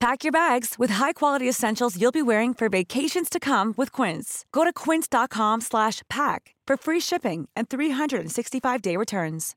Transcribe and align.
Pack 0.00 0.22
your 0.22 0.30
bags 0.30 0.76
with 0.78 0.92
high-quality 0.92 1.48
essentials 1.48 1.96
you'll 2.00 2.12
be 2.12 2.22
wearing 2.22 2.54
for 2.54 2.68
vacations 2.68 3.28
to 3.28 3.40
come 3.40 3.74
with 3.76 3.90
Quince. 3.90 4.44
Go 4.52 4.62
to 4.62 4.72
quince.com 4.72 5.60
slash 5.60 6.02
pack 6.08 6.54
for 6.68 6.76
free 6.76 7.00
shipping 7.00 7.48
and 7.56 7.68
365-day 7.68 8.96
returns. 8.96 9.56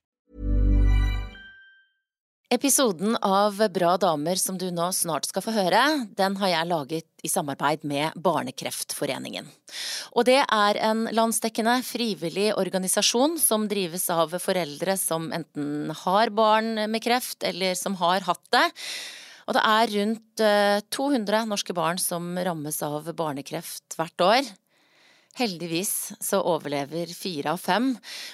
Episoden 2.54 3.16
av 3.21 3.62
Bra 3.70 3.93
damer 3.98 4.35
som 4.35 4.57
du 4.57 4.66
nå 4.71 4.90
snart 4.91 5.29
skal 5.29 5.46
få 5.46 5.54
høre, 5.55 5.84
den 6.18 6.34
har 6.41 6.49
jeg 6.51 6.68
laget 6.68 7.23
i 7.23 7.29
samarbeid 7.32 7.85
med 7.88 8.18
Barnekreftforeningen. 8.20 9.46
Og 10.18 10.26
det 10.27 10.41
er 10.41 10.82
en 10.90 11.05
landsdekkende 11.16 11.77
frivillig 11.88 12.49
organisasjon 12.57 13.38
som 13.40 13.70
drives 13.71 14.10
av 14.12 14.35
foreldre 14.41 14.98
som 14.99 15.29
enten 15.32 15.94
har 16.04 16.34
barn 16.35 16.90
med 16.91 17.05
kreft, 17.05 17.40
eller 17.48 17.77
som 17.79 17.96
har 18.01 18.26
hatt 18.27 18.44
det. 18.51 18.68
Og 19.52 19.57
det 19.57 19.62
er 19.68 19.91
rundt 19.98 20.41
200 20.96 21.48
norske 21.52 21.76
barn 21.76 21.98
som 21.99 22.38
rammes 22.40 22.77
av 22.88 23.10
barnekreft 23.20 23.98
hvert 23.99 24.24
år. 24.24 24.52
Heldigvis 25.35 26.13
så 26.24 26.40
overlever 26.40 27.12
fire 27.12 27.52
av 27.52 27.60
fem, 27.60 27.90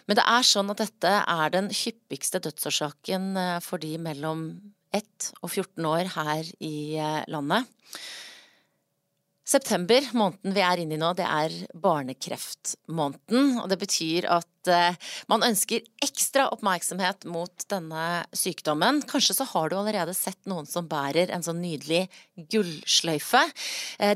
men 0.05 0.17
det 0.17 0.25
er 0.29 0.45
sånn 0.45 0.69
at 0.73 0.83
dette 0.83 1.15
er 1.33 1.53
den 1.53 1.71
hyppigste 1.73 2.41
dødsårsaken 2.45 3.33
for 3.65 3.81
de 3.81 3.95
mellom 4.01 4.45
1 4.93 5.31
og 5.41 5.49
14 5.49 5.89
år 5.89 6.13
her 6.13 6.53
i 6.61 6.77
landet. 7.33 7.65
September, 9.47 10.03
måneden 10.11 10.51
vi 10.51 10.63
er 10.65 10.81
inne 10.83 10.97
i 10.97 10.99
nå, 10.99 11.13
det 11.15 11.23
er 11.23 11.53
barnekreftmåneden. 11.79 13.61
Og 13.61 13.69
det 13.71 13.77
betyr 13.79 14.27
at 14.37 14.56
man 15.31 15.45
ønsker 15.47 15.85
ekstra 16.03 16.47
oppmerksomhet 16.53 17.25
mot 17.29 17.65
denne 17.71 18.23
sykdommen. 18.35 19.01
Kanskje 19.09 19.37
så 19.39 19.47
har 19.51 19.69
du 19.69 19.77
allerede 19.79 20.13
sett 20.17 20.39
noen 20.49 20.67
som 20.69 20.87
bærer 20.89 21.31
en 21.33 21.45
sånn 21.45 21.61
nydelig 21.63 22.05
gullsløyfe. 22.51 23.41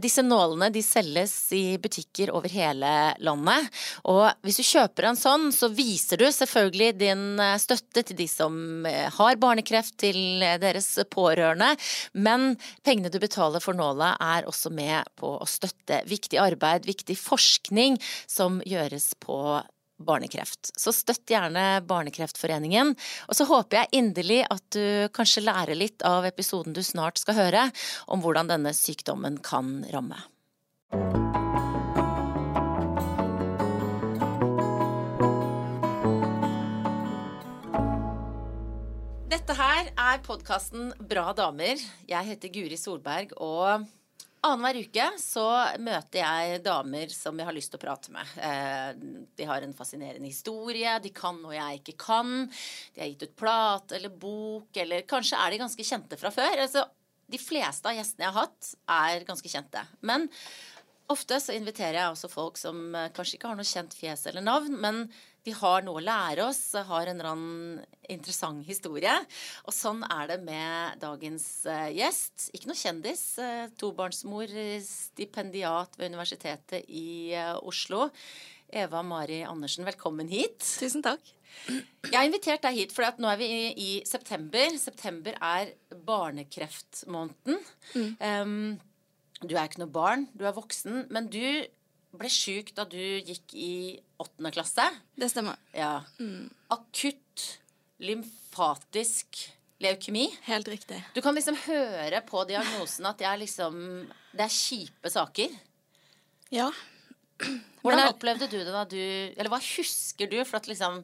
Disse 0.03 0.23
nålene 0.25 0.69
de 0.73 0.83
selges 0.85 1.33
i 1.57 1.77
butikker 1.81 2.31
over 2.35 2.52
hele 2.53 2.91
landet. 3.23 3.69
Og 4.09 4.27
hvis 4.45 4.61
du 4.61 4.66
kjøper 4.67 5.09
en 5.09 5.19
sånn, 5.19 5.49
så 5.55 5.72
viser 5.73 6.22
du 6.22 6.27
selvfølgelig 6.29 6.91
din 7.02 7.25
støtte 7.61 8.05
til 8.05 8.19
de 8.22 8.27
som 8.29 8.85
har 8.85 9.39
barnekreft, 9.41 9.97
til 10.02 10.41
deres 10.61 10.94
pårørende. 11.11 11.73
Men 12.13 12.55
pengene 12.85 13.11
du 13.11 13.19
betaler 13.22 13.63
for 13.63 13.77
nåla 13.77 14.13
er 14.22 14.47
også 14.49 14.72
med 14.73 15.09
på 15.19 15.35
å 15.41 15.50
støtte 15.50 16.01
viktig 16.09 16.39
arbeid, 16.41 16.88
viktig 16.89 17.18
forskning 17.19 17.97
som 18.29 18.62
gjøres 18.68 19.13
på 19.22 19.38
barnekreft. 20.06 20.73
Så 20.78 20.94
støtt 20.95 21.29
gjerne 21.31 21.81
Barnekreftforeningen. 21.88 22.95
Og 23.28 23.38
så 23.38 23.47
håper 23.50 23.81
jeg 23.81 24.01
inderlig 24.01 24.41
at 24.50 24.66
du 24.75 25.07
kanskje 25.16 25.45
lærer 25.45 25.78
litt 25.78 26.06
av 26.07 26.28
episoden 26.28 26.75
du 26.75 26.84
snart 26.85 27.22
skal 27.22 27.38
høre, 27.38 27.67
om 28.12 28.23
hvordan 28.23 28.51
denne 28.51 28.75
sykdommen 28.75 29.39
kan 29.45 29.81
ramme. 29.94 30.19
Dette 39.31 39.56
her 39.56 39.88
er 39.95 40.19
podkasten 40.25 40.91
Bra 41.07 41.31
damer. 41.35 41.79
Jeg 42.07 42.28
heter 42.28 42.51
Guri 42.51 42.78
Solberg, 42.79 43.31
og 43.39 43.88
Annenhver 44.41 44.79
uke 44.81 45.03
så 45.22 45.44
møter 45.78 46.24
jeg 46.24 46.62
damer 46.66 47.12
som 47.13 47.38
jeg 47.38 47.46
har 47.46 47.53
lyst 47.53 47.69
til 47.74 47.78
å 47.78 47.84
prate 47.84 48.13
med. 48.16 49.03
De 49.38 49.46
har 49.46 49.62
en 49.62 49.75
fascinerende 49.78 50.25
historie, 50.25 50.96
de 51.03 51.12
kan 51.13 51.38
noe 51.44 51.53
jeg 51.53 51.81
ikke 51.84 51.97
kan. 52.07 52.31
De 52.96 53.03
har 53.03 53.12
gitt 53.12 53.28
ut 53.28 53.35
plate 53.38 54.00
eller 54.00 54.09
bok, 54.09 54.72
eller 54.81 55.06
kanskje 55.06 55.38
er 55.38 55.53
de 55.53 55.62
ganske 55.62 55.85
kjente 55.85 56.18
fra 56.18 56.34
før. 56.34 56.63
Altså, 56.66 56.88
de 57.31 57.38
fleste 57.38 57.85
av 57.85 58.00
gjestene 58.00 58.25
jeg 58.25 58.34
har 58.34 58.47
hatt, 58.47 58.72
er 58.97 59.28
ganske 59.30 59.53
kjente. 59.53 59.85
Men 60.09 60.25
ofte 61.13 61.38
så 61.44 61.53
inviterer 61.53 62.00
jeg 62.00 62.16
også 62.16 62.31
folk 62.31 62.57
som 62.57 62.81
kanskje 63.13 63.38
ikke 63.38 63.51
har 63.51 63.62
noe 63.62 63.68
kjent 63.68 63.94
fjes 63.94 64.25
eller 64.31 64.41
navn, 64.47 64.74
men 64.81 65.06
de 65.46 65.53
har 65.57 65.81
noe 65.85 65.97
å 65.97 66.06
lære 66.06 66.46
oss, 66.46 66.59
har 66.75 67.09
en 67.09 67.18
eller 67.18 67.31
annen 67.31 67.81
interessant 68.12 68.62
historie. 68.68 69.13
Og 69.66 69.74
sånn 69.74 70.03
er 70.06 70.29
det 70.29 70.40
med 70.46 71.02
dagens 71.02 71.47
gjest. 71.96 72.52
Ikke 72.53 72.69
noe 72.69 72.78
kjendis. 72.78 73.24
Tobarnsmor, 73.81 74.53
stipendiat 74.85 75.97
ved 75.97 76.13
Universitetet 76.13 76.85
i 76.94 77.34
Oslo. 77.66 78.12
Eva 78.72 79.01
Mari 79.03 79.41
Andersen, 79.44 79.84
velkommen 79.88 80.30
hit. 80.31 80.62
Tusen 80.80 81.03
takk. 81.03 81.25
Jeg 82.07 82.16
har 82.16 82.28
invitert 82.28 82.63
deg 82.63 82.78
hit 82.78 82.94
fordi 82.96 83.24
nå 83.24 83.31
er 83.34 83.41
vi 83.41 83.50
i 83.74 83.90
september. 84.07 84.78
September 84.80 85.35
er 85.35 85.74
barnekreftmåneden. 86.07 87.59
Mm. 87.96 88.13
Um, 88.22 88.80
du 89.41 89.56
er 89.57 89.68
ikke 89.68 89.81
noe 89.84 89.91
barn, 89.91 90.28
du 90.38 90.46
er 90.47 90.56
voksen. 90.56 91.07
Men 91.12 91.28
du 91.34 91.44
ble 92.16 92.31
sjuk 92.31 92.74
da 92.78 92.85
du 92.88 93.00
gikk 93.00 93.56
i 93.56 93.74
åttende 94.21 94.51
klasse. 94.53 94.85
Det 95.15 95.29
stemmer. 95.31 95.57
Ja. 95.75 96.01
Mm. 96.19 96.49
Akutt 96.73 97.47
lymfatisk 98.01 99.41
leukemi. 99.81 100.27
Helt 100.47 100.69
riktig. 100.71 101.01
Du 101.15 101.21
kan 101.21 101.35
liksom 101.37 101.57
høre 101.65 102.21
på 102.25 102.45
diagnosen 102.49 103.07
at 103.09 103.21
det 103.21 103.27
er 103.29 103.41
liksom 103.41 103.75
Det 104.31 104.45
er 104.45 104.53
kjipe 104.53 105.11
saker. 105.11 105.57
Ja. 106.53 106.69
Hvordan 107.81 108.03
er, 108.03 108.11
opplevde 108.13 108.49
du 108.51 108.59
det 108.59 108.69
da 108.69 108.83
du 108.85 108.99
Eller 108.99 109.49
hva 109.49 109.57
husker 109.57 110.29
du? 110.29 110.38
For 110.45 110.59
at 110.59 110.67
liksom 110.69 110.99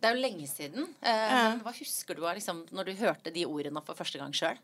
Det 0.00 0.08
er 0.08 0.16
jo 0.16 0.24
lenge 0.24 0.48
siden. 0.48 0.88
Eh, 1.00 1.28
ja. 1.32 1.52
Hva 1.64 1.74
husker 1.76 2.16
du 2.16 2.24
av 2.24 2.36
liksom, 2.38 2.64
når 2.72 2.90
du 2.90 2.98
hørte 3.00 3.32
de 3.32 3.46
ordene 3.48 3.84
for 3.84 3.98
første 3.98 4.20
gang 4.20 4.34
sjøl? 4.36 4.58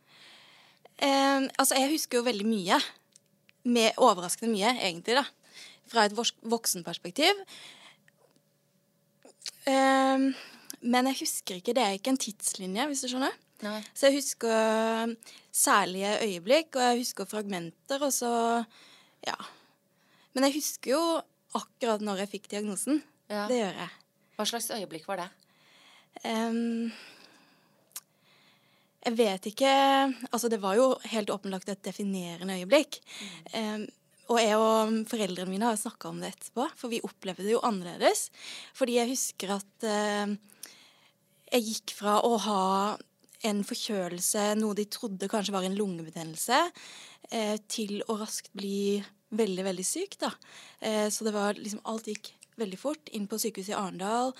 Eh, 1.01 1.49
altså, 1.57 1.77
jeg 1.79 1.95
husker 1.95 2.21
jo 2.21 2.27
veldig 2.27 2.49
mye. 2.49 2.81
Med 3.63 3.97
overraskende 4.03 4.53
mye, 4.53 4.75
egentlig, 4.83 5.21
da 5.21 5.25
fra 5.93 6.07
et 6.07 6.17
voksenperspektiv. 6.17 7.43
Um, 9.67 10.33
men 10.83 11.09
jeg 11.13 11.21
husker 11.23 11.59
ikke. 11.59 11.75
Det 11.77 11.83
er 11.85 11.97
ikke 11.97 12.13
en 12.15 12.21
tidslinje, 12.21 12.87
hvis 12.91 13.05
du 13.05 13.11
skjønner. 13.13 13.37
Nei. 13.63 13.79
Så 13.95 14.09
jeg 14.09 14.19
husker 14.19 15.15
særlige 15.55 16.17
øyeblikk, 16.25 16.75
og 16.75 16.83
jeg 16.83 17.03
husker 17.05 17.29
fragmenter, 17.31 18.03
og 18.03 18.13
så 18.13 18.33
Ja. 19.27 19.37
Men 20.35 20.49
jeg 20.49 20.57
husker 20.57 20.91
jo 20.91 21.03
akkurat 21.55 22.01
når 22.01 22.25
jeg 22.25 22.29
fikk 22.29 22.51
diagnosen. 22.51 23.03
Ja. 23.31 23.47
Det 23.47 23.61
gjør 23.61 23.79
jeg. 23.85 23.89
Hva 24.37 24.47
slags 24.49 24.71
øyeblikk 24.75 25.07
var 25.09 25.23
det? 25.23 25.29
Um, 26.25 26.93
jeg 29.03 29.17
vet 29.19 29.47
ikke 29.49 29.71
Altså, 30.33 30.49
det 30.49 30.61
var 30.63 30.77
jo 30.77 30.99
helt 31.11 31.31
åpenlagt 31.31 31.69
et 31.69 31.85
definerende 31.85 32.59
øyeblikk. 32.59 32.99
Mm. 33.55 33.83
Um, 33.83 33.87
og 34.33 34.41
jeg 34.41 34.59
og 34.59 34.99
foreldrene 35.11 35.53
mine 35.53 35.69
har 35.69 35.79
snakka 35.79 36.11
om 36.11 36.21
det 36.23 36.33
etterpå, 36.33 36.67
for 36.79 36.93
vi 36.93 37.03
opplevde 37.05 37.47
det 37.47 37.55
jo 37.55 37.63
annerledes. 37.69 38.27
Fordi 38.77 38.99
jeg 38.99 39.13
husker 39.13 39.55
at 39.59 39.87
eh, 39.89 40.35
jeg 41.53 41.67
gikk 41.69 41.97
fra 41.99 42.19
å 42.25 42.37
ha 42.47 42.63
en 43.49 43.65
forkjølelse, 43.67 44.53
noe 44.61 44.79
de 44.79 44.87
trodde 44.91 45.29
kanskje 45.31 45.55
var 45.55 45.67
en 45.67 45.77
lungebetennelse, 45.77 46.61
eh, 47.31 47.57
til 47.69 48.01
å 48.09 48.17
raskt 48.21 48.53
bli 48.57 49.03
veldig, 49.33 49.65
veldig 49.69 49.87
syk. 49.87 50.19
da. 50.23 50.33
Eh, 50.81 51.09
så 51.11 51.27
det 51.27 51.35
var 51.35 51.59
liksom 51.59 51.83
Alt 51.85 52.09
gikk 52.09 52.33
veldig 52.61 52.79
fort. 52.79 53.11
Inn 53.13 53.27
på 53.27 53.41
sykehuset 53.41 53.75
i 53.75 53.79
Arendal. 53.79 54.33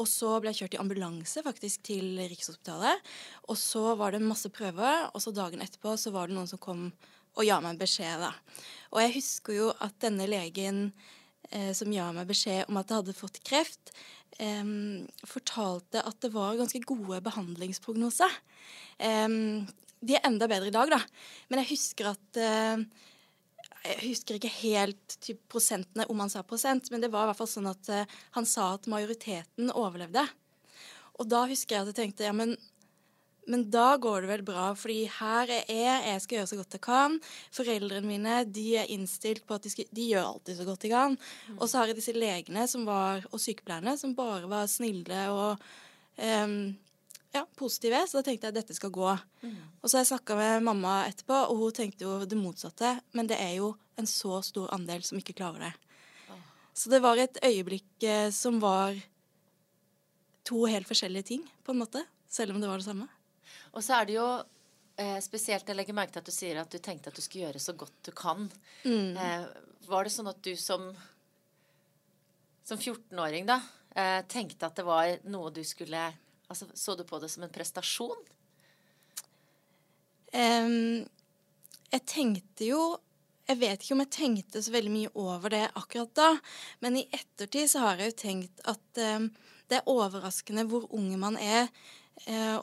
Og 0.00 0.08
så 0.08 0.38
ble 0.40 0.52
jeg 0.52 0.62
kjørt 0.62 0.76
i 0.76 0.80
ambulanse 0.80 1.42
faktisk 1.44 1.82
til 1.84 2.16
Rikshospitalet. 2.20 3.02
Og 3.52 3.58
så 3.60 3.92
var 3.98 4.12
det 4.12 4.22
masse 4.24 4.48
prøver, 4.52 5.10
og 5.12 5.20
så 5.20 5.34
dagen 5.36 5.60
etterpå 5.60 5.96
så 6.00 6.14
var 6.14 6.28
det 6.28 6.36
noen 6.36 6.48
som 6.48 6.60
kom 6.62 6.86
og 7.36 7.48
ga 7.48 7.58
meg 7.64 7.80
beskjed, 7.80 8.22
da. 8.22 8.32
Og 8.92 9.00
jeg 9.00 9.16
husker 9.16 9.56
jo 9.56 9.68
at 9.80 9.94
denne 10.04 10.26
legen 10.28 10.88
eh, 11.50 11.70
som 11.76 11.92
ga 11.92 12.10
meg 12.14 12.28
beskjed 12.28 12.68
om 12.68 12.80
at 12.80 12.90
jeg 12.90 13.02
hadde 13.02 13.16
fått 13.16 13.40
kreft, 13.46 13.94
eh, 14.38 14.64
fortalte 15.28 16.04
at 16.04 16.18
det 16.24 16.32
var 16.34 16.58
ganske 16.60 16.82
gode 16.88 17.22
behandlingsprognoser. 17.24 18.36
Eh, 18.98 19.38
de 20.02 20.18
er 20.18 20.26
enda 20.26 20.48
bedre 20.50 20.68
i 20.68 20.74
dag, 20.74 20.90
da. 20.90 21.00
Men 21.48 21.62
jeg 21.62 21.74
husker 21.76 22.12
at 22.12 22.42
eh, 22.42 22.84
Jeg 23.82 23.98
husker 24.04 24.36
ikke 24.36 24.50
helt 24.60 25.14
typ, 25.18 25.40
prosentene, 25.50 26.04
om 26.06 26.20
han 26.22 26.30
sa 26.30 26.44
prosent, 26.46 26.86
men 26.92 27.02
det 27.02 27.08
var 27.10 27.24
i 27.26 27.30
hvert 27.32 27.38
fall 27.40 27.50
sånn 27.50 27.66
at 27.66 27.88
eh, 27.90 28.12
han 28.36 28.46
sa 28.46 28.76
at 28.76 28.86
majoriteten 28.90 29.72
overlevde. 29.74 30.22
Og 31.18 31.26
da 31.30 31.40
husker 31.50 31.74
jeg 31.74 31.82
at 31.82 31.90
jeg 31.90 31.98
tenkte 31.98 32.28
ja, 32.28 32.34
men 32.36 32.54
men 33.50 33.64
da 33.74 33.96
går 33.98 34.22
det 34.22 34.30
vel 34.30 34.44
bra, 34.46 34.68
fordi 34.78 35.06
her 35.18 35.50
er 35.50 35.64
jeg, 35.66 36.02
jeg 36.06 36.22
skal 36.22 36.36
gjøre 36.36 36.50
så 36.50 36.58
godt 36.60 36.76
jeg 36.76 36.84
kan. 36.84 37.16
Foreldrene 37.54 38.06
mine 38.06 38.36
de 38.46 38.66
er 38.78 38.90
innstilt 38.94 39.42
på 39.48 39.56
at 39.56 39.64
de, 39.66 39.72
skal, 39.72 39.88
de 39.90 40.06
gjør 40.12 40.28
alltid 40.28 40.60
så 40.60 40.66
godt 40.68 40.84
de 40.86 40.92
kan. 40.92 41.16
Mm. 41.48 41.56
Og 41.58 41.64
så 41.66 41.80
har 41.80 41.90
jeg 41.90 41.98
disse 41.98 42.14
legene 42.14 42.66
var, 42.86 43.26
og 43.32 43.42
sykepleierne 43.42 43.96
som 43.98 44.14
bare 44.18 44.46
var 44.50 44.70
snille 44.70 45.24
og 45.34 45.64
um, 46.22 46.56
ja, 47.34 47.42
positive. 47.58 48.04
Så 48.06 48.20
da 48.20 48.28
tenkte 48.28 48.46
jeg 48.46 48.54
at 48.54 48.60
dette 48.60 48.76
skal 48.78 48.92
gå. 48.94 49.08
Mm. 49.42 49.56
Og 49.80 49.88
så 49.88 49.96
har 49.96 50.04
jeg 50.04 50.12
snakka 50.12 50.36
med 50.38 50.66
mamma 50.68 51.00
etterpå, 51.08 51.40
og 51.50 51.64
hun 51.64 51.74
tenkte 51.76 52.06
jo 52.06 52.20
det 52.22 52.38
motsatte. 52.38 52.94
Men 53.16 53.30
det 53.30 53.40
er 53.42 53.56
jo 53.58 53.72
en 53.98 54.08
så 54.08 54.38
stor 54.46 54.70
andel 54.76 55.02
som 55.06 55.18
ikke 55.18 55.34
klarer 55.40 55.66
det. 55.66 55.72
Oh. 56.30 56.44
Så 56.78 56.92
det 56.92 57.02
var 57.02 57.18
et 57.18 57.42
øyeblikk 57.42 58.06
eh, 58.06 58.28
som 58.34 58.62
var 58.62 58.94
to 60.46 60.62
helt 60.70 60.86
forskjellige 60.86 61.28
ting, 61.34 61.42
på 61.66 61.74
en 61.74 61.82
måte. 61.82 62.04
Selv 62.32 62.54
om 62.54 62.62
det 62.62 62.70
var 62.70 62.80
det 62.80 62.86
samme. 62.86 63.08
Og 63.72 63.84
så 63.84 63.98
er 63.98 64.08
det 64.08 64.16
jo 64.18 64.26
eh, 65.00 65.18
spesielt 65.24 65.68
Jeg 65.68 65.78
legger 65.78 65.96
merke 65.96 66.16
til 66.16 66.22
at 66.22 66.28
du 66.28 66.34
sier 66.34 66.60
at 66.60 66.72
du 66.72 66.78
tenkte 66.82 67.12
at 67.12 67.16
du 67.16 67.24
skulle 67.24 67.46
gjøre 67.46 67.62
så 67.62 67.74
godt 67.78 67.94
du 68.08 68.12
kan. 68.16 68.48
Mm. 68.84 69.16
Eh, 69.16 69.46
var 69.88 70.04
det 70.06 70.14
sånn 70.14 70.30
at 70.30 70.42
du 70.44 70.52
som, 70.60 70.90
som 72.64 72.78
14-åring 72.78 73.48
da 73.48 73.60
eh, 73.96 74.20
tenkte 74.30 74.68
at 74.68 74.76
det 74.78 74.86
var 74.86 75.16
noe 75.32 75.52
du 75.54 75.62
skulle 75.66 76.04
altså, 76.48 76.68
Så 76.74 76.96
du 76.96 77.04
på 77.08 77.20
det 77.22 77.32
som 77.32 77.46
en 77.46 77.54
prestasjon? 77.54 78.28
Um, 80.32 81.04
jeg 81.92 82.04
tenkte 82.08 82.64
jo 82.70 82.82
jeg 83.50 83.58
vet 83.60 83.82
ikke 83.82 83.96
om 83.96 84.00
jeg 84.04 84.14
tenkte 84.14 84.60
så 84.64 84.72
veldig 84.72 84.92
mye 84.94 85.10
over 85.18 85.52
det 85.52 85.64
akkurat 85.76 86.12
da, 86.16 86.28
men 86.80 86.96
i 86.96 87.08
ettertid 87.10 87.68
så 87.68 87.82
har 87.82 88.00
jeg 88.00 88.12
jo 88.12 88.20
tenkt 88.22 88.62
at 88.70 89.00
um, 89.18 89.26
det 89.68 89.80
er 89.80 89.90
overraskende 89.90 90.64
hvor 90.70 90.86
unge 90.94 91.18
man 91.20 91.36
er, 91.36 91.66
uh, 92.30 92.62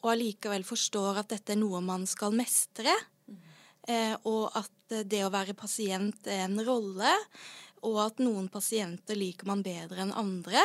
og 0.00 0.12
allikevel 0.14 0.64
forstår 0.64 1.20
at 1.22 1.32
dette 1.32 1.54
er 1.54 1.60
noe 1.60 1.82
man 1.84 2.06
skal 2.08 2.34
mestre. 2.36 2.92
Eh, 3.88 4.14
og 4.28 4.52
at 4.58 4.94
det 5.08 5.22
å 5.24 5.32
være 5.32 5.56
pasient 5.58 6.28
er 6.30 6.46
en 6.46 6.60
rolle, 6.66 7.12
og 7.86 7.96
at 8.04 8.20
noen 8.22 8.48
pasienter 8.52 9.16
liker 9.16 9.48
man 9.48 9.64
bedre 9.64 10.04
enn 10.04 10.14
andre. 10.16 10.62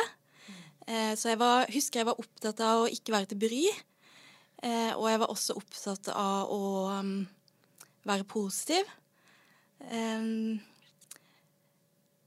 Eh, 0.86 1.12
så 1.18 1.32
jeg 1.32 1.40
var, 1.40 1.66
husker 1.72 2.02
jeg 2.02 2.08
var 2.10 2.20
opptatt 2.22 2.62
av 2.64 2.84
å 2.84 2.90
ikke 2.92 3.14
være 3.14 3.32
til 3.32 3.42
bry. 3.44 3.64
Eh, 4.64 4.92
og 4.96 5.08
jeg 5.10 5.22
var 5.22 5.32
også 5.32 5.56
opptatt 5.58 6.10
av 6.12 6.52
å 6.52 6.62
um, 6.96 7.18
være 8.08 8.28
positiv. 8.28 8.88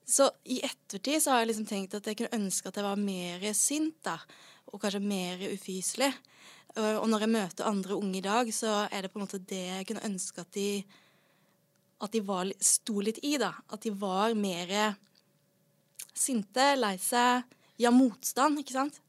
Så 0.10 0.26
i 0.50 0.60
ettertid 0.66 1.22
så 1.22 1.34
har 1.34 1.42
jeg 1.42 1.50
liksom 1.52 1.66
tenkt 1.70 1.96
at 1.98 2.06
jeg 2.08 2.18
kunne 2.20 2.38
ønske 2.38 2.70
at 2.70 2.78
jeg 2.78 2.86
var 2.86 3.02
mer 3.02 3.44
sint, 3.58 3.98
da. 4.06 4.16
Og 4.70 4.82
kanskje 4.82 5.02
mer 5.02 5.42
ufyselig. 5.50 6.12
Og 6.78 7.06
når 7.10 7.24
jeg 7.26 7.34
møter 7.34 7.68
andre 7.68 7.96
unge 7.98 8.20
i 8.20 8.24
dag, 8.24 8.50
så 8.54 8.86
er 8.94 9.02
det 9.02 9.10
på 9.12 9.20
en 9.20 9.26
måte 9.26 9.42
det 9.42 9.64
jeg 9.66 9.88
kunne 9.90 10.06
ønske 10.06 10.44
at 10.44 10.52
de, 10.54 10.84
at 12.06 12.14
de 12.14 12.22
var, 12.24 12.52
sto 12.62 13.02
litt 13.04 13.18
i. 13.26 13.34
da. 13.42 13.50
At 13.74 13.84
de 13.84 13.92
var 13.98 14.36
mer 14.38 14.94
sinte, 16.14 16.76
lei 16.78 16.96
seg, 17.02 17.48
ja, 17.82 17.92
motstand, 17.96 18.62
ikke 18.62 18.76
sant. 18.76 19.02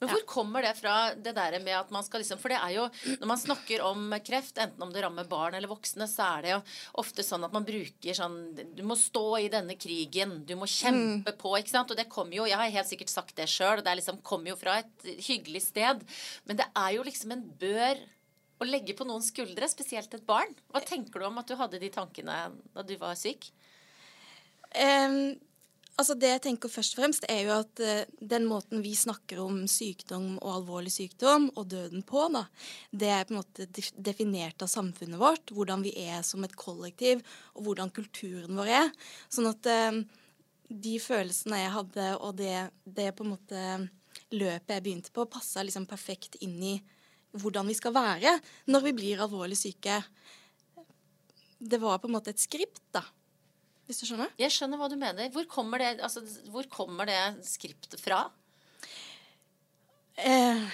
Men 0.00 0.10
hvor 0.10 0.22
ja. 0.22 0.28
kommer 0.28 0.64
det 0.66 0.72
fra, 0.78 0.96
det 1.14 1.34
der 1.36 1.58
med 1.64 1.76
at 1.78 1.92
man 1.94 2.04
skal 2.06 2.22
liksom 2.22 2.40
For 2.42 2.52
det 2.52 2.58
er 2.60 2.74
jo 2.76 2.86
Når 3.20 3.30
man 3.30 3.40
snakker 3.40 3.84
om 3.86 4.14
kreft, 4.24 4.58
enten 4.62 4.82
om 4.84 4.92
det 4.94 5.04
rammer 5.04 5.28
barn 5.28 5.56
eller 5.56 5.70
voksne, 5.70 6.08
så 6.10 6.30
er 6.36 6.44
det 6.44 6.52
jo 6.54 6.60
ofte 7.02 7.24
sånn 7.26 7.46
at 7.46 7.54
man 7.54 7.66
bruker 7.66 8.18
sånn 8.18 8.38
Du 8.76 8.82
må 8.86 8.98
stå 8.98 9.26
i 9.42 9.50
denne 9.52 9.78
krigen. 9.80 10.38
Du 10.48 10.54
må 10.58 10.68
kjempe 10.70 11.34
mm. 11.34 11.40
på, 11.40 11.54
ikke 11.60 11.74
sant. 11.74 11.92
Og 11.92 12.00
det 12.00 12.08
kommer 12.12 12.38
jo 12.38 12.48
Jeg 12.48 12.60
har 12.60 12.74
helt 12.78 12.90
sikkert 12.90 13.12
sagt 13.12 13.36
det 13.38 13.48
sjøl, 13.50 13.80
og 13.80 13.86
det 13.86 13.96
liksom 14.00 14.20
kommer 14.26 14.52
jo 14.52 14.60
fra 14.60 14.80
et 14.82 15.08
hyggelig 15.26 15.66
sted. 15.68 16.04
Men 16.48 16.60
det 16.60 16.68
er 16.72 16.96
jo 16.96 17.06
liksom 17.06 17.34
en 17.34 17.46
bør 17.60 18.04
å 18.56 18.66
legge 18.68 18.96
på 18.96 19.04
noens 19.04 19.28
skuldre, 19.32 19.68
spesielt 19.68 20.14
et 20.16 20.26
barn. 20.26 20.54
Hva 20.72 20.80
tenker 20.84 21.20
du 21.20 21.28
om 21.28 21.40
at 21.40 21.48
du 21.50 21.56
hadde 21.60 21.80
de 21.82 21.90
tankene 21.92 22.36
da 22.72 22.84
du 22.86 22.94
var 23.00 23.16
syk? 23.18 23.50
Um, 24.76 25.36
Altså 25.96 26.12
Det 26.12 26.28
jeg 26.28 26.42
tenker 26.44 26.68
først 26.68 26.92
og 26.92 27.00
fremst, 27.00 27.24
er 27.32 27.46
jo 27.46 27.54
at 27.56 27.80
uh, 27.80 28.18
den 28.20 28.44
måten 28.50 28.82
vi 28.84 28.92
snakker 28.98 29.40
om 29.40 29.62
sykdom 29.70 30.34
og 30.42 30.50
alvorlig 30.58 30.92
sykdom 30.92 31.48
og 31.54 31.70
døden 31.72 32.04
på, 32.04 32.26
da, 32.34 32.44
det 32.92 33.08
er 33.08 33.24
på 33.24 33.32
en 33.32 33.40
måte 33.40 33.64
definert 33.96 34.60
av 34.60 34.68
samfunnet 34.68 35.20
vårt. 35.20 35.54
Hvordan 35.56 35.86
vi 35.86 35.94
er 36.04 36.20
som 36.26 36.44
et 36.44 36.56
kollektiv, 36.58 37.24
og 37.56 37.68
hvordan 37.68 37.94
kulturen 37.96 38.60
vår 38.60 38.74
er. 38.82 38.92
Sånn 39.32 39.48
at 39.48 39.70
uh, 39.72 40.02
de 40.68 40.94
følelsene 41.00 41.64
jeg 41.64 41.74
hadde, 41.78 42.12
og 42.20 42.36
det, 42.42 42.54
det, 42.84 43.14
på 43.16 43.24
en 43.24 43.32
måte 43.32 43.64
løpet 44.36 44.76
jeg 44.76 44.84
begynte 44.84 45.16
på, 45.16 45.24
passa 45.32 45.64
liksom 45.64 45.88
perfekt 45.88 46.36
inn 46.44 46.60
i 46.60 46.76
hvordan 47.36 47.68
vi 47.68 47.76
skal 47.76 47.92
være 47.96 48.38
når 48.68 48.84
vi 48.84 48.96
blir 48.96 49.24
alvorlig 49.24 49.56
syke. 49.60 50.02
Det 51.56 51.80
var 51.80 52.02
på 52.02 52.08
en 52.10 52.18
måte 52.18 52.36
et 52.36 52.42
skript, 52.42 52.84
da 52.92 53.04
hvis 53.86 54.02
du 54.02 54.08
skjønner? 54.08 54.32
Jeg 54.40 54.54
skjønner 54.54 54.80
hva 54.80 54.90
du 54.90 54.96
mener. 54.98 55.30
Hvor 55.34 55.46
kommer 55.50 55.82
det, 55.82 55.96
altså, 56.02 56.22
hvor 56.50 56.66
kommer 56.70 57.08
det 57.08 57.20
skriptet 57.46 58.02
fra? 58.02 58.24
Eh, 60.16 60.64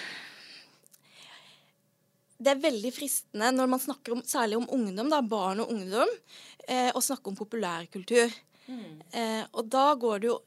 det 2.43 2.53
er 2.53 2.63
veldig 2.63 2.91
fristende 2.95 3.51
når 3.55 3.69
man 3.75 3.83
snakker 3.83 4.15
om, 4.15 4.23
særlig 4.27 4.59
om 4.59 4.69
ungdom, 4.75 5.11
da, 5.13 5.21
barn 5.21 5.61
og 5.63 5.71
ungdom, 5.73 6.09
eh, 6.67 6.89
å 6.91 7.03
snakke 7.03 7.31
om 7.31 7.37
populærkultur. 7.37 8.33
Mm. 8.67 8.97
Eh, 9.11 9.43
og 9.51 9.69
da 9.71 9.91
går 9.99 10.23
det 10.23 10.29
jo 10.31 10.41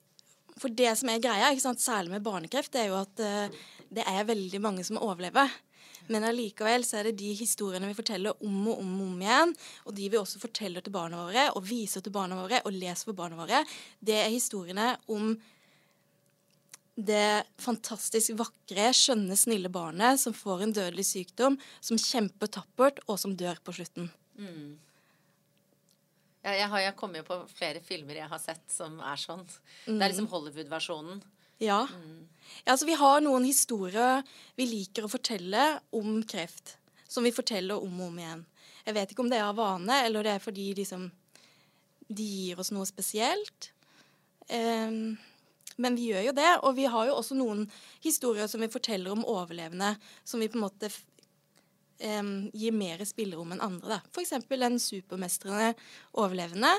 For 0.56 0.72
det 0.72 0.88
som 0.96 1.10
er 1.12 1.20
greia, 1.20 1.50
særlig 1.60 2.14
med 2.14 2.22
barnekreft, 2.24 2.70
det 2.72 2.80
er 2.80 2.86
jo 2.88 2.94
at 2.96 3.20
eh, 3.20 3.56
det 3.92 4.06
er 4.08 4.24
veldig 4.24 4.60
mange 4.64 4.84
som 4.88 4.96
overlever. 4.96 5.50
Men 6.12 6.26
allikevel 6.28 6.84
så 6.86 7.00
er 7.00 7.10
det 7.10 7.18
de 7.20 7.32
historiene 7.38 7.88
vi 7.90 7.98
forteller 7.98 8.36
om 8.44 8.70
og 8.70 8.80
om 8.82 8.94
og 9.00 9.10
om 9.10 9.24
igjen, 9.24 9.52
og 9.86 9.96
de 9.96 10.08
vi 10.12 10.20
også 10.20 10.42
forteller 10.42 10.84
til 10.84 10.94
barna 10.94 11.24
våre, 11.24 11.50
og 11.56 11.66
viser 11.66 12.04
til 12.04 12.14
barna 12.14 12.38
våre, 12.38 12.62
og 12.64 12.74
leser 12.74 13.10
for 13.10 13.18
barna 13.18 13.38
våre, 13.40 13.62
det 14.00 14.18
er 14.22 14.32
historiene 14.32 14.94
om 15.12 15.34
det 16.96 17.44
fantastisk 17.60 18.32
vakre, 18.38 18.88
skjønne, 18.96 19.36
snille 19.36 19.68
barnet 19.68 20.20
som 20.20 20.32
får 20.36 20.64
en 20.64 20.74
dødelig 20.78 21.04
sykdom, 21.10 21.58
som 21.84 22.00
kjemper 22.00 22.48
tappert, 22.48 23.02
og 23.06 23.20
som 23.20 23.36
dør 23.36 23.60
på 23.64 23.74
slutten. 23.76 24.08
Mm. 24.40 24.78
Jeg, 26.46 26.60
jeg, 26.60 26.68
har, 26.72 26.82
jeg 26.86 26.96
kommer 26.96 27.20
jo 27.20 27.26
på 27.26 27.40
flere 27.50 27.82
filmer 27.84 28.20
jeg 28.20 28.30
har 28.30 28.40
sett 28.40 28.64
som 28.72 29.00
er 29.02 29.18
sånn. 29.20 29.42
Mm. 29.86 29.96
Det 29.96 29.98
er 29.98 30.12
liksom 30.12 30.30
Hollywood-versjonen. 30.30 31.20
Ja. 31.58 31.86
Ja. 31.90 32.72
Altså, 32.72 32.86
vi 32.86 32.96
har 32.98 33.20
noen 33.22 33.44
historier 33.46 34.24
vi 34.58 34.66
liker 34.66 35.06
å 35.06 35.10
fortelle 35.10 35.68
om 35.94 36.18
kreft. 36.26 36.76
Som 37.08 37.26
vi 37.26 37.34
forteller 37.34 37.78
om 37.78 38.00
og 38.00 38.10
om 38.10 38.18
igjen. 38.18 38.42
Jeg 38.86 38.94
vet 38.96 39.12
ikke 39.12 39.22
om 39.22 39.30
det 39.30 39.38
er 39.38 39.46
av 39.46 39.58
vane, 39.58 40.00
eller 40.06 40.26
det 40.26 40.36
er 40.36 40.42
fordi 40.42 40.66
liksom, 40.78 41.06
de 42.08 42.26
gir 42.26 42.60
oss 42.60 42.72
noe 42.74 42.86
spesielt. 42.86 43.70
Um, 44.50 45.16
men 45.82 45.98
vi 45.98 46.10
gjør 46.10 46.28
jo 46.28 46.34
det. 46.36 46.52
Og 46.66 46.76
vi 46.78 46.86
har 46.90 47.08
jo 47.08 47.16
også 47.18 47.38
noen 47.38 47.66
historier 48.04 48.50
som 48.50 48.62
vi 48.62 48.70
forteller 48.72 49.14
om 49.14 49.26
overlevende, 49.26 49.94
som 50.24 50.42
vi 50.42 50.50
på 50.50 50.58
en 50.58 50.66
måte 50.66 50.90
um, 52.02 52.48
gir 52.54 52.74
mer 52.74 53.02
spillerom 53.06 53.54
enn 53.54 53.64
andre. 53.64 53.96
Da. 53.96 54.00
F.eks. 54.10 54.34
den 54.50 54.78
supermestrende 54.82 55.72
overlevende, 56.18 56.74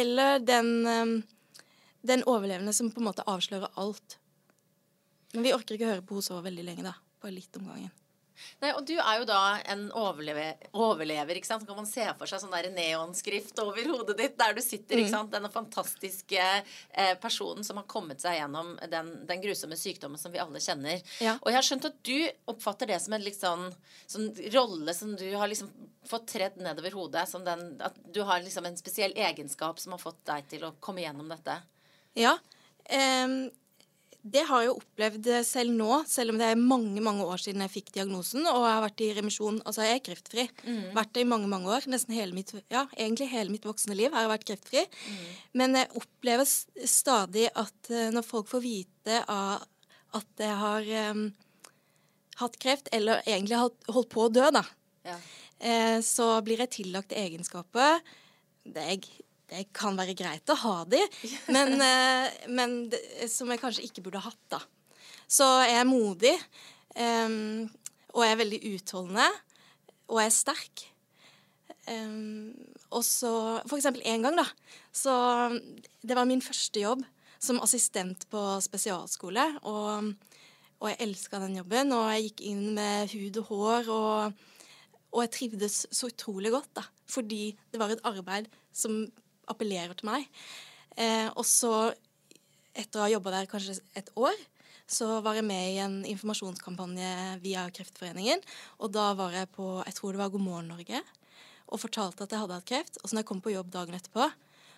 eller 0.00 0.40
den 0.44 0.72
um, 0.86 1.16
den 2.08 2.24
overlevende 2.30 2.74
som 2.76 2.90
på 2.92 3.02
en 3.02 3.10
måte 3.10 3.26
avslører 3.26 3.74
alt. 3.82 4.18
Men 5.34 5.46
vi 5.46 5.54
orker 5.56 5.76
ikke 5.76 5.92
høre 5.92 6.06
på 6.06 6.16
henne 6.16 6.30
så 6.30 6.40
veldig 6.44 6.66
lenge, 6.66 6.86
da. 6.86 6.96
Bare 7.22 7.34
litt 7.34 7.58
om 7.58 7.68
gangen. 7.68 7.94
Nei, 8.60 8.72
og 8.76 8.84
du 8.88 8.94
er 8.96 9.20
jo 9.20 9.26
da 9.28 9.40
en 9.72 9.86
overlever, 9.96 10.56
overlever 10.76 11.38
ikke 11.38 11.48
sant? 11.48 11.64
Så 11.64 11.70
kan 11.70 11.78
man 11.78 11.88
se 11.88 12.04
for 12.18 12.28
seg 12.28 12.42
sånn 12.42 12.54
der 12.54 12.68
neonskrift 12.74 13.58
over 13.62 13.88
hodet 13.88 14.16
ditt 14.20 14.36
der 14.38 14.56
du 14.56 14.62
sitter. 14.64 15.00
ikke 15.00 15.10
mm. 15.10 15.14
sant? 15.14 15.32
Denne 15.34 15.50
fantastiske 15.52 16.42
eh, 16.42 17.14
personen 17.22 17.66
som 17.66 17.80
har 17.80 17.88
kommet 17.90 18.22
seg 18.22 18.38
gjennom 18.38 18.74
den, 18.92 19.12
den 19.28 19.44
grusomme 19.44 19.78
sykdommen 19.80 20.20
som 20.20 20.34
vi 20.34 20.42
alle 20.42 20.62
kjenner. 20.62 21.00
Ja. 21.24 21.36
Og 21.40 21.52
jeg 21.52 21.58
har 21.58 21.68
skjønt 21.68 21.88
at 21.90 22.00
du 22.06 22.16
oppfatter 22.52 22.92
det 22.92 23.00
som 23.04 23.16
en 23.16 23.24
liksom, 23.24 23.68
sånn 24.04 24.28
rolle 24.54 24.96
som 24.96 25.14
du 25.18 25.28
har 25.34 25.50
liksom 25.52 25.72
fått 26.06 26.28
tredd 26.36 26.60
nedover 26.62 26.96
hodet. 26.96 27.26
Som 27.30 27.46
den, 27.46 27.68
at 27.84 27.96
du 28.12 28.22
har 28.26 28.44
liksom 28.44 28.68
en 28.68 28.78
spesiell 28.78 29.16
egenskap 29.16 29.80
som 29.82 29.96
har 29.96 30.02
fått 30.02 30.22
deg 30.28 30.52
til 30.52 30.68
å 30.68 30.76
komme 30.80 31.04
gjennom 31.04 31.32
dette. 31.32 31.60
Ja. 32.16 32.36
Um, 32.90 33.46
det 34.26 34.42
har 34.48 34.62
jeg 34.62 34.70
jo 34.72 34.78
opplevd 34.80 35.28
selv 35.46 35.74
nå, 35.76 36.00
selv 36.10 36.32
om 36.32 36.40
det 36.40 36.48
er 36.50 36.58
mange 36.58 37.02
mange 37.04 37.22
år 37.28 37.38
siden 37.38 37.62
jeg 37.62 37.72
fikk 37.76 37.92
diagnosen. 37.94 38.42
Og 38.50 38.64
jeg 38.64 38.74
har 38.74 38.82
vært 38.82 39.04
i 39.04 39.10
remisjon. 39.14 39.60
Altså, 39.62 39.84
jeg 39.86 40.00
er 40.00 40.04
kreftfri. 40.08 40.46
Mm. 40.66 40.80
Vært 40.96 41.12
det 41.14 41.22
i 41.22 41.28
mange 41.30 41.50
mange 41.50 41.70
år. 41.70 41.86
Nesten 41.92 42.16
hele 42.16 42.34
mitt, 42.34 42.50
ja, 42.72 42.86
egentlig 42.96 43.30
hele 43.30 43.54
mitt 43.54 43.68
voksne 43.68 43.94
liv 43.94 44.14
har 44.14 44.26
jeg 44.26 44.32
vært 44.32 44.48
kreftfri. 44.50 44.84
Mm. 45.06 45.22
Men 45.62 45.78
jeg 45.78 45.92
opplever 46.02 46.50
stadig 46.90 47.46
at 47.54 47.92
uh, 47.92 48.08
når 48.16 48.26
folk 48.26 48.50
får 48.50 48.64
vite 48.66 49.22
at 49.30 50.42
jeg 50.42 50.58
har 50.64 50.92
um, 51.12 51.26
hatt 52.42 52.60
kreft, 52.62 52.90
eller 52.96 53.22
egentlig 53.28 53.62
holdt 53.62 54.10
på 54.12 54.26
å 54.26 54.32
dø, 54.32 54.50
da, 54.58 54.64
ja. 55.06 55.16
uh, 55.20 55.98
så 56.04 56.32
blir 56.46 56.64
jeg 56.64 56.80
tillagt 56.80 57.14
egenskaper 57.14 58.00
det 58.74 58.82
er 58.82 59.06
det 59.50 59.68
kan 59.76 59.98
være 59.98 60.16
greit 60.18 60.50
å 60.50 60.58
ha 60.58 60.76
de, 60.90 61.00
men, 61.54 61.76
eh, 61.90 62.38
men 62.50 62.78
det, 62.92 63.00
som 63.32 63.50
jeg 63.52 63.62
kanskje 63.62 63.86
ikke 63.86 64.06
burde 64.06 64.24
hatt, 64.24 64.42
da. 64.52 64.62
Så 65.26 65.46
jeg 65.66 65.80
er 65.80 65.88
modig, 65.88 66.34
um, 66.94 67.66
og 68.14 68.22
jeg 68.22 68.34
er 68.34 68.40
veldig 68.42 68.60
utholdende, 68.74 69.26
og 70.06 70.20
jeg 70.22 70.30
er 70.30 70.36
sterk. 70.36 70.84
Um, 71.86 72.54
og 72.90 73.02
så 73.06 73.30
For 73.66 73.78
eksempel 73.78 74.02
en 74.06 74.26
gang, 74.26 74.38
da. 74.38 74.46
Så 74.94 75.12
det 76.02 76.16
var 76.18 76.28
min 76.28 76.42
første 76.42 76.82
jobb 76.82 77.02
som 77.42 77.60
assistent 77.62 78.26
på 78.30 78.42
spesialskole. 78.64 79.44
Og, 79.66 80.12
og 80.80 80.90
jeg 80.92 81.00
elska 81.08 81.40
den 81.42 81.58
jobben, 81.60 81.92
og 81.94 82.10
jeg 82.14 82.28
gikk 82.28 82.44
inn 82.52 82.64
med 82.78 83.10
hud 83.12 83.40
og 83.42 83.50
hår. 83.50 83.90
Og, 83.96 84.72
og 85.10 85.24
jeg 85.24 85.34
trivdes 85.34 85.82
så 85.90 86.10
utrolig 86.12 86.54
godt, 86.54 86.72
da. 86.78 86.86
Fordi 87.10 87.50
det 87.72 87.82
var 87.82 87.94
et 87.94 88.06
arbeid 88.06 88.50
som 88.74 89.04
appellerer 89.50 89.96
til 89.96 90.10
meg. 90.10 90.26
Eh, 90.96 91.28
og 91.32 91.44
så, 91.48 91.72
etter 92.76 93.00
å 93.00 93.06
ha 93.06 93.12
jobba 93.12 93.34
der 93.34 93.50
kanskje 93.50 93.78
et 93.98 94.10
år, 94.16 94.36
så 94.86 95.18
var 95.24 95.34
jeg 95.34 95.46
med 95.46 95.72
i 95.72 95.78
en 95.82 95.96
informasjonskampanje 96.06 97.12
via 97.42 97.66
Kreftforeningen. 97.74 98.42
Og 98.78 98.92
da 98.94 99.10
var 99.18 99.34
jeg 99.34 99.50
på 99.56 99.80
jeg 99.82 99.96
tror 99.98 100.14
det 100.14 100.22
var 100.22 100.32
God 100.34 100.46
morgen 100.46 100.74
Norge 100.74 101.02
og 101.66 101.82
fortalte 101.82 102.22
at 102.22 102.30
jeg 102.30 102.38
hadde 102.38 102.58
hatt 102.60 102.68
kreft. 102.68 103.00
Og 103.02 103.08
så 103.08 103.16
når 103.16 103.24
jeg 103.24 103.30
kom 103.32 103.42
på 103.42 103.54
jobb 103.54 103.72
dagen 103.74 103.98
etterpå, 103.98 104.28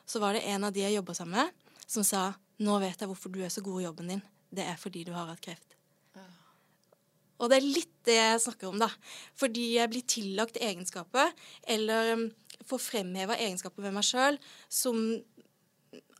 så 0.08 0.22
var 0.22 0.32
det 0.32 0.46
en 0.48 0.64
av 0.64 0.72
de 0.72 0.86
jeg 0.86 0.96
jobba 0.96 1.16
sammen 1.18 1.36
med, 1.36 1.74
som 1.84 2.06
sa 2.06 2.30
nå 2.64 2.78
vet 2.80 2.96
jeg 2.96 3.10
hvorfor 3.10 3.32
du 3.34 3.42
er 3.44 3.52
så 3.52 3.62
god 3.62 3.82
i 3.82 3.84
jobben 3.84 4.14
din. 4.14 4.22
Det 4.48 4.64
er 4.64 4.80
fordi 4.80 5.04
du 5.04 5.12
har 5.12 5.28
hatt 5.28 5.44
kreft. 5.44 5.76
Og 7.38 7.50
det 7.50 7.60
er 7.60 7.68
litt 7.68 7.92
det 8.08 8.16
jeg 8.16 8.40
snakker 8.42 8.70
om, 8.72 8.80
da. 8.82 8.88
Fordi 9.38 9.66
jeg 9.76 9.90
blir 9.92 10.06
tillagt 10.10 10.58
egenskaper, 10.58 11.30
eller 11.70 12.24
får 12.66 12.82
fremheva 12.82 13.36
egenskaper 13.38 13.84
ved 13.86 13.94
meg 13.96 14.06
sjøl 14.06 14.38
som 14.68 14.98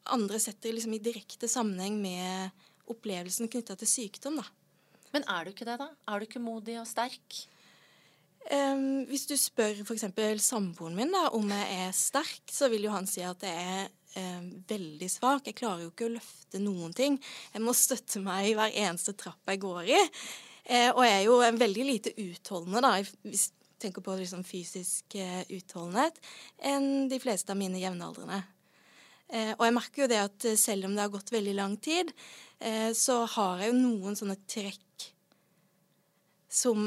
andre 0.08 0.40
setter 0.40 0.72
liksom 0.74 0.94
i 0.96 1.02
direkte 1.02 1.48
sammenheng 1.50 1.98
med 2.00 2.64
opplevelsen 2.88 3.50
knytta 3.52 3.76
til 3.78 3.90
sykdom. 3.90 4.40
da. 4.40 4.46
Men 5.12 5.24
er 5.28 5.44
du 5.44 5.52
ikke 5.52 5.68
det, 5.68 5.78
da? 5.80 5.90
Er 6.08 6.18
du 6.18 6.28
ikke 6.28 6.42
modig 6.42 6.78
og 6.80 6.88
sterk? 6.88 7.42
Um, 8.48 9.04
hvis 9.10 9.26
du 9.28 9.34
spør 9.36 9.82
f.eks. 9.84 10.06
samboeren 10.40 10.96
min 10.96 11.12
da, 11.12 11.26
om 11.36 11.50
jeg 11.52 11.80
er 11.84 11.92
sterk, 11.96 12.46
så 12.48 12.70
vil 12.72 12.86
jo 12.86 12.94
han 12.94 13.08
si 13.08 13.20
at 13.26 13.44
jeg 13.44 13.72
er 13.74 13.90
um, 14.16 14.48
veldig 14.68 15.08
svak. 15.12 15.50
Jeg 15.50 15.58
klarer 15.58 15.84
jo 15.84 15.92
ikke 15.92 16.08
å 16.08 16.14
løfte 16.14 16.62
noen 16.62 16.94
ting. 16.96 17.18
Jeg 17.52 17.64
må 17.64 17.76
støtte 17.76 18.22
meg 18.24 18.48
i 18.48 18.56
hver 18.56 18.72
eneste 18.72 19.16
trapp 19.18 19.52
jeg 19.52 19.60
går 19.64 19.92
i. 19.92 20.00
Uh, 20.68 20.90
og 20.94 21.02
jeg 21.04 21.14
er 21.18 21.26
jo 21.26 21.38
veldig 21.60 21.88
lite 21.88 22.14
utholdende, 22.24 22.84
da, 22.84 22.94
hvis 23.28 23.50
tenker 23.80 24.04
på 24.04 24.16
liksom 24.18 24.44
fysisk 24.46 25.16
eh, 25.18 25.42
utholdenhet, 25.54 26.18
enn 26.58 27.08
de 27.10 27.18
fleste 27.22 27.54
av 27.54 27.60
mine 27.60 27.80
jevnaldrende. 27.80 28.42
Eh, 29.28 29.52
og 29.54 29.64
jeg 29.66 29.76
merker 29.76 30.04
jo 30.04 30.10
det 30.10 30.20
at 30.22 30.48
eh, 30.48 30.58
selv 30.60 30.88
om 30.88 30.96
det 30.96 31.04
har 31.04 31.12
gått 31.12 31.32
veldig 31.34 31.54
lang 31.58 31.78
tid, 31.82 32.12
så 32.98 33.20
har 33.36 33.60
jeg 33.62 33.68
jo 33.70 33.74
noen 33.78 34.16
sånne 34.18 34.34
trekk 34.50 35.04
som 36.50 36.80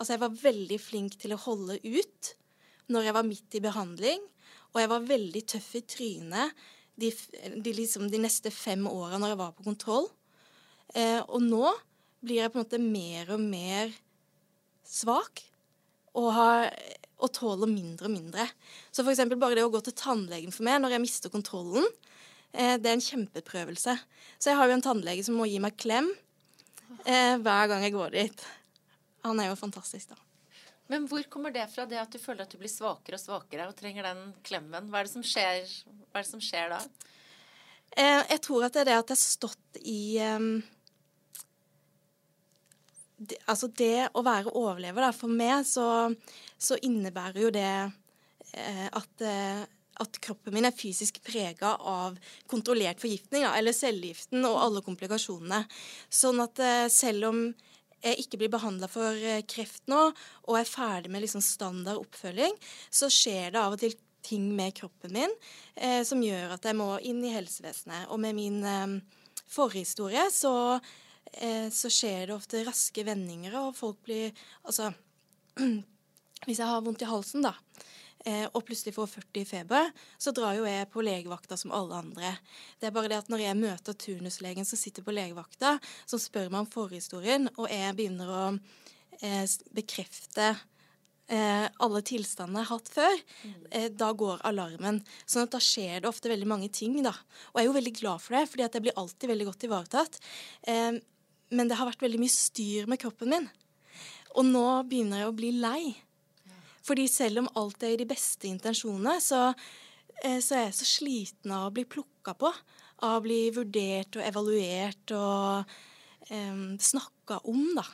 Altså, 0.00 0.14
jeg 0.14 0.22
var 0.22 0.38
veldig 0.40 0.78
flink 0.80 1.18
til 1.20 1.34
å 1.34 1.38
holde 1.42 1.74
ut 1.84 2.30
når 2.88 3.04
jeg 3.04 3.16
var 3.18 3.26
midt 3.28 3.56
i 3.58 3.60
behandling, 3.60 4.22
og 4.72 4.80
jeg 4.80 4.88
var 4.88 5.04
veldig 5.10 5.42
tøff 5.52 5.66
i 5.76 5.82
trynet 5.84 6.62
de, 6.96 7.10
de, 7.60 7.74
liksom, 7.76 8.06
de 8.08 8.22
neste 8.24 8.48
fem 8.48 8.86
åra 8.88 9.20
når 9.20 9.34
jeg 9.34 9.40
var 9.42 9.52
på 9.58 9.66
kontroll. 9.66 10.08
Og 10.96 11.44
nå 11.44 11.74
blir 12.24 12.40
jeg 12.40 12.54
på 12.54 12.56
en 12.56 12.64
måte 12.64 12.80
mer 12.80 13.34
og 13.36 13.44
mer 13.44 13.92
svak 14.90 15.44
og, 16.18 16.30
har, 16.34 16.70
og 17.22 17.32
tåler 17.36 17.70
mindre 17.70 18.08
og 18.08 18.14
mindre. 18.14 18.46
Så 18.90 19.04
f.eks. 19.04 19.22
bare 19.36 19.58
det 19.58 19.66
å 19.66 19.72
gå 19.72 19.82
til 19.86 19.96
tannlegen 19.96 20.54
for 20.54 20.66
meg 20.66 20.80
når 20.82 20.96
jeg 20.96 21.04
mister 21.04 21.32
kontrollen, 21.32 21.86
eh, 22.52 22.74
det 22.80 22.90
er 22.90 22.96
en 22.96 23.04
kjempeprøvelse. 23.04 23.94
Så 24.38 24.50
jeg 24.50 24.58
har 24.58 24.70
jo 24.70 24.78
en 24.78 24.88
tannlege 24.88 25.26
som 25.26 25.38
må 25.38 25.46
gi 25.50 25.60
meg 25.62 25.78
klem 25.80 26.10
eh, 27.04 27.36
hver 27.38 27.70
gang 27.70 27.86
jeg 27.86 27.94
går 27.94 28.18
dit. 28.18 28.48
Han 29.26 29.40
er 29.40 29.50
jo 29.50 29.60
fantastisk, 29.60 30.10
da. 30.14 30.26
Men 30.90 31.04
hvor 31.06 31.22
kommer 31.30 31.54
det 31.54 31.68
fra, 31.70 31.84
det 31.86 32.00
at 32.02 32.10
du 32.10 32.18
føler 32.18 32.42
at 32.42 32.50
du 32.50 32.58
blir 32.58 32.70
svakere 32.70 33.14
og 33.14 33.22
svakere 33.22 33.68
og 33.70 33.76
trenger 33.78 34.08
den 34.08 34.32
klemmen? 34.42 34.88
Hva 34.90 34.98
er 34.98 35.06
det 35.06 35.12
som 35.12 35.22
skjer, 35.22 35.62
er 35.62 36.24
det 36.24 36.26
som 36.26 36.42
skjer 36.42 36.72
da? 36.72 36.80
Eh, 37.94 38.22
jeg 38.32 38.40
tror 38.42 38.66
at 38.66 38.74
det 38.74 38.82
er 38.82 38.88
det 38.90 38.96
at 38.98 39.12
jeg 39.12 39.18
har 39.18 39.22
stått 39.22 39.78
i 39.86 40.02
um, 40.34 40.50
det, 43.20 43.36
altså 43.50 43.68
det 43.76 44.08
å 44.16 44.22
være 44.24 44.54
overlever, 44.56 45.04
da, 45.04 45.12
for 45.12 45.32
meg 45.32 45.66
så, 45.68 46.08
så 46.56 46.78
innebærer 46.86 47.44
jo 47.44 47.52
det 47.52 47.68
eh, 47.68 48.86
at, 48.88 49.24
eh, 49.24 49.64
at 50.00 50.20
kroppen 50.24 50.56
min 50.56 50.68
er 50.68 50.76
fysisk 50.76 51.20
prega 51.24 51.74
av 51.76 52.16
kontrollert 52.50 53.02
forgiftning, 53.02 53.44
da, 53.44 53.52
eller 53.58 53.76
cellegiften 53.76 54.46
og 54.48 54.60
alle 54.62 54.84
komplikasjonene. 54.86 55.66
Sånn 56.08 56.40
at 56.40 56.62
eh, 56.64 56.86
selv 56.92 57.28
om 57.28 57.42
jeg 58.00 58.22
ikke 58.22 58.40
blir 58.40 58.52
behandla 58.54 58.88
for 58.88 59.12
eh, 59.20 59.42
kreft 59.44 59.84
nå, 59.92 60.06
og 60.48 60.56
er 60.56 60.68
ferdig 60.68 61.12
med 61.12 61.26
liksom 61.26 61.44
standard 61.44 62.00
oppfølging, 62.00 62.56
så 62.88 63.12
skjer 63.12 63.52
det 63.52 63.60
av 63.60 63.76
og 63.76 63.84
til 63.84 63.98
ting 64.24 64.48
med 64.56 64.74
kroppen 64.76 65.12
min 65.16 65.32
eh, 65.76 66.00
som 66.08 66.20
gjør 66.24 66.56
at 66.56 66.64
jeg 66.68 66.76
må 66.76 66.94
inn 67.04 67.20
i 67.24 67.36
helsevesenet. 67.36 68.08
Og 68.08 68.20
med 68.20 68.36
min 68.36 68.64
forhistorie 69.50 70.26
så 70.32 70.54
så 71.70 71.90
skjer 71.92 72.26
det 72.26 72.34
ofte 72.34 72.64
raske 72.66 73.04
vendinger, 73.06 73.54
og 73.60 73.76
folk 73.78 74.00
blir 74.02 74.32
Altså 74.66 74.90
Hvis 76.46 76.60
jeg 76.60 76.68
har 76.68 76.80
vondt 76.84 77.02
i 77.04 77.08
halsen, 77.08 77.44
da, 77.44 77.52
eh, 78.24 78.46
og 78.48 78.62
plutselig 78.64 78.94
får 78.96 79.10
40 79.12 79.42
i 79.42 79.48
feber, 79.48 79.90
så 80.16 80.32
drar 80.32 80.56
jo 80.56 80.64
jeg 80.64 80.88
på 80.92 81.04
legevakta 81.04 81.58
som 81.60 81.74
alle 81.76 81.98
andre. 82.00 82.30
Det 82.80 82.88
er 82.88 82.94
bare 82.96 83.10
det 83.12 83.18
at 83.20 83.28
når 83.32 83.44
jeg 83.44 83.58
møter 83.60 83.98
turnuslegen 84.06 84.68
som 84.68 84.80
sitter 84.80 85.04
på 85.04 85.12
legevakta, 85.12 85.74
som 86.08 86.22
spør 86.22 86.48
meg 86.48 86.64
om 86.64 86.70
forhistorien, 86.72 87.50
og 87.58 87.68
jeg 87.68 87.96
begynner 87.98 88.32
å 88.32 88.42
eh, 89.20 89.44
bekrefte 89.76 90.54
Eh, 91.30 91.66
alle 91.78 92.00
tilstandene 92.02 92.64
jeg 92.64 92.66
har 92.66 92.78
hatt 92.80 92.88
før, 92.90 93.20
eh, 93.70 93.88
da 93.94 94.08
går 94.12 94.40
alarmen. 94.48 94.98
Sånn 95.22 95.44
at 95.44 95.52
da 95.54 95.60
skjer 95.62 96.00
det 96.02 96.10
ofte 96.10 96.28
veldig 96.32 96.48
mange 96.50 96.70
ting, 96.74 96.96
da. 97.06 97.12
Og 97.52 97.60
jeg 97.60 97.62
er 97.62 97.68
jo 97.68 97.78
veldig 97.78 97.94
glad 98.00 98.20
for 98.24 98.34
det, 98.34 98.48
fordi 98.50 98.64
at 98.66 98.74
jeg 98.74 98.82
blir 98.82 98.98
alltid 98.98 99.30
veldig 99.30 99.46
godt 99.46 99.66
ivaretatt. 99.68 100.18
Eh, 100.66 100.98
men 101.50 101.68
det 101.68 101.78
har 101.78 101.86
vært 101.86 102.02
veldig 102.02 102.18
mye 102.18 102.34
styr 102.34 102.90
med 102.90 102.98
kroppen 102.98 103.30
min. 103.30 103.48
Og 104.34 104.44
nå 104.46 104.66
begynner 104.88 105.22
jeg 105.22 105.30
å 105.30 105.36
bli 105.36 105.52
lei. 105.52 105.96
Fordi 106.86 107.06
selv 107.10 107.44
om 107.44 107.50
alt 107.60 107.82
er 107.82 107.94
i 107.94 108.00
de 108.00 108.08
beste 108.08 108.48
intensjonene, 108.50 109.20
så, 109.22 109.54
eh, 110.24 110.40
så 110.40 110.56
er 110.56 110.64
jeg 110.66 110.78
så 110.80 110.86
sliten 110.88 111.52
av 111.52 111.68
å 111.68 111.74
bli 111.74 111.84
plukka 111.84 112.34
på. 112.34 112.52
Av 113.02 113.20
å 113.20 113.24
bli 113.24 113.50
vurdert 113.50 114.16
og 114.16 114.26
evaluert 114.26 115.14
og 115.16 115.64
um, 116.30 116.76
snakka 116.76 117.40
om, 117.48 117.74
da. 117.76 117.84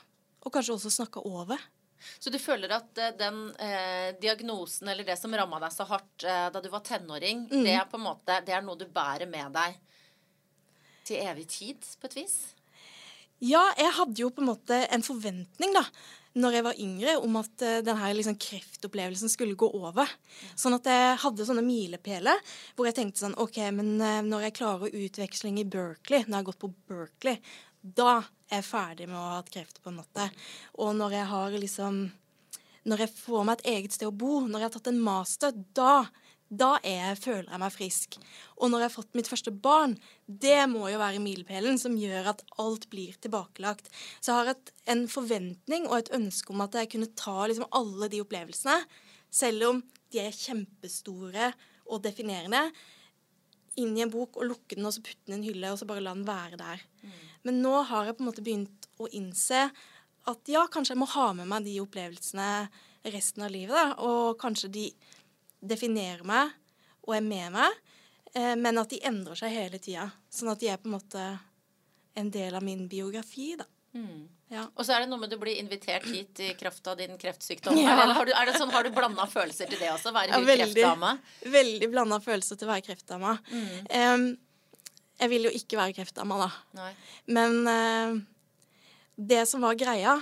Og 0.43 0.53
kanskje 0.53 0.75
også 0.75 0.91
snakka 0.91 1.23
over. 1.23 1.61
Så 2.19 2.33
du 2.33 2.39
føler 2.43 2.73
at 2.77 3.01
eh, 3.03 3.15
den 3.19 3.41
eh, 3.63 4.11
diagnosen 4.21 4.91
eller 4.93 5.07
det 5.07 5.19
som 5.21 5.35
ramma 5.37 5.61
deg 5.63 5.75
så 5.75 5.87
hardt 5.89 6.27
eh, 6.27 6.49
da 6.53 6.63
du 6.63 6.69
var 6.73 6.85
tenåring, 6.87 7.47
mm. 7.51 7.65
det 7.65 7.75
er 7.77 7.89
på 7.91 8.01
en 8.01 8.07
måte, 8.09 8.41
det 8.47 8.57
er 8.57 8.65
noe 8.67 8.79
du 8.81 8.87
bærer 8.91 9.29
med 9.31 9.57
deg 9.57 9.81
til 11.07 11.23
evig 11.23 11.47
tid, 11.53 11.89
på 12.01 12.11
et 12.11 12.19
vis? 12.19 12.37
Ja, 13.45 13.63
jeg 13.77 13.93
hadde 13.99 14.23
jo 14.23 14.31
på 14.33 14.43
en 14.43 14.51
måte 14.51 14.79
en 14.91 15.05
forventning 15.05 15.75
da, 15.77 15.85
når 16.41 16.57
jeg 16.57 16.65
var 16.67 16.81
yngre, 16.83 17.17
om 17.25 17.37
at 17.41 17.65
uh, 17.65 17.79
denne 17.85 18.13
liksom, 18.17 18.37
kreftopplevelsen 18.41 19.31
skulle 19.33 19.57
gå 19.59 19.69
over. 19.77 20.11
Sånn 20.59 20.77
at 20.77 20.89
jeg 20.89 21.19
hadde 21.23 21.47
sånne 21.49 21.65
milepæler 21.65 22.41
hvor 22.77 22.89
jeg 22.89 22.97
tenkte 22.99 23.23
sånn 23.23 23.37
OK, 23.41 23.61
men 23.77 23.95
uh, 24.01 24.21
når 24.25 24.49
jeg 24.49 24.57
klarer 24.59 24.99
utveksling 25.05 25.61
i 25.63 25.69
Berkeley, 25.69 26.25
når 26.25 26.33
jeg 26.33 26.41
har 26.41 26.49
gått 26.51 26.65
på 26.65 26.73
Berkeley, 26.89 27.41
da 27.81 28.19
er 28.53 28.63
ferdig 28.67 29.09
med 29.11 29.19
å 29.19 29.25
ha 29.25 29.41
hatt 29.41 29.51
kreft, 29.53 29.83
på 29.83 29.91
en 29.91 30.01
måte. 30.01 30.29
Og 30.83 30.95
når 30.97 31.21
jeg 31.21 31.33
har 31.33 31.59
liksom 31.59 32.07
Når 32.87 33.01
jeg 33.03 33.11
får 33.19 33.41
meg 33.43 33.57
et 33.57 33.67
eget 33.67 33.93
sted 33.97 34.07
å 34.07 34.15
bo, 34.15 34.47
når 34.47 34.61
jeg 34.61 34.67
har 34.69 34.75
tatt 34.77 34.89
en 34.93 35.01
master, 35.03 35.55
da 35.75 36.07
da 36.47 36.77
jeg, 36.85 37.17
føler 37.19 37.49
jeg 37.51 37.59
meg 37.59 37.75
frisk. 37.75 38.17
Og 38.63 38.71
når 38.71 38.85
jeg 38.85 38.87
har 38.87 38.95
fått 38.95 39.17
mitt 39.19 39.31
første 39.31 39.51
barn, 39.51 39.97
det 40.27 40.61
må 40.71 40.87
jo 40.93 41.01
være 41.01 41.23
milepælen 41.23 41.79
som 41.81 41.97
gjør 41.99 42.31
at 42.33 42.45
alt 42.63 42.87
blir 42.93 43.17
tilbakelagt. 43.23 43.91
Så 44.21 44.31
jeg 44.31 44.39
har 44.39 44.53
et, 44.53 44.71
en 44.95 45.07
forventning 45.11 45.89
og 45.89 45.99
et 45.99 46.13
ønske 46.15 46.55
om 46.55 46.63
at 46.63 46.79
jeg 46.79 46.93
kunne 46.93 47.11
ta 47.19 47.49
liksom 47.49 47.67
alle 47.75 48.11
de 48.13 48.23
opplevelsene, 48.23 48.79
selv 49.27 49.71
om 49.73 49.83
de 50.15 50.23
er 50.23 50.37
kjempestore 50.37 51.51
og 51.91 52.05
definerende. 52.07 52.69
inn 53.77 53.93
i 53.99 54.01
en 54.01 54.11
bok 54.11 54.39
og 54.41 54.47
lukke 54.49 54.77
den 54.79 54.87
og 54.89 54.95
så 54.95 55.03
putte 55.05 55.27
den 55.27 55.35
i 55.35 55.37
en 55.37 55.43
hylle 55.45 55.69
og 55.69 55.77
så 55.77 55.85
bare 55.85 56.01
la 56.01 56.15
den 56.15 56.25
være 56.25 56.57
der. 56.57 56.81
Mm. 57.03 57.17
Men 57.47 57.63
nå 57.63 57.79
har 57.89 58.09
jeg 58.09 58.19
på 58.19 58.25
en 58.25 58.31
måte 58.31 58.45
begynt 58.45 58.89
å 58.99 59.09
innse 59.15 59.69
at 60.27 60.51
ja, 60.51 60.65
kanskje 60.73 60.97
jeg 60.97 61.01
må 61.01 61.09
ha 61.13 61.29
med 61.39 61.49
meg 61.51 61.67
de 61.67 61.79
opplevelsene 61.83 62.49
resten 63.15 63.47
av 63.47 63.53
livet. 63.55 63.77
Da. 63.77 63.95
Og 64.03 64.39
kanskje 64.41 64.73
de 64.75 64.87
definerer 65.63 66.27
meg 66.27 66.55
og 67.07 67.15
er 67.15 67.23
med 67.23 67.55
meg, 67.55 67.77
eh, 68.35 68.55
men 68.59 68.83
at 68.83 68.91
de 68.91 68.99
endrer 69.07 69.39
seg 69.39 69.55
hele 69.55 69.79
tida. 69.83 70.09
Sånn 70.33 70.51
at 70.51 70.63
de 70.63 70.73
er 70.73 70.81
på 70.83 70.91
en 70.91 70.97
måte 70.97 71.27
en 72.17 72.33
del 72.33 72.57
av 72.57 72.65
min 72.67 72.89
biografi, 72.91 73.53
da. 73.61 73.69
Mm. 73.97 74.27
Ja. 74.53 74.63
Og 74.77 74.85
så 74.87 74.95
er 74.95 75.03
det 75.03 75.11
noe 75.11 75.19
med 75.19 75.31
du 75.33 75.39
blir 75.41 75.59
invitert 75.59 76.05
hit 76.07 76.41
i 76.45 76.53
kraft 76.59 76.87
av 76.91 76.99
din 76.99 77.17
kreftsykdom. 77.19 77.79
Ja. 77.87 77.97
Eller 78.03 78.15
har 78.19 78.29
du, 78.29 78.33
er 78.35 78.51
det 78.51 78.57
sånn, 78.59 78.73
har 78.75 78.87
du 78.87 78.91
blanda 78.95 79.27
følelser 79.31 79.71
til 79.71 79.81
det 79.81 79.93
også? 79.93 80.13
Være 80.15 80.35
ja, 80.35 80.43
veldig, 80.43 80.67
kreftdame? 80.75 81.13
Veldig 81.55 81.91
blanda 81.93 82.19
følelser 82.23 82.59
til 82.59 82.69
å 82.69 82.73
være 82.73 82.87
kreftdame. 82.87 83.37
Mm. 83.53 83.71
Um, 83.87 84.27
jeg 85.17 85.33
vil 85.33 85.49
jo 85.49 85.53
ikke 85.57 85.79
være 85.81 85.97
kreftdama, 85.97 86.39
da. 86.45 86.49
Nei. 86.79 86.93
Men 87.37 87.59
uh, 87.69 88.17
det 89.17 89.45
som 89.49 89.65
var 89.65 89.79
greia 89.81 90.19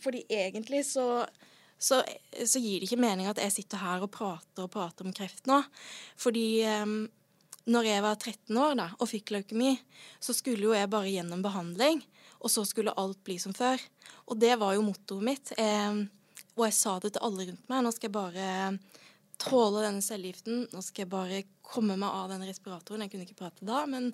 Fordi 0.00 0.22
egentlig 0.30 0.84
så, 0.86 1.26
så, 1.76 1.98
så, 2.38 2.60
gir 2.62 2.78
det 2.78 2.86
ikke 2.86 3.00
mening 3.02 3.26
at 3.26 3.40
jeg 3.42 3.56
sitter 3.56 3.82
her 3.82 4.04
og 4.06 4.12
prater 4.14 4.64
og 4.64 4.70
prater 4.72 5.04
om 5.04 5.12
kreft 5.16 5.50
nå. 5.50 5.58
Fordi 6.16 6.62
um, 6.84 7.02
når 7.70 7.88
jeg 7.90 8.04
var 8.04 8.16
13 8.16 8.60
år 8.62 8.78
da, 8.78 8.86
og 8.98 9.10
fikk 9.10 9.34
leukemi, 9.34 9.74
så 10.22 10.34
skulle 10.36 10.64
jo 10.64 10.72
jeg 10.74 10.90
bare 10.90 11.10
gjennom 11.12 11.42
behandling. 11.44 12.00
Og 12.40 12.48
så 12.52 12.64
skulle 12.64 12.94
alt 12.96 13.20
bli 13.26 13.36
som 13.42 13.52
før. 13.54 13.82
Og 14.32 14.38
det 14.40 14.54
var 14.60 14.72
jo 14.74 14.86
mottoet 14.86 15.26
mitt. 15.26 15.52
Eh, 15.60 16.00
og 16.56 16.64
jeg 16.64 16.76
sa 16.78 16.96
det 17.02 17.12
til 17.14 17.26
alle 17.26 17.50
rundt 17.50 17.68
meg. 17.68 17.84
Nå 17.84 17.92
skal 17.92 18.08
jeg 18.08 18.16
bare 18.16 18.46
tåle 19.40 19.84
denne 19.84 20.04
cellegiften. 20.04 20.64
Nå 20.72 20.82
skal 20.84 21.04
jeg 21.04 21.12
bare 21.12 21.42
komme 21.64 21.96
meg 21.98 22.08
av 22.08 22.30
den 22.32 22.44
respiratoren. 22.48 23.04
Jeg 23.04 23.14
kunne 23.14 23.26
ikke 23.26 23.40
prate 23.42 23.66
da, 23.66 23.84
men 23.90 24.10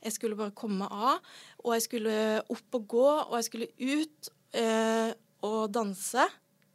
jeg 0.00 0.16
skulle 0.16 0.38
bare 0.38 0.54
komme 0.56 0.84
meg 0.84 0.94
av. 1.10 1.32
Og 1.64 1.74
jeg 1.76 1.86
skulle 1.86 2.14
opp 2.42 2.78
og 2.78 2.86
gå, 2.94 3.08
og 3.26 3.34
jeg 3.38 3.48
skulle 3.50 3.70
ut 3.80 4.30
eh, 4.58 5.10
og 5.46 5.60
danse 5.72 6.26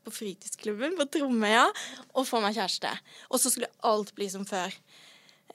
på 0.05 0.13
fritidsklubben 0.13 0.97
på 0.99 1.07
Tromøya 1.09 1.65
og 2.13 2.27
få 2.29 2.41
meg 2.43 2.57
kjæreste. 2.57 2.91
Og 3.31 3.41
så 3.41 3.51
skulle 3.51 3.71
alt 3.87 4.13
bli 4.17 4.29
som 4.31 4.45
før. 4.47 4.73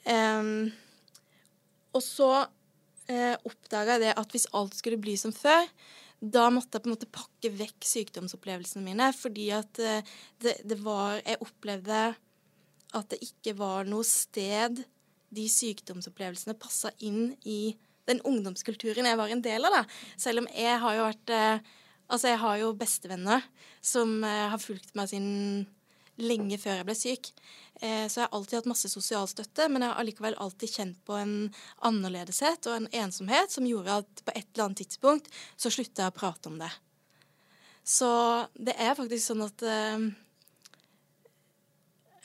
Um, 0.03 0.71
og 1.95 2.03
så 2.03 2.29
eh, 3.11 3.35
oppdaga 3.47 3.97
jeg 3.97 4.05
det 4.05 4.13
at 4.19 4.33
hvis 4.33 4.49
alt 4.57 4.75
skulle 4.77 4.99
bli 5.01 5.15
som 5.19 5.33
før, 5.35 5.67
da 6.21 6.49
måtte 6.53 6.77
jeg 6.77 6.83
på 6.83 6.89
en 6.89 6.95
måte 6.95 7.09
pakke 7.09 7.51
vekk 7.57 7.87
sykdomsopplevelsene 7.87 8.85
mine. 8.85 9.09
Fordi 9.17 9.47
at 9.57 9.81
eh, 9.81 10.11
det, 10.43 10.59
det, 10.67 10.77
var 10.83 11.21
Jeg 11.25 11.41
opplevde 11.41 12.01
at 12.97 13.13
det 13.13 13.21
ikke 13.23 13.55
var 13.59 13.87
noe 13.89 14.05
sted 14.07 14.83
de 15.31 15.45
sykdomsopplevelsene 15.47 16.57
passa 16.59 16.91
inn 16.99 17.31
i 17.47 17.75
den 18.09 18.21
ungdomskulturen 18.27 19.07
jeg 19.07 19.19
var 19.19 19.31
en 19.31 19.43
del 19.43 19.67
av. 19.67 19.81
da. 19.81 19.83
Selv 20.19 20.43
om 20.43 20.49
jeg 20.51 20.79
har 20.83 20.97
jo 20.97 21.07
vært 21.11 21.35
eh, 21.37 21.77
Altså, 22.11 22.27
jeg 22.27 22.41
har 22.41 22.57
jo 22.59 22.73
bestevenner 22.75 23.43
som 23.79 24.17
eh, 24.27 24.49
har 24.51 24.59
fulgt 24.59 24.89
meg 24.99 25.07
siden 25.07 25.61
lenge 26.19 26.57
før 26.59 26.81
jeg 26.81 26.87
ble 26.89 26.95
syk. 26.99 27.29
Eh, 27.79 28.03
så 28.11 28.19
jeg 28.19 28.25
har 28.25 28.35
alltid 28.35 28.57
hatt 28.57 28.67
masse 28.67 28.91
sosial 28.91 29.29
støtte, 29.31 29.69
men 29.71 29.85
jeg 29.85 29.93
har 29.93 30.01
allikevel 30.01 30.35
alltid 30.43 30.73
kjent 30.73 30.97
på 31.07 31.15
en 31.15 31.33
annerledeshet 31.87 32.67
og 32.67 32.75
en 32.75 32.89
ensomhet 33.05 33.55
som 33.55 33.69
gjorde 33.69 34.01
at 34.03 34.23
på 34.27 34.35
et 34.35 34.43
eller 34.43 34.65
annet 34.65 34.81
tidspunkt 34.83 35.31
så 35.55 35.71
slutta 35.71 36.03
jeg 36.03 36.11
å 36.11 36.17
prate 36.17 36.51
om 36.51 36.59
det. 36.59 36.67
Så 37.87 38.11
det 38.59 38.75
er 38.75 38.97
faktisk 38.99 39.29
sånn 39.31 39.47
at 39.47 39.63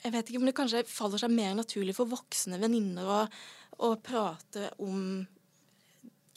Jeg 0.03 0.13
vet 0.13 0.29
ikke 0.29 0.41
om 0.41 0.47
det 0.47 0.55
kanskje 0.57 0.85
faller 0.89 1.21
seg 1.21 1.33
mer 1.33 1.55
naturlig 1.57 1.95
for 1.97 2.09
voksne 2.09 2.59
venninner 2.61 3.09
å, 3.09 3.19
å 3.83 3.95
prate 4.03 4.69
om 4.83 5.25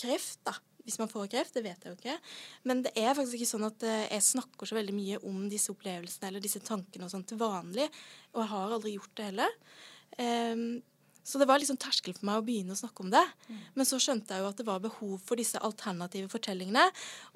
kreft, 0.00 0.40
da 0.49 0.57
hvis 0.85 0.99
man 1.00 1.11
får 1.11 1.31
kreft. 1.31 1.55
Det 1.55 1.64
vet 1.64 1.85
jeg 1.85 1.93
jo 1.93 1.99
ikke. 1.99 2.19
Men 2.69 2.85
det 2.85 2.93
er 2.99 3.14
faktisk 3.14 3.38
ikke 3.38 3.52
sånn 3.52 3.69
at 3.69 3.87
eh, 3.87 4.07
jeg 4.11 4.29
snakker 4.31 4.69
så 4.69 4.79
veldig 4.79 4.95
mye 4.97 5.19
om 5.29 5.43
disse 5.52 5.73
opplevelsene 5.73 6.31
eller 6.31 6.45
disse 6.45 6.62
tankene 6.64 7.07
og 7.07 7.12
sånn 7.12 7.26
til 7.29 7.40
vanlig. 7.40 7.88
Og 8.35 8.43
jeg 8.43 8.52
har 8.55 8.76
aldri 8.76 8.95
gjort 8.97 9.12
det 9.19 9.29
heller. 9.31 9.59
Um, 10.19 10.64
så 11.26 11.38
det 11.38 11.47
var 11.47 11.61
liksom 11.61 11.79
terskel 11.81 12.14
for 12.17 12.26
meg 12.26 12.40
å 12.40 12.47
begynne 12.47 12.75
å 12.75 12.81
snakke 12.81 13.05
om 13.05 13.12
det. 13.12 13.26
Mm. 13.49 13.61
Men 13.76 13.88
så 13.88 14.00
skjønte 14.02 14.35
jeg 14.35 14.43
jo 14.43 14.49
at 14.50 14.62
det 14.62 14.67
var 14.67 14.83
behov 14.83 15.19
for 15.26 15.40
disse 15.40 15.61
alternative 15.62 16.33
fortellingene. 16.33 16.88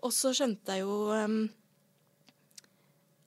Og 0.03 0.15
så 0.17 0.33
skjønte 0.35 0.79
jeg 0.79 0.87
jo 0.87 1.13
um, 1.13 1.45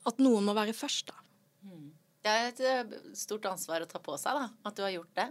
at 0.07 0.19
noen 0.23 0.49
må 0.49 0.57
være 0.57 0.75
først, 0.75 1.13
da. 1.13 1.23
Mm. 1.67 1.87
Det 2.27 2.33
er 2.33 2.49
et 2.51 2.63
eh, 2.67 2.95
stort 3.15 3.45
ansvar 3.47 3.83
å 3.83 3.89
ta 3.89 4.01
på 4.03 4.17
seg, 4.19 4.35
da. 4.35 4.49
At 4.67 4.75
du 4.75 4.83
har 4.83 4.91
gjort 4.91 5.13
det. 5.15 5.29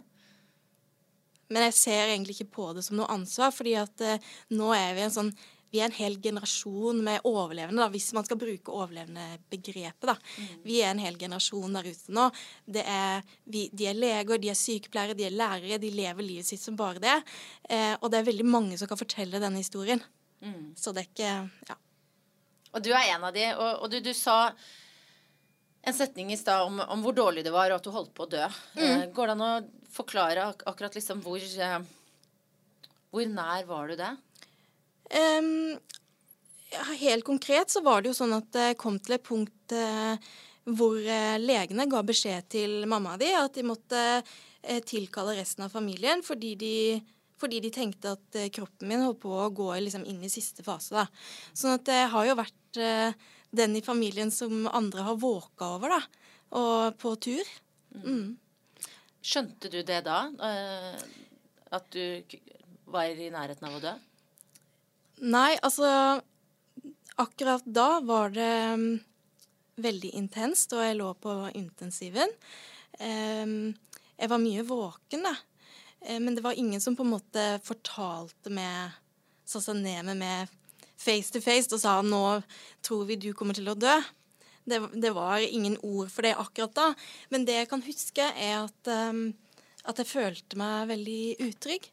Men 1.53 1.69
jeg 1.69 1.77
ser 1.79 2.09
egentlig 2.09 2.39
ikke 2.39 2.55
på 2.57 2.71
det 2.75 2.83
som 2.87 2.97
noe 2.99 3.11
ansvar, 3.13 3.53
fordi 3.55 3.77
at 3.79 4.03
eh, 4.03 4.33
nå 4.57 4.73
er 4.75 4.97
vi 4.97 5.05
en 5.05 5.15
sånn 5.19 5.37
vi 5.75 5.81
er 5.83 5.91
en 5.91 5.97
hel 5.97 6.15
generasjon 6.23 7.01
med 7.05 7.25
overlevende, 7.27 7.83
da, 7.83 7.91
hvis 7.93 8.13
man 8.17 8.25
skal 8.25 8.39
bruke 8.41 8.73
overlevende-begrepet. 8.73 10.07
da. 10.09 10.15
Mm. 10.39 10.61
Vi 10.65 10.77
er 10.81 10.93
en 10.93 11.03
hel 11.03 11.19
generasjon 11.21 11.75
der 11.77 11.89
ute 11.91 12.15
nå. 12.17 12.29
Er, 12.81 13.27
vi, 13.45 13.67
de 13.75 13.89
er 13.91 13.99
leger, 13.99 14.41
de 14.41 14.53
er 14.53 14.57
sykepleiere, 14.57 15.17
de 15.19 15.27
er 15.27 15.35
lærere. 15.35 15.81
De 15.83 15.91
lever 15.93 16.25
livet 16.25 16.49
sitt 16.49 16.63
som 16.63 16.79
bare 16.79 17.03
det. 17.03 17.17
Eh, 17.69 17.93
og 17.99 18.09
det 18.13 18.23
er 18.23 18.31
veldig 18.31 18.47
mange 18.47 18.79
som 18.79 18.89
kan 18.89 19.01
fortelle 19.01 19.43
denne 19.43 19.61
historien. 19.61 20.01
Mm. 20.41 20.73
Så 20.79 20.95
det 20.95 21.05
er 21.05 21.11
ikke 21.11 21.35
Ja. 21.69 21.81
Og 22.77 22.83
du 22.85 22.91
er 22.93 23.15
en 23.15 23.25
av 23.25 23.33
de. 23.33 23.45
Og, 23.57 23.85
og 23.85 23.91
du, 23.91 24.01
du, 24.05 24.13
sa 24.13 24.53
en 25.87 25.95
setning 25.95 26.33
i 26.33 26.37
stad 26.37 26.67
om, 26.67 26.81
om, 26.81 27.03
hvor 27.05 27.15
dårlig 27.15 27.45
det 27.47 27.53
var, 27.55 27.71
og 27.71 27.79
at 27.79 27.87
du 27.87 27.93
holdt 27.95 28.15
på 28.17 28.27
å 28.27 28.31
dø. 28.31 28.47
Mm. 28.75 28.87
Eh, 28.87 29.05
går 29.15 29.31
det 29.31 29.37
an 29.37 29.45
å 29.47 29.53
forklare 29.95 30.49
ak 30.51 30.65
akkurat 30.67 30.99
liksom 30.99 31.23
hvor 31.25 31.39
eh, 31.41 31.79
Hvor 33.15 33.29
nær 33.31 33.69
var 33.69 33.89
du 33.89 33.95
det? 33.97 34.11
Um, 35.15 35.79
helt 36.99 37.25
konkret 37.25 37.71
så 37.71 37.81
var 37.87 38.03
det 38.03 38.11
jo 38.11 38.19
sånn 38.19 38.35
at 38.35 38.51
det 38.53 38.67
kom 38.83 38.99
til 38.99 39.15
et 39.15 39.25
punkt 39.25 39.73
uh, 39.73 40.19
hvor 40.67 40.99
uh, 40.99 41.37
legene 41.39 41.87
ga 41.87 42.03
beskjed 42.03 42.49
til 42.51 42.75
mamma 42.91 43.15
di 43.17 43.31
at 43.31 43.55
de 43.55 43.63
måtte 43.65 44.03
uh, 44.19 44.81
tilkalle 44.91 45.37
resten 45.39 45.65
av 45.69 45.73
familien 45.73 46.27
fordi 46.27 46.57
de, 46.59 46.75
fordi 47.39 47.63
de 47.63 47.71
tenkte 47.71 48.17
at 48.19 48.41
kroppen 48.59 48.91
min 48.91 49.07
holdt 49.07 49.23
på 49.23 49.31
å 49.31 49.47
gå 49.55 49.71
liksom, 49.87 50.05
inn 50.11 50.27
i 50.27 50.33
siste 50.33 50.67
fase. 50.67 50.99
Da. 50.99 51.07
Sånn 51.55 51.79
at 51.79 51.87
det 51.87 52.03
har 52.11 52.27
jo 52.27 52.37
vært 52.43 52.83
den 53.57 53.77
i 53.79 53.85
familien 53.85 54.31
som 54.35 54.67
andre 54.67 55.07
har 55.07 55.21
våka 55.21 55.71
over, 55.77 55.97
da. 55.97 56.01
Og 56.57 56.99
på 57.01 57.15
tur. 57.27 57.55
Mm. 57.97 58.37
Skjønte 59.25 59.71
du 59.73 59.81
det 59.83 60.03
da? 60.07 60.21
Eh, 60.49 61.01
at 61.77 61.91
du 61.93 62.37
var 62.93 63.11
i 63.11 63.31
nærheten 63.33 63.67
av 63.69 63.79
å 63.79 63.83
dø? 63.83 63.97
Nei, 65.27 65.57
altså 65.65 66.21
Akkurat 67.17 67.65
da 67.65 68.03
var 68.05 68.35
det 68.35 68.55
mm, 68.77 68.99
veldig 69.81 70.11
intenst, 70.19 70.75
og 70.77 70.83
jeg 70.85 70.99
lå 70.99 71.07
på 71.17 71.33
intensiven. 71.57 72.35
Jeg 73.01 74.29
var 74.29 74.43
mye 74.43 74.65
våken, 74.69 75.25
da. 75.25 75.33
Eh, 76.01 76.21
men 76.21 76.35
det 76.35 76.45
var 76.45 76.53
ingen 76.53 76.81
som 76.81 76.97
på 76.97 77.03
en 77.03 77.15
måte 77.17 77.49
fortalte 77.65 78.53
med 78.53 79.03
Satte 79.47 79.69
seg 79.69 79.77
ned 79.79 80.03
med 80.09 80.19
meg 80.19 80.55
face 80.97 81.33
to 81.33 81.43
face 81.45 81.73
og 81.73 81.81
sa 81.83 82.01
'nå 82.03 82.43
tror 82.83 83.07
vi 83.07 83.17
du 83.17 83.33
kommer 83.35 83.55
til 83.55 83.69
å 83.69 83.75
dø'. 83.79 84.03
Det, 84.67 84.81
det, 84.99 85.13
var 85.15 85.39
ingen 85.39 85.77
ord 85.83 86.11
for 86.11 86.27
det 86.27 86.35
akkurat 86.35 86.75
da. 86.75 86.95
Men 87.31 87.45
det 87.47 87.55
jeg 87.55 87.69
kan 87.71 87.83
huske, 87.87 88.25
er 88.35 88.65
at, 88.65 88.89
um, 88.91 89.31
at 89.85 89.99
jeg 89.99 90.11
følte 90.11 90.59
meg 90.59 90.89
veldig 90.91 91.37
utrygg. 91.39 91.87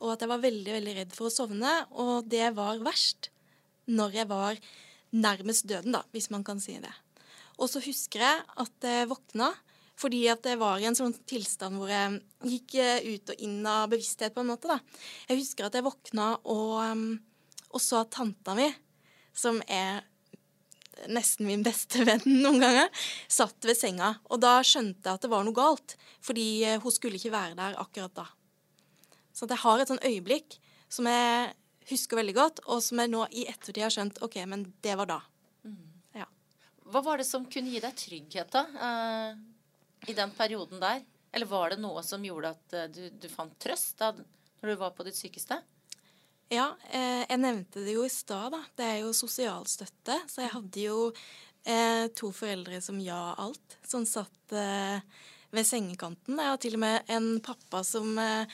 Og 0.00 0.14
at 0.14 0.24
jeg 0.24 0.32
var 0.32 0.40
veldig, 0.40 0.72
veldig 0.72 0.94
redd 0.96 1.12
for 1.12 1.28
å 1.28 1.34
sovne. 1.34 1.74
Og 1.92 2.24
det 2.24 2.56
var 2.56 2.80
verst 2.80 3.28
når 3.84 4.16
jeg 4.16 4.28
var 4.30 4.56
nærmest 5.12 5.68
døden, 5.68 5.92
da, 5.92 6.00
hvis 6.16 6.30
man 6.32 6.42
kan 6.44 6.60
si 6.60 6.78
det. 6.80 6.92
Og 7.60 7.68
så 7.68 7.82
husker 7.84 8.24
jeg 8.24 8.40
at 8.64 8.88
jeg 8.88 9.10
våkna 9.12 9.52
fordi 9.94 10.24
at 10.26 10.42
jeg 10.42 10.58
var 10.58 10.80
i 10.82 10.88
en 10.88 10.96
sånn 10.98 11.12
tilstand 11.22 11.78
hvor 11.78 11.86
jeg 11.86 12.16
gikk 12.50 12.74
eh, 12.82 13.04
ut 13.14 13.30
og 13.30 13.44
inn 13.46 13.60
av 13.62 13.92
bevissthet, 13.92 14.34
på 14.34 14.42
en 14.42 14.50
måte. 14.50 14.66
da. 14.66 14.80
Jeg 15.28 15.38
husker 15.38 15.68
at 15.68 15.76
jeg 15.78 15.86
våkna 15.86 16.32
og, 16.50 16.72
um, 16.82 17.04
og 17.74 17.82
så 17.82 18.00
har 18.00 18.10
tanta 18.12 18.54
mi, 18.56 18.68
som 19.34 19.58
er 19.66 20.04
nesten 21.10 21.48
min 21.48 21.64
beste 21.66 22.04
venn 22.06 22.22
noen 22.26 22.62
ganger, 22.62 23.04
satt 23.28 23.66
ved 23.66 23.78
senga. 23.78 24.14
Og 24.30 24.40
da 24.42 24.60
skjønte 24.64 25.08
jeg 25.08 25.18
at 25.18 25.26
det 25.26 25.32
var 25.32 25.44
noe 25.46 25.56
galt, 25.56 25.96
fordi 26.24 26.46
eh, 26.66 26.80
hun 26.82 26.94
skulle 26.94 27.18
ikke 27.18 27.34
være 27.34 27.58
der 27.58 27.78
akkurat 27.82 28.14
da. 28.16 28.28
Så 29.34 29.48
jeg 29.50 29.62
har 29.64 29.82
et 29.82 29.90
sånn 29.90 30.04
øyeblikk 30.06 30.58
som 30.92 31.08
jeg 31.10 31.54
husker 31.90 32.20
veldig 32.20 32.36
godt, 32.36 32.62
og 32.70 32.82
som 32.84 33.02
jeg 33.02 33.10
nå 33.12 33.24
i 33.34 33.46
ettertid 33.50 33.82
har 33.84 33.92
skjønt 33.92 34.20
OK, 34.24 34.38
men 34.48 34.68
det 34.84 34.94
var 35.00 35.10
da. 35.10 35.18
Mm. 35.66 35.82
Ja. 36.20 36.28
Hva 36.92 37.02
var 37.04 37.20
det 37.20 37.26
som 37.28 37.48
kunne 37.50 37.72
gi 37.74 37.82
deg 37.82 37.98
trygghet, 37.98 38.54
da? 38.54 38.64
Uh, 38.78 40.08
I 40.08 40.16
den 40.16 40.32
perioden 40.36 40.80
der? 40.82 41.02
Eller 41.34 41.50
var 41.50 41.74
det 41.74 41.80
noe 41.82 42.04
som 42.06 42.24
gjorde 42.24 42.54
at 42.54 42.76
uh, 42.78 42.86
du, 42.94 43.08
du, 43.10 43.28
fant 43.32 43.56
trøst 43.60 43.98
da 44.00 44.14
når 44.14 44.70
du 44.70 44.80
var 44.80 44.94
på 44.96 45.06
ditt 45.08 45.18
sykeste? 45.18 45.58
Ja, 46.52 46.68
eh, 46.90 47.24
jeg 47.24 47.40
nevnte 47.40 47.82
det 47.86 47.96
jo 47.96 48.04
i 48.04 48.12
stad, 48.12 48.52
da. 48.52 48.60
Det 48.76 48.86
er 48.86 48.98
jo 49.02 49.14
sosialstøtte. 49.16 50.20
Så 50.30 50.44
jeg 50.44 50.52
hadde 50.52 50.86
jo 50.86 50.98
eh, 51.64 52.06
to 52.16 52.30
foreldre 52.36 52.80
som 52.84 53.00
ja 53.02 53.34
alt, 53.40 53.78
som 53.86 54.04
satt 54.08 54.54
eh, 54.54 55.00
ved 55.54 55.68
sengekanten. 55.68 56.38
Jeg 56.38 56.52
har 56.52 56.60
til 56.62 56.76
og 56.78 56.84
med 56.84 57.14
en 57.16 57.30
pappa 57.44 57.82
som 57.86 58.18
eh, 58.20 58.48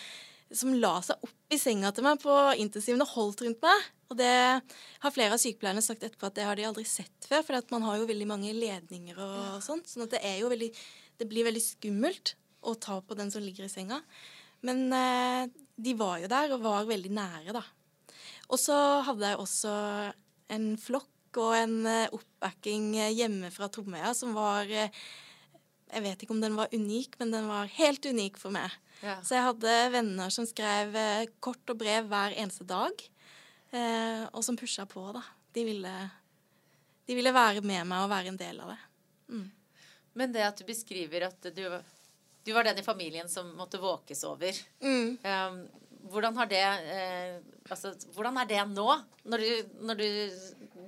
som 0.50 0.72
la 0.74 0.96
seg 1.04 1.22
opp 1.22 1.54
i 1.54 1.58
senga 1.60 1.92
til 1.94 2.04
meg 2.06 2.20
på 2.22 2.34
intensiven 2.58 3.02
og 3.04 3.12
holdt 3.14 3.44
rundt 3.44 3.62
meg. 3.62 3.86
Og 4.10 4.18
det 4.18 4.30
har 4.32 5.14
flere 5.14 5.36
av 5.36 5.42
sykepleierne 5.42 5.82
sagt 5.84 6.02
etterpå 6.02 6.26
at 6.26 6.38
det 6.38 6.46
har 6.48 6.58
de 6.58 6.66
aldri 6.66 6.84
sett 6.88 7.28
før. 7.28 7.44
For 7.46 7.70
man 7.70 7.86
har 7.86 8.00
jo 8.00 8.08
veldig 8.10 8.26
mange 8.26 8.54
ledninger 8.56 9.18
og 9.22 9.60
sånt, 9.62 9.86
sånn 9.90 10.08
at 10.08 10.16
det 10.16 10.24
er 10.26 10.40
jo 10.42 10.50
veldig 10.52 10.72
Det 11.20 11.28
blir 11.28 11.44
veldig 11.44 11.60
skummelt 11.60 12.30
å 12.64 12.72
ta 12.80 12.94
på 13.04 13.12
den 13.12 13.28
som 13.30 13.42
ligger 13.44 13.66
i 13.66 13.68
senga. 13.68 13.98
Men 14.64 14.86
eh, 14.92 15.50
de 15.76 15.92
var 15.94 16.16
jo 16.22 16.30
der 16.32 16.54
og 16.54 16.62
var 16.64 16.88
veldig 16.88 17.12
nære, 17.12 17.52
da. 17.52 17.60
Og 18.50 18.58
så 18.58 18.76
hadde 19.06 19.30
jeg 19.30 19.40
også 19.40 19.72
en 20.50 20.68
flokk 20.80 21.38
og 21.38 21.54
en 21.54 21.76
eh, 21.86 22.12
oppbacking 22.14 22.92
hjemme 23.14 23.52
fra 23.54 23.68
Tromøya 23.70 24.10
som 24.18 24.34
var 24.34 24.66
eh, 24.66 24.90
Jeg 25.90 26.02
vet 26.02 26.22
ikke 26.22 26.34
om 26.34 26.42
den 26.42 26.58
var 26.58 26.72
unik, 26.74 27.18
men 27.20 27.34
den 27.34 27.46
var 27.50 27.70
helt 27.76 28.06
unik 28.06 28.38
for 28.38 28.54
meg. 28.54 28.74
Ja. 29.00 29.16
Så 29.24 29.36
jeg 29.36 29.46
hadde 29.46 29.76
venner 29.94 30.32
som 30.34 30.46
skrev 30.48 30.96
eh, 30.96 31.28
kort 31.42 31.72
og 31.72 31.78
brev 31.80 32.10
hver 32.10 32.34
eneste 32.36 32.66
dag, 32.68 33.04
eh, 33.72 34.26
og 34.30 34.42
som 34.46 34.58
pusha 34.60 34.86
på, 34.90 35.06
da. 35.16 35.22
De 35.54 35.64
ville, 35.66 35.94
de 37.06 37.16
ville, 37.18 37.32
være 37.34 37.62
med 37.62 37.88
meg 37.90 38.04
og 38.04 38.12
være 38.12 38.30
en 38.30 38.38
del 38.38 38.60
av 38.62 38.74
det. 38.74 38.80
Mm. 39.30 39.48
Men 40.20 40.34
det 40.34 40.44
at 40.46 40.60
du 40.60 40.66
beskriver 40.68 41.26
at 41.30 41.50
du, 41.54 41.64
du, 42.44 42.52
var 42.54 42.66
den 42.66 42.78
i 42.82 42.86
familien 42.86 43.30
som 43.30 43.50
måtte 43.58 43.80
våkes 43.82 44.22
over. 44.28 44.58
Mm. 44.82 45.18
Um, 45.24 45.60
hvordan, 46.08 46.38
det, 46.48 46.62
eh, 46.62 47.36
altså, 47.68 47.92
hvordan 48.14 48.38
er 48.40 48.48
det 48.48 48.62
nå, 48.72 48.88
når 49.28 49.44
du, 49.44 49.76
når 49.84 50.00
du, 50.00 50.08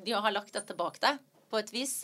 du 0.07 0.15
har 0.15 0.35
lagt 0.35 0.55
dette 0.57 0.77
bak 0.79 0.99
deg, 1.03 1.21
på 1.53 1.61
et 1.61 1.73
vis? 1.75 1.95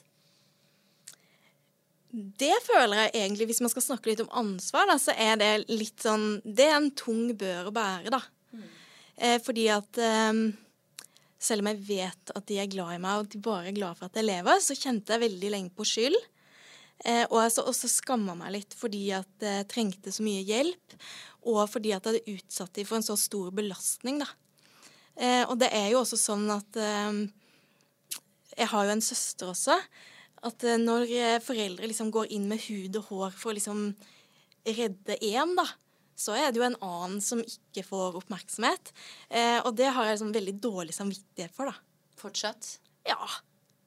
Det 2.13 2.55
føler 2.65 3.03
jeg 3.03 3.15
egentlig, 3.15 3.51
hvis 3.51 3.61
man 3.65 3.73
skal 3.73 3.85
snakke 3.85 4.11
litt 4.11 4.23
om 4.25 4.33
ansvar, 4.41 4.89
da, 4.89 4.97
så 5.01 5.13
er 5.13 5.37
det 5.41 5.51
litt 5.69 6.01
sånn 6.01 6.39
Det 6.45 6.65
er 6.65 6.79
en 6.79 6.89
tung 6.97 7.35
bør 7.37 7.69
å 7.69 7.75
bære, 7.75 8.13
da. 8.15 8.23
Mm. 8.57 8.65
Eh, 9.17 9.37
fordi 9.45 9.67
at 9.73 10.01
eh, 10.01 10.41
selv 11.39 11.63
om 11.65 11.71
jeg 11.71 11.85
vet 11.89 12.33
at 12.35 12.49
de 12.49 12.59
er 12.63 12.71
glad 12.73 12.97
i 12.97 13.03
meg, 13.03 13.21
og 13.21 13.33
de 13.33 13.41
bare 13.45 13.71
er 13.71 13.77
glad 13.77 13.99
for 13.99 14.09
at 14.09 14.17
jeg 14.19 14.29
lever, 14.29 14.65
så 14.65 14.77
kjente 14.79 15.15
jeg 15.15 15.27
veldig 15.27 15.53
lenge 15.55 15.75
på 15.77 15.87
skyld. 15.87 16.19
Eh, 17.07 17.25
og 17.29 17.39
jeg 17.45 17.55
så 17.55 17.65
også 17.71 17.91
skamma 17.93 18.35
meg 18.39 18.57
litt 18.57 18.75
fordi 18.75 19.05
at 19.15 19.45
jeg 19.45 19.69
trengte 19.71 20.13
så 20.15 20.25
mye 20.27 20.43
hjelp, 20.47 20.97
og 21.47 21.63
fordi 21.71 21.95
at 21.95 22.07
jeg 22.07 22.19
hadde 22.19 22.37
utsatt 22.37 22.75
dem 22.75 22.89
for 22.89 22.99
en 22.99 23.07
så 23.07 23.17
stor 23.19 23.53
belastning, 23.55 24.19
da. 24.25 24.31
Eh, 25.19 25.45
og 25.47 25.59
det 25.63 25.71
er 25.75 25.91
jo 25.93 26.03
også 26.03 26.19
sånn 26.21 26.47
at 26.55 26.77
eh, 26.79 27.25
Jeg 28.59 28.69
har 28.71 28.87
jo 28.87 28.93
en 28.93 29.03
søster 29.03 29.51
også 29.51 29.75
at 30.47 30.65
eh, 30.67 30.79
når 30.79 31.11
eh, 31.11 31.41
foreldre 31.43 31.89
liksom 31.91 32.13
går 32.15 32.31
inn 32.35 32.47
med 32.51 32.63
hud 32.69 32.99
og 33.01 33.11
hår 33.11 33.37
for 33.39 33.53
å 33.53 33.59
liksom 33.59 33.91
redde 34.69 35.17
én, 35.25 35.55
da, 35.59 35.65
så 36.19 36.35
er 36.37 36.51
det 36.51 36.61
jo 36.61 36.67
en 36.67 36.81
annen 36.85 37.21
som 37.25 37.41
ikke 37.43 37.85
får 37.87 38.19
oppmerksomhet. 38.21 38.93
Eh, 39.31 39.59
og 39.63 39.75
det 39.79 39.91
har 39.95 40.07
jeg 40.07 40.19
liksom 40.19 40.35
veldig 40.35 40.57
dårlig 40.63 40.97
samvittighet 40.97 41.55
for, 41.55 41.71
da. 41.71 41.79
Fortsatt? 42.19 42.77
Ja. 43.07 43.19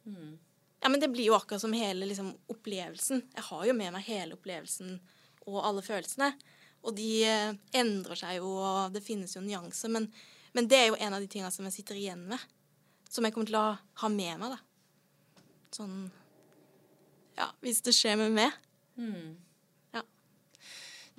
Mm. 0.07 0.39
Ja, 0.81 0.89
men 0.89 0.99
det 0.99 1.11
blir 1.13 1.29
jo 1.29 1.35
akkurat 1.37 1.61
som 1.61 1.73
hele 1.77 2.07
liksom, 2.09 2.31
opplevelsen. 2.49 3.21
Jeg 3.35 3.45
har 3.51 3.65
jo 3.69 3.75
med 3.77 3.93
meg 3.93 4.07
hele 4.07 4.33
opplevelsen 4.37 4.95
og 5.45 5.59
alle 5.61 5.83
følelsene. 5.85 6.31
Og 6.81 6.95
de 6.97 7.09
eh, 7.29 7.53
endrer 7.77 8.17
seg 8.17 8.39
jo, 8.39 8.55
og 8.57 8.95
det 8.95 9.03
finnes 9.05 9.35
jo 9.35 9.43
nyanser. 9.45 9.93
Men, 9.93 10.07
men, 10.57 10.69
det 10.71 10.79
er 10.79 10.89
jo 10.89 10.97
en 10.97 11.13
av 11.13 11.21
de 11.21 11.29
tingene 11.29 11.53
som 11.53 11.67
jeg 11.69 11.77
sitter 11.77 11.99
igjen 12.01 12.25
med. 12.31 12.49
Som 13.11 13.27
jeg 13.27 13.35
kommer 13.35 13.51
til 13.51 13.59
å 13.59 13.67
ha 14.01 14.09
med 14.09 14.41
meg, 14.41 14.55
da. 14.55 15.45
Sånn 15.75 15.95
ja, 17.37 17.47
hvis 17.63 17.81
det 17.85 17.93
skjer 17.95 18.17
med 18.19 18.33
meg. 18.35 18.57
Mm. 18.99 19.37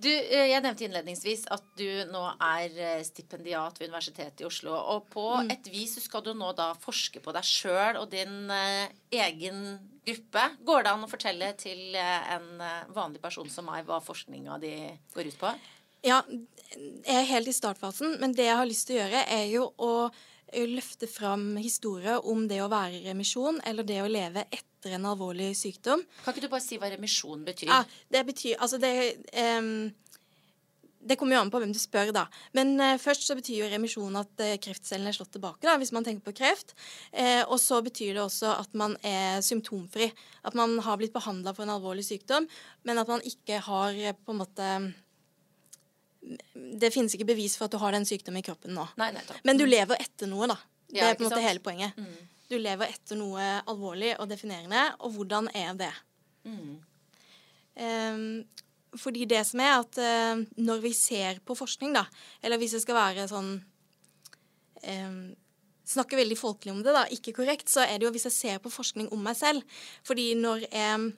Du, 0.03 0.11
eh, 0.11 0.49
jeg 0.51 0.62
nevnte 0.65 0.87
innledningsvis 0.87 1.45
at 1.55 1.65
du 1.79 1.87
nå 2.11 2.23
er 2.35 2.75
eh, 2.75 3.05
stipendiat 3.07 3.79
ved 3.79 3.91
Universitetet 3.93 4.43
i 4.43 4.49
Oslo. 4.49 4.75
Og 4.75 5.07
på 5.12 5.27
mm. 5.45 5.53
et 5.55 5.71
vis 5.71 5.95
skal 6.03 6.25
du 6.27 6.33
nå 6.35 6.51
da 6.59 6.73
forske 6.83 7.23
på 7.23 7.35
deg 7.35 7.47
sjøl 7.47 8.01
og 8.01 8.09
din 8.11 8.51
uh, 8.51 8.88
egen 9.15 9.62
gruppe. 10.03 10.49
Går 10.67 10.83
det 10.83 10.95
an 10.95 11.07
å 11.07 11.11
fortelle 11.11 11.53
til 11.61 11.95
en 11.95 12.49
vanlig 12.91 13.23
person 13.23 13.47
som 13.53 13.69
meg 13.71 13.87
hva 13.87 14.01
forskninga 14.03 14.59
di 14.62 14.75
går 15.15 15.31
ut 15.31 15.38
på? 15.38 15.53
Ja, 16.03 16.19
jeg 16.27 17.15
er 17.15 17.29
helt 17.29 17.53
i 17.53 17.55
startfasen, 17.55 18.17
men 18.19 18.35
det 18.35 18.49
jeg 18.49 18.59
har 18.59 18.67
lyst 18.67 18.88
til 18.88 18.99
å 18.99 19.05
gjøre, 19.05 19.23
er 19.31 19.47
jo 19.53 19.69
å 19.79 19.93
løfte 20.53 21.09
fram 21.11 21.57
historier 21.61 22.23
om 22.29 22.47
det 22.51 22.61
å 22.62 22.71
være 22.73 23.01
i 23.01 23.07
remisjon, 23.09 23.61
eller 23.69 23.87
det 23.88 24.01
å 24.03 24.11
leve 24.11 24.47
etter 24.51 24.97
en 24.97 25.09
alvorlig 25.12 25.53
sykdom. 25.59 26.03
Kan 26.25 26.35
ikke 26.35 26.47
du 26.47 26.53
bare 26.53 26.65
si 26.65 26.79
hva 26.81 26.91
remisjon 26.93 27.45
betyr? 27.47 27.71
Ja, 27.71 27.83
det 28.12 28.25
betyr 28.29 28.57
Altså, 28.62 28.79
det 28.83 28.93
um, 29.33 29.91
det 31.03 31.17
kommer 31.19 31.37
jo 31.37 31.43
an 31.43 31.51
på 31.51 31.59
hvem 31.62 31.73
du 31.75 31.81
spør, 31.81 32.12
da. 32.15 32.27
Men 32.57 32.75
eh, 32.81 32.99
først 33.01 33.27
så 33.27 33.37
betyr 33.38 33.65
jo 33.65 33.71
remisjon 33.73 34.19
at 34.19 34.43
eh, 34.45 34.59
kreftcellene 34.62 35.11
er 35.11 35.17
slått 35.17 35.33
tilbake, 35.35 35.65
da, 35.67 35.75
hvis 35.81 35.93
man 35.95 36.07
tenker 36.07 36.29
på 36.29 36.37
kreft. 36.43 36.77
Eh, 37.11 37.43
og 37.43 37.59
så 37.61 37.81
betyr 37.85 38.15
det 38.17 38.23
også 38.23 38.53
at 38.55 38.77
man 38.79 38.95
er 39.07 39.43
symptomfri. 39.45 40.12
At 40.47 40.57
man 40.59 40.79
har 40.85 41.01
blitt 41.01 41.15
behandla 41.15 41.55
for 41.57 41.67
en 41.67 41.75
alvorlig 41.75 42.07
sykdom, 42.07 42.47
men 42.87 43.03
at 43.03 43.11
man 43.11 43.25
ikke 43.27 43.59
har 43.67 43.99
på 44.23 44.35
en 44.35 44.43
måte 44.43 44.69
det 46.23 46.93
finnes 46.95 47.15
ikke 47.17 47.33
bevis 47.33 47.57
for 47.59 47.67
at 47.67 47.75
du 47.75 47.81
har 47.83 47.95
den 47.95 48.07
sykdommen 48.07 48.43
i 48.43 48.47
kroppen 48.47 48.77
nå. 48.77 48.85
Nei, 49.01 49.11
nei, 49.17 49.23
Men 49.47 49.59
du 49.59 49.65
lever 49.67 49.99
etter 50.03 50.31
noe, 50.31 50.47
da. 50.51 50.59
Det 50.87 51.01
ja, 51.01 51.11
er 51.11 51.19
på 51.19 51.25
en 51.25 51.31
måte 51.31 51.43
hele 51.43 51.63
poenget. 51.65 51.99
Mm. 51.99 52.31
Du 52.53 52.59
lever 52.61 52.93
etter 52.93 53.19
noe 53.19 53.45
alvorlig 53.71 54.13
og 54.21 54.29
definerende, 54.31 54.85
og 55.03 55.15
hvordan 55.17 55.49
er 55.57 55.73
det? 55.79 55.93
Mm. 56.45 56.75
Um, 57.83 58.25
fordi 59.01 59.25
det 59.25 59.41
som 59.49 59.63
er 59.65 59.79
at 59.79 60.01
uh, 60.05 60.43
når 60.61 60.83
vi 60.85 60.93
ser 60.97 61.41
på 61.47 61.57
forskning, 61.57 61.95
da, 61.97 62.05
eller 62.45 62.61
hvis 62.61 62.77
det 62.77 62.83
skal 62.85 62.99
være 62.99 63.31
sånn 63.31 63.55
um, 64.85 65.23
Snakke 65.93 66.15
veldig 66.15 66.37
folkelig 66.39 66.71
om 66.73 66.79
det, 66.87 66.93
da, 66.95 67.01
ikke 67.11 67.35
korrekt, 67.37 67.67
så 67.69 67.83
er 67.83 67.99
det 67.99 68.07
jo 68.07 68.13
hvis 68.15 68.29
jeg 68.29 68.35
ser 68.37 68.61
på 68.63 68.71
forskning 68.71 69.09
om 69.13 69.19
meg 69.27 69.35
selv. 69.37 69.65
Fordi 70.07 70.29
når 70.39 70.63
jeg 70.71 71.09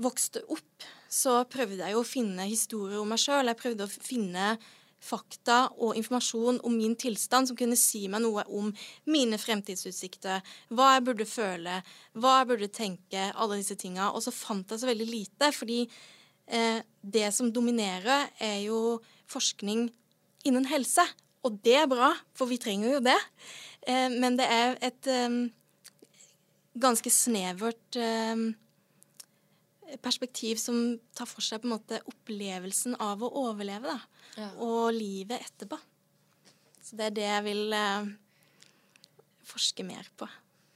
vokste 0.00 0.44
opp, 0.46 0.86
så 1.12 1.42
prøvde 1.50 1.82
jeg 1.84 1.96
å 1.98 2.06
finne 2.06 2.48
historier 2.48 3.02
om 3.02 3.10
meg 3.12 3.20
sjøl. 3.20 3.50
Jeg 3.50 3.60
prøvde 3.60 3.84
å 3.84 3.92
finne 3.92 4.54
fakta 5.02 5.66
og 5.82 5.96
informasjon 5.98 6.60
om 6.66 6.74
min 6.78 6.94
tilstand 6.98 7.50
som 7.50 7.58
kunne 7.58 7.76
si 7.78 8.04
meg 8.10 8.22
noe 8.22 8.44
om 8.54 8.70
mine 9.10 9.38
fremtidsutsikter, 9.40 10.44
hva 10.70 10.92
jeg 10.94 11.04
burde 11.08 11.26
føle, 11.26 11.80
hva 12.14 12.36
jeg 12.38 12.50
burde 12.52 12.70
tenke, 12.72 13.26
alle 13.34 13.58
disse 13.60 13.76
tinga. 13.78 14.12
Og 14.14 14.22
så 14.24 14.34
fant 14.34 14.70
jeg 14.70 14.82
så 14.82 14.88
veldig 14.88 15.08
lite, 15.10 15.50
fordi 15.56 15.80
eh, 16.46 16.80
det 17.02 17.26
som 17.34 17.50
dominerer, 17.52 18.30
er 18.38 18.62
jo 18.68 19.00
forskning 19.32 19.88
innen 20.46 20.70
helse. 20.70 21.04
Og 21.42 21.58
det 21.66 21.76
er 21.82 21.90
bra, 21.90 22.12
for 22.38 22.50
vi 22.50 22.60
trenger 22.62 22.96
jo 22.96 23.04
det. 23.04 23.18
Eh, 23.82 24.08
men 24.14 24.38
det 24.38 24.46
er 24.46 24.78
et 24.86 25.10
eh, 25.10 25.40
ganske 26.78 27.10
snevert 27.12 27.98
eh, 27.98 28.48
perspektiv 30.02 30.60
som 30.60 30.98
tar 31.16 31.28
for 31.28 31.44
seg 31.44 31.62
på 31.62 31.68
en 31.68 31.74
måte 31.76 32.00
opplevelsen 32.08 32.96
av 33.02 33.22
å 33.24 33.32
overleve, 33.44 33.92
da. 33.92 34.28
Ja. 34.38 34.50
Og 34.64 34.92
livet 34.96 35.42
etterpå. 35.44 35.78
Så 36.82 36.98
det 36.98 37.10
er 37.10 37.18
det 37.18 37.26
jeg 37.28 37.44
vil 37.46 37.76
eh, 37.76 38.12
forske 39.52 39.84
mer 39.86 40.08
på. 40.16 40.28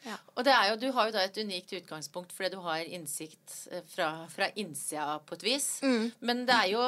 Ja. 0.06 0.16
Og 0.36 0.44
det 0.46 0.52
er 0.54 0.68
jo, 0.70 0.76
Du 0.78 0.86
har 0.94 1.08
jo 1.08 1.14
da 1.16 1.24
et 1.26 1.38
unikt 1.42 1.72
utgangspunkt 1.74 2.34
fordi 2.34 2.52
du 2.54 2.60
har 2.62 2.84
innsikt 2.84 3.54
eh, 3.74 3.82
fra, 3.90 4.10
fra 4.30 4.48
innsida 4.54 5.18
på 5.26 5.34
et 5.38 5.46
vis. 5.48 5.66
Mm. 5.82 6.12
Men 6.20 6.44
det 6.46 6.54
er 6.56 6.72
jo 6.74 6.82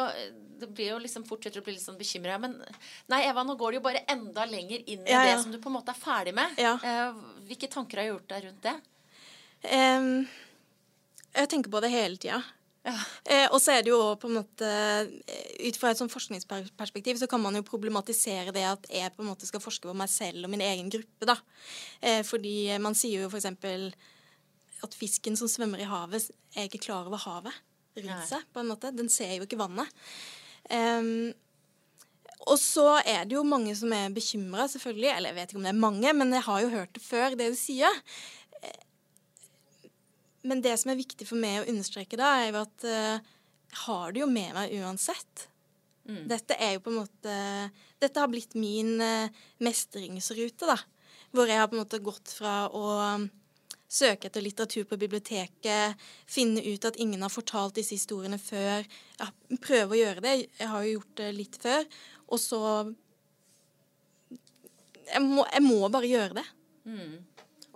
Det 0.61 0.69
blir 0.71 0.93
jo 0.93 1.01
liksom 1.03 1.27
fortsetter 1.27 1.63
å 1.63 1.67
bli 1.67 1.75
litt 1.75 1.85
sånn 1.85 1.99
bekymra. 1.99 2.39
Men 2.43 2.57
nei, 3.11 3.25
Eva, 3.27 3.45
nå 3.47 3.57
går 3.59 3.75
det 3.75 3.81
jo 3.81 3.87
bare 3.89 4.05
enda 4.15 4.47
lenger 4.47 4.85
inn 4.87 5.03
i 5.07 5.15
ja. 5.15 5.25
det 5.27 5.41
som 5.43 5.55
du 5.55 5.59
på 5.63 5.71
en 5.71 5.79
måte 5.81 5.95
er 5.95 5.99
ferdig 5.99 6.35
med. 6.39 6.59
Eh, 6.59 7.21
hvilke 7.49 7.71
tanker 7.73 8.01
har 8.01 8.09
du 8.09 8.15
gjort 8.15 8.31
deg 8.35 8.47
rundt 8.49 8.69
det? 8.69 8.77
Um, 9.59 10.29
jeg 11.35 11.51
tenker 11.51 11.73
på 11.73 11.83
det 11.85 11.91
hele 11.93 12.21
tida. 12.21 12.41
Ja. 12.87 12.95
Eh, 13.25 13.47
og 13.53 13.59
så 13.61 13.75
er 13.75 13.83
det 13.85 13.91
jo 13.91 14.01
på 14.21 14.29
en 14.31 14.39
måte 14.39 14.69
eh, 14.69 15.67
Ut 15.67 15.77
fra 15.77 15.91
et 15.91 15.99
sånn 15.99 16.09
forskningsperspektiv 16.09 17.19
så 17.21 17.27
kan 17.29 17.43
man 17.43 17.59
jo 17.59 17.65
problematisere 17.67 18.55
det 18.55 18.63
at 18.65 18.87
jeg 18.89 19.13
på 19.17 19.25
en 19.25 19.29
måte 19.33 19.49
skal 19.49 19.61
forske 19.61 19.91
på 19.91 19.97
meg 19.99 20.09
selv 20.09 20.47
og 20.47 20.53
min 20.53 20.63
egen 20.65 20.89
gruppe. 20.93 21.29
da. 21.29 21.37
Eh, 22.01 22.23
fordi 22.27 22.71
man 22.81 22.97
sier 22.97 23.27
jo 23.27 23.33
f.eks. 23.33 23.51
at 24.87 24.97
fisken 24.97 25.37
som 25.37 25.51
svømmer 25.51 25.83
i 25.83 25.91
havet, 25.91 26.31
er 26.55 26.71
ikke 26.71 26.87
klar 26.87 27.11
over 27.11 27.21
havet 27.27 27.59
rundt 27.99 28.31
seg. 28.31 28.47
på 28.55 28.63
en 28.63 28.71
måte. 28.71 28.95
Den 28.95 29.11
ser 29.13 29.35
jo 29.37 29.45
ikke 29.45 29.61
vannet. 29.61 29.91
Um, 30.71 31.35
og 32.49 32.57
så 32.61 32.87
er 33.03 33.27
det 33.29 33.37
jo 33.37 33.45
mange 33.47 33.75
som 33.77 33.93
er 33.93 34.13
bekymra, 34.15 34.69
selvfølgelig. 34.71 35.11
Eller 35.11 35.33
jeg 35.33 35.39
vet 35.39 35.53
ikke 35.53 35.61
om 35.61 35.67
det 35.67 35.73
er 35.73 35.83
mange, 35.83 36.13
men 36.17 36.33
jeg 36.33 36.47
har 36.47 36.63
jo 36.63 36.73
hørt 36.73 36.95
det 36.95 37.03
før, 37.05 37.37
det 37.37 37.51
du 37.53 37.59
sier. 37.59 38.03
Men 40.47 40.63
det 40.63 40.77
som 40.79 40.93
er 40.93 41.01
viktig 41.01 41.27
for 41.27 41.41
meg 41.41 41.63
å 41.63 41.69
understreke 41.73 42.19
da, 42.21 42.35
er 42.39 42.53
jo 42.53 42.61
at 42.63 42.85
jeg 42.87 43.81
har 43.85 44.13
det 44.15 44.23
jo 44.23 44.29
med 44.31 44.55
meg 44.57 44.75
uansett. 44.79 45.49
Mm. 46.09 46.23
Dette 46.31 46.57
er 46.57 46.77
jo 46.77 46.85
på 46.87 46.93
en 46.93 47.03
måte 47.03 47.33
Dette 48.01 48.23
har 48.23 48.31
blitt 48.33 48.55
min 48.57 48.97
uh, 49.03 49.29
mestringsrute, 49.61 50.69
da. 50.71 50.79
Hvor 51.35 51.51
jeg 51.51 51.61
har 51.61 51.69
på 51.69 51.77
en 51.77 51.83
måte 51.83 52.01
gått 52.01 52.31
fra 52.33 52.63
å 52.73 52.85
um, 53.19 53.27
søke 53.89 54.29
etter 54.29 54.45
litteratur 54.45 54.87
på 54.89 54.97
biblioteket, 55.01 55.99
finne 56.29 56.63
ut 56.65 56.87
at 56.89 56.97
ingen 57.01 57.25
har 57.25 57.33
fortalt 57.33 57.77
disse 57.77 57.97
historiene 57.97 58.39
før. 58.41 58.87
Ja, 59.19 59.29
prøve 59.65 59.97
å 59.97 59.99
gjøre 59.99 60.25
det. 60.25 60.35
Jeg 60.61 60.71
har 60.73 60.87
jo 60.87 60.95
gjort 60.99 61.13
det 61.21 61.29
litt 61.37 61.59
før. 61.61 61.85
Og 62.29 62.41
så 62.41 62.61
jeg 65.09 65.25
må, 65.25 65.45
jeg 65.49 65.65
må 65.65 65.89
bare 65.93 66.09
gjøre 66.09 66.39
det. 66.39 66.47
Mm. 66.89 67.15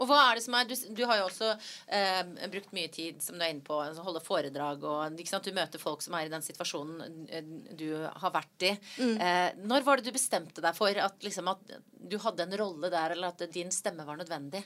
Og 0.03 0.09
hva 0.11 0.19
er 0.27 0.39
det 0.39 0.45
som 0.45 0.57
er 0.59 0.69
Du, 0.69 0.75
du 0.99 1.03
har 1.09 1.21
jo 1.21 1.29
også 1.29 1.53
eh, 1.95 2.49
brukt 2.53 2.75
mye 2.77 2.91
tid 2.93 3.23
som 3.23 3.39
du 3.39 3.45
er 3.45 3.53
inne 3.55 3.65
på, 3.67 3.79
altså 3.79 4.05
holde 4.07 4.25
foredrag 4.25 4.83
og 4.89 5.19
Du 5.19 5.53
møter 5.55 5.83
folk 5.83 6.03
som 6.05 6.17
er 6.19 6.27
i 6.27 6.33
den 6.33 6.45
situasjonen 6.45 7.29
eh, 7.31 7.53
du 7.79 7.89
har 7.95 8.35
vært 8.35 8.67
i. 8.69 8.73
Mm. 8.99 9.15
Eh, 9.17 9.49
når 9.69 9.87
var 9.87 10.01
det 10.01 10.11
du 10.11 10.17
bestemte 10.17 10.65
deg 10.65 10.77
for 10.77 10.91
at, 10.91 11.17
liksom, 11.23 11.51
at 11.53 11.79
du 11.93 12.19
hadde 12.23 12.47
en 12.47 12.59
rolle 12.59 12.91
der, 12.93 13.15
eller 13.15 13.33
at 13.33 13.47
din 13.55 13.71
stemme 13.75 14.07
var 14.09 14.19
nødvendig? 14.21 14.65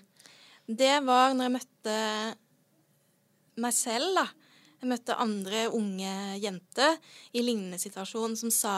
Det 0.66 0.96
var 1.06 1.34
når 1.36 1.46
jeg 1.46 1.56
møtte 1.60 1.96
meg 3.62 3.74
selv, 3.76 4.16
da. 4.18 4.26
Jeg 4.76 4.90
møtte 4.90 5.16
andre 5.16 5.62
unge 5.72 6.12
jenter 6.42 6.98
i 7.32 7.40
lignende 7.40 7.78
situasjon 7.80 8.34
som 8.36 8.50
sa 8.52 8.74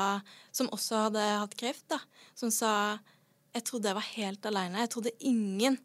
Som 0.55 0.71
også 0.71 1.09
hadde 1.09 1.25
hatt 1.42 1.57
kreft, 1.59 1.88
da. 1.90 1.99
Som 2.38 2.53
sa 2.55 2.99
Jeg 3.55 3.64
trodde 3.66 3.90
jeg 3.90 3.99
var 3.99 4.12
helt 4.14 4.47
aleine. 4.47 4.85
Jeg 4.85 4.92
trodde 4.92 5.16
ingen 5.18 5.79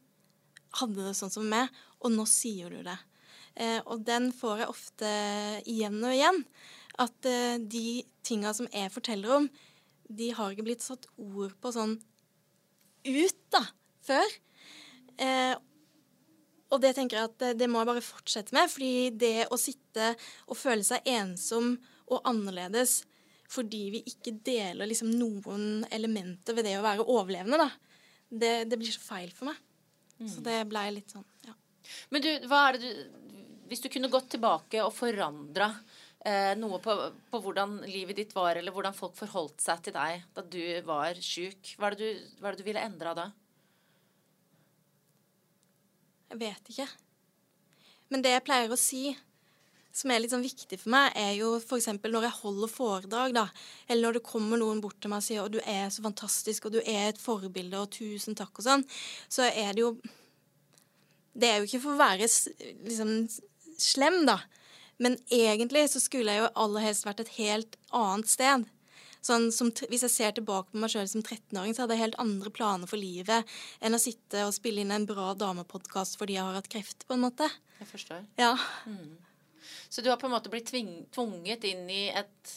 hadde 0.79 1.07
det 1.07 1.15
sånn 1.17 1.33
som 1.33 1.49
meg, 1.49 1.71
og 2.03 2.13
nå 2.13 2.25
sier 2.29 2.73
du 2.73 2.81
det. 2.85 2.97
Eh, 3.55 3.79
og 3.85 4.05
den 4.07 4.31
får 4.33 4.63
jeg 4.63 4.71
ofte 4.71 5.11
igjen 5.69 5.99
og 6.01 6.15
igjen. 6.15 6.41
At 7.01 7.29
eh, 7.29 7.59
de 7.59 8.01
tinga 8.25 8.53
som 8.55 8.69
jeg 8.73 8.93
forteller 8.93 9.37
om, 9.37 9.51
de 10.09 10.31
har 10.35 10.53
ikke 10.53 10.65
blitt 10.67 10.85
satt 10.85 11.07
ord 11.17 11.53
på 11.61 11.73
sånn 11.73 11.95
ut, 13.03 13.39
da, 13.53 13.63
før. 14.03 14.35
Eh, 15.21 15.55
og 16.73 16.81
det 16.81 16.95
tenker 16.97 17.19
jeg 17.19 17.29
at 17.29 17.57
det 17.59 17.69
må 17.69 17.81
jeg 17.81 17.91
bare 17.91 18.05
fortsette 18.05 18.55
med. 18.55 18.69
fordi 18.71 19.11
det 19.13 19.49
å 19.53 19.59
sitte 19.61 20.13
og 20.47 20.57
føle 20.57 20.85
seg 20.85 21.05
ensom 21.05 21.75
og 22.09 22.23
annerledes 22.29 23.03
fordi 23.53 23.83
vi 23.93 23.99
ikke 24.09 24.33
deler 24.41 24.89
liksom 24.89 25.11
noen 25.13 25.83
elementer 25.93 26.55
ved 26.57 26.65
det 26.65 26.77
å 26.79 26.85
være 26.85 27.05
overlevende, 27.05 27.59
da, 27.61 27.67
det, 28.33 28.53
det 28.71 28.79
blir 28.81 28.89
så 28.89 29.03
feil 29.03 29.29
for 29.35 29.51
meg. 29.51 29.59
Mm. 30.19 30.29
Så 30.29 30.43
det 30.45 30.59
blei 30.69 30.87
litt 30.95 31.13
sånn, 31.13 31.25
ja. 31.47 31.55
Men 32.13 32.23
du, 32.23 32.31
hva 32.47 32.67
er 32.69 32.77
det 32.77 32.87
du 32.87 33.19
Hvis 33.67 33.81
du 33.83 33.89
kunne 33.91 34.11
gått 34.11 34.29
tilbake 34.35 34.83
og 34.85 34.93
forandra 34.93 35.69
eh, 36.23 36.53
noe 36.59 36.77
på, 36.83 36.93
på, 37.31 37.39
hvordan 37.41 37.79
livet 37.89 38.19
ditt 38.19 38.35
var, 38.35 38.59
eller 38.59 38.75
hvordan 38.75 38.95
folk 38.95 39.15
forholdt 39.17 39.63
seg 39.63 39.81
til 39.85 39.95
deg 39.95 40.27
da 40.35 40.43
du 40.45 40.61
var 40.85 41.17
sjuk, 41.17 41.73
hva, 41.79 41.89
hva 41.89 42.51
er 42.51 42.53
det 42.53 42.61
du 42.61 42.67
ville 42.67 42.83
endra 42.83 43.15
da? 43.17 43.29
Jeg 46.33 46.41
vet 46.41 46.69
ikke. 46.73 46.87
Men 48.13 48.23
det 48.25 48.35
jeg 48.35 48.45
pleier 48.45 48.71
å 48.73 48.79
si, 48.79 49.07
som 49.93 50.11
er 50.11 50.23
litt 50.23 50.33
sånn 50.33 50.45
viktig 50.45 50.79
for 50.81 50.93
meg, 50.93 51.13
er 51.19 51.35
jo 51.37 51.53
f.eks. 51.59 51.91
når 52.01 52.27
jeg 52.27 52.39
holder 52.39 52.71
foredrag, 52.71 53.35
da, 53.35 53.45
eller 53.87 54.07
når 54.07 54.17
det 54.17 54.25
kommer 54.25 54.57
noen 54.57 54.81
bort 54.81 54.97
til 55.01 55.13
meg 55.13 55.21
og 55.21 55.27
sier 55.27 55.43
'Å, 55.43 55.51
du 55.53 55.59
er 55.61 55.89
så 55.93 56.01
fantastisk, 56.01 56.65
og 56.65 56.73
du 56.73 56.81
er 56.81 57.11
et 57.11 57.21
forbilde, 57.21 57.77
og 57.77 57.93
tusen 57.93 58.35
takk', 58.35 58.57
og 58.57 58.65
sånn, 58.65 58.85
så 59.29 59.45
er 59.49 59.73
det 59.73 59.85
jo 59.85 59.95
Det 61.33 61.49
er 61.49 61.57
jo 61.57 61.65
ikke 61.65 61.81
for 61.81 61.95
å 61.95 61.97
være 61.97 62.27
liksom 62.85 63.13
slem, 63.81 64.25
da. 64.27 64.43
Men 65.01 65.17
egentlig 65.31 65.89
så 65.89 65.99
skulle 65.99 66.29
jeg 66.29 66.43
jo 66.43 66.51
aller 66.61 66.85
helst 66.85 67.07
vært 67.07 67.23
et 67.23 67.31
helt 67.39 67.75
annet 67.89 68.29
sted. 68.29 68.67
Sånn, 69.23 69.47
som, 69.55 69.71
hvis 69.89 70.03
jeg 70.03 70.11
ser 70.13 70.35
tilbake 70.35 70.69
på 70.69 70.77
meg 70.77 70.91
sjøl 70.91 71.07
som 71.07 71.23
13-åring, 71.23 71.73
så 71.73 71.83
hadde 71.83 71.95
jeg 71.95 72.03
helt 72.03 72.19
andre 72.21 72.51
planer 72.53 72.89
for 72.91 73.01
livet 73.01 73.49
enn 73.81 73.95
å 73.95 74.01
sitte 74.01 74.45
og 74.45 74.53
spille 74.53 74.83
inn 74.83 74.91
en 74.91 75.07
bra 75.09 75.31
damepodkast 75.33 76.19
fordi 76.19 76.35
jeg 76.35 76.43
har 76.43 76.59
hatt 76.59 76.69
kreft, 76.69 77.07
på 77.07 77.15
en 77.15 77.23
måte. 77.23 77.47
Jeg 77.79 77.87
forstår. 77.87 78.25
Ja. 78.37 78.53
Mm. 78.85 79.15
Så 79.89 80.03
du 80.03 80.09
har 80.11 80.19
på 80.21 80.29
en 80.29 80.35
måte 80.35 80.51
blitt 80.53 80.71
tvunget 80.71 81.65
inn 81.69 81.89
i 81.89 82.05
et 82.13 82.53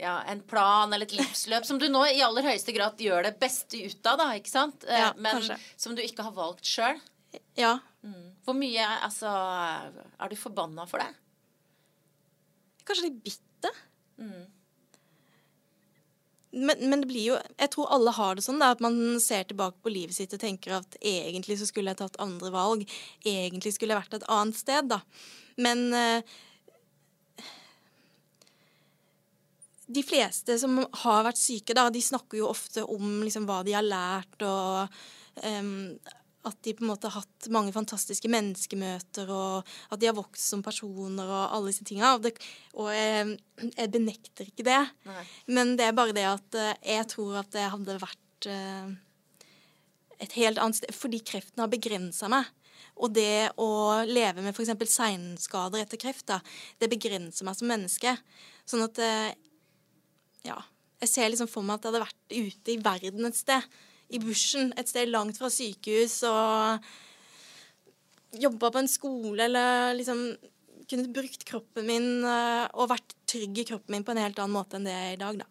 ja, 0.00 0.22
en 0.22 0.40
plan 0.48 0.92
eller 0.92 1.06
et 1.06 1.16
livsløp 1.18 1.66
som 1.68 1.78
du 1.78 1.86
nå 1.92 2.06
i 2.08 2.22
aller 2.24 2.46
høyeste 2.48 2.72
grad 2.72 3.00
gjør 3.00 3.26
det 3.28 3.34
beste 3.40 3.82
ut 3.84 4.06
av, 4.08 4.20
da, 4.20 4.28
ikke 4.38 4.52
sant? 4.52 4.86
Eh, 4.88 5.02
ja, 5.02 5.10
Men 5.16 5.38
kanskje. 5.38 5.58
som 5.76 5.96
du 5.96 6.00
ikke 6.02 6.24
har 6.24 6.36
valgt 6.36 6.68
sjøl. 6.68 7.00
Ja. 7.58 7.76
Mm. 8.02 8.30
Hvor 8.46 8.56
mye 8.56 8.86
altså, 9.04 9.28
er 9.28 10.32
du 10.32 10.38
forbanna 10.40 10.86
for 10.88 11.04
det? 11.04 11.10
Kanskje 12.88 13.10
litt 13.10 13.20
bitter. 13.26 13.76
Mm. 14.20 14.48
Men, 16.50 16.80
men, 16.90 17.02
det 17.02 17.06
blir 17.06 17.28
jo 17.28 17.36
Jeg 17.60 17.70
tror 17.70 17.92
alle 17.94 18.10
har 18.16 18.34
det 18.34 18.42
sånn, 18.42 18.58
da, 18.58 18.72
at 18.74 18.82
man 18.82 18.96
ser 19.22 19.46
tilbake 19.46 19.78
på 19.84 19.92
livet 19.94 20.16
sitt 20.16 20.34
og 20.34 20.42
tenker 20.42 20.80
at 20.80 20.96
egentlig 20.98 21.60
så 21.60 21.68
skulle 21.68 21.92
jeg 21.92 22.00
tatt 22.02 22.18
andre 22.22 22.50
valg. 22.54 22.86
Egentlig 23.22 23.74
skulle 23.76 23.94
jeg 23.94 24.02
vært 24.02 24.18
et 24.18 24.30
annet 24.32 24.58
sted, 24.58 24.90
da. 24.90 24.98
Men 25.60 25.86
uh, 25.94 26.38
de 29.90 30.02
fleste 30.06 30.56
som 30.62 30.78
har 31.04 31.24
vært 31.26 31.40
syke, 31.40 31.74
da, 31.76 31.88
de 31.90 32.02
snakker 32.02 32.40
jo 32.40 32.50
ofte 32.50 32.84
om 32.86 33.20
liksom, 33.24 33.46
hva 33.48 33.60
de 33.66 33.74
har 33.74 33.86
lært, 33.86 34.42
og 34.46 34.90
um, 35.42 35.96
at 36.48 36.56
de 36.64 36.72
på 36.72 36.84
en 36.84 36.88
måte 36.88 37.08
har 37.10 37.20
hatt 37.20 37.48
mange 37.52 37.72
fantastiske 37.74 38.28
menneskemøter, 38.32 39.28
og 39.28 39.66
at 39.92 40.00
de 40.00 40.08
har 40.08 40.16
vokst 40.16 40.52
som 40.52 40.62
personer 40.64 41.28
og 41.28 41.56
alle 41.56 41.72
disse 41.72 41.84
tinga. 41.84 42.14
Og, 42.16 42.30
og 42.80 42.88
jeg, 42.94 43.34
jeg, 43.66 43.90
benekter 43.92 44.48
ikke 44.48 44.66
det. 44.70 44.80
Nei. 45.08 45.24
Men 45.52 45.74
det 45.76 45.88
er 45.88 45.98
bare 45.98 46.16
det 46.16 46.24
at 46.28 46.56
eh, 46.56 46.72
jeg 46.96 47.10
tror 47.12 47.42
at 47.42 47.52
det 47.52 47.66
hadde 47.74 47.98
vært 48.00 48.48
uh, 48.48 48.88
et 50.20 50.38
helt 50.38 50.60
annet 50.60 50.78
sted 50.78 50.96
Fordi 50.96 51.20
kreften 51.28 51.60
har 51.60 51.72
begrensa 51.72 52.30
meg. 52.32 52.48
Og 53.00 53.12
det 53.16 53.52
å 53.60 54.00
leve 54.08 54.40
med 54.40 54.56
f.eks. 54.56 54.72
seinskader 54.94 55.84
etter 55.84 56.00
kreft, 56.00 56.26
da, 56.32 56.40
det 56.80 56.88
begrenser 56.92 57.48
meg 57.48 57.56
som 57.58 57.68
menneske. 57.70 58.16
Sånn 58.68 58.88
at 58.88 59.00
Ja. 60.46 60.60
Jeg 61.00 61.08
ser 61.08 61.30
liksom 61.32 61.48
for 61.48 61.64
meg 61.64 61.78
at 61.78 61.86
jeg 61.86 61.94
hadde 61.94 62.02
vært 62.02 62.34
ute 62.34 62.72
i 62.74 62.80
verden 62.84 63.24
et 63.24 63.36
sted 63.38 63.64
i 64.10 64.20
bushen 64.22 64.72
et 64.78 64.90
sted 64.90 65.10
langt 65.10 65.38
fra 65.38 65.50
sykehus 65.52 66.20
og 66.28 66.90
jobba 68.40 68.70
på 68.70 68.82
en 68.82 68.90
skole 68.90 69.46
eller 69.46 69.94
liksom 69.98 70.24
kunne 70.90 71.12
brukt 71.14 71.46
kroppen 71.46 71.86
min 71.86 72.10
eh, 72.26 72.66
og 72.74 72.90
vært 72.90 73.14
trygg 73.30 73.62
i 73.62 73.66
kroppen 73.68 73.94
min 73.94 74.06
på 74.06 74.14
en 74.14 74.22
helt 74.24 74.38
annen 74.42 74.56
måte 74.56 74.78
enn 74.78 74.86
det 74.88 74.94
jeg 74.94 75.10
er 75.12 75.16
i 75.16 75.22
dag, 75.22 75.40
da. 75.44 75.48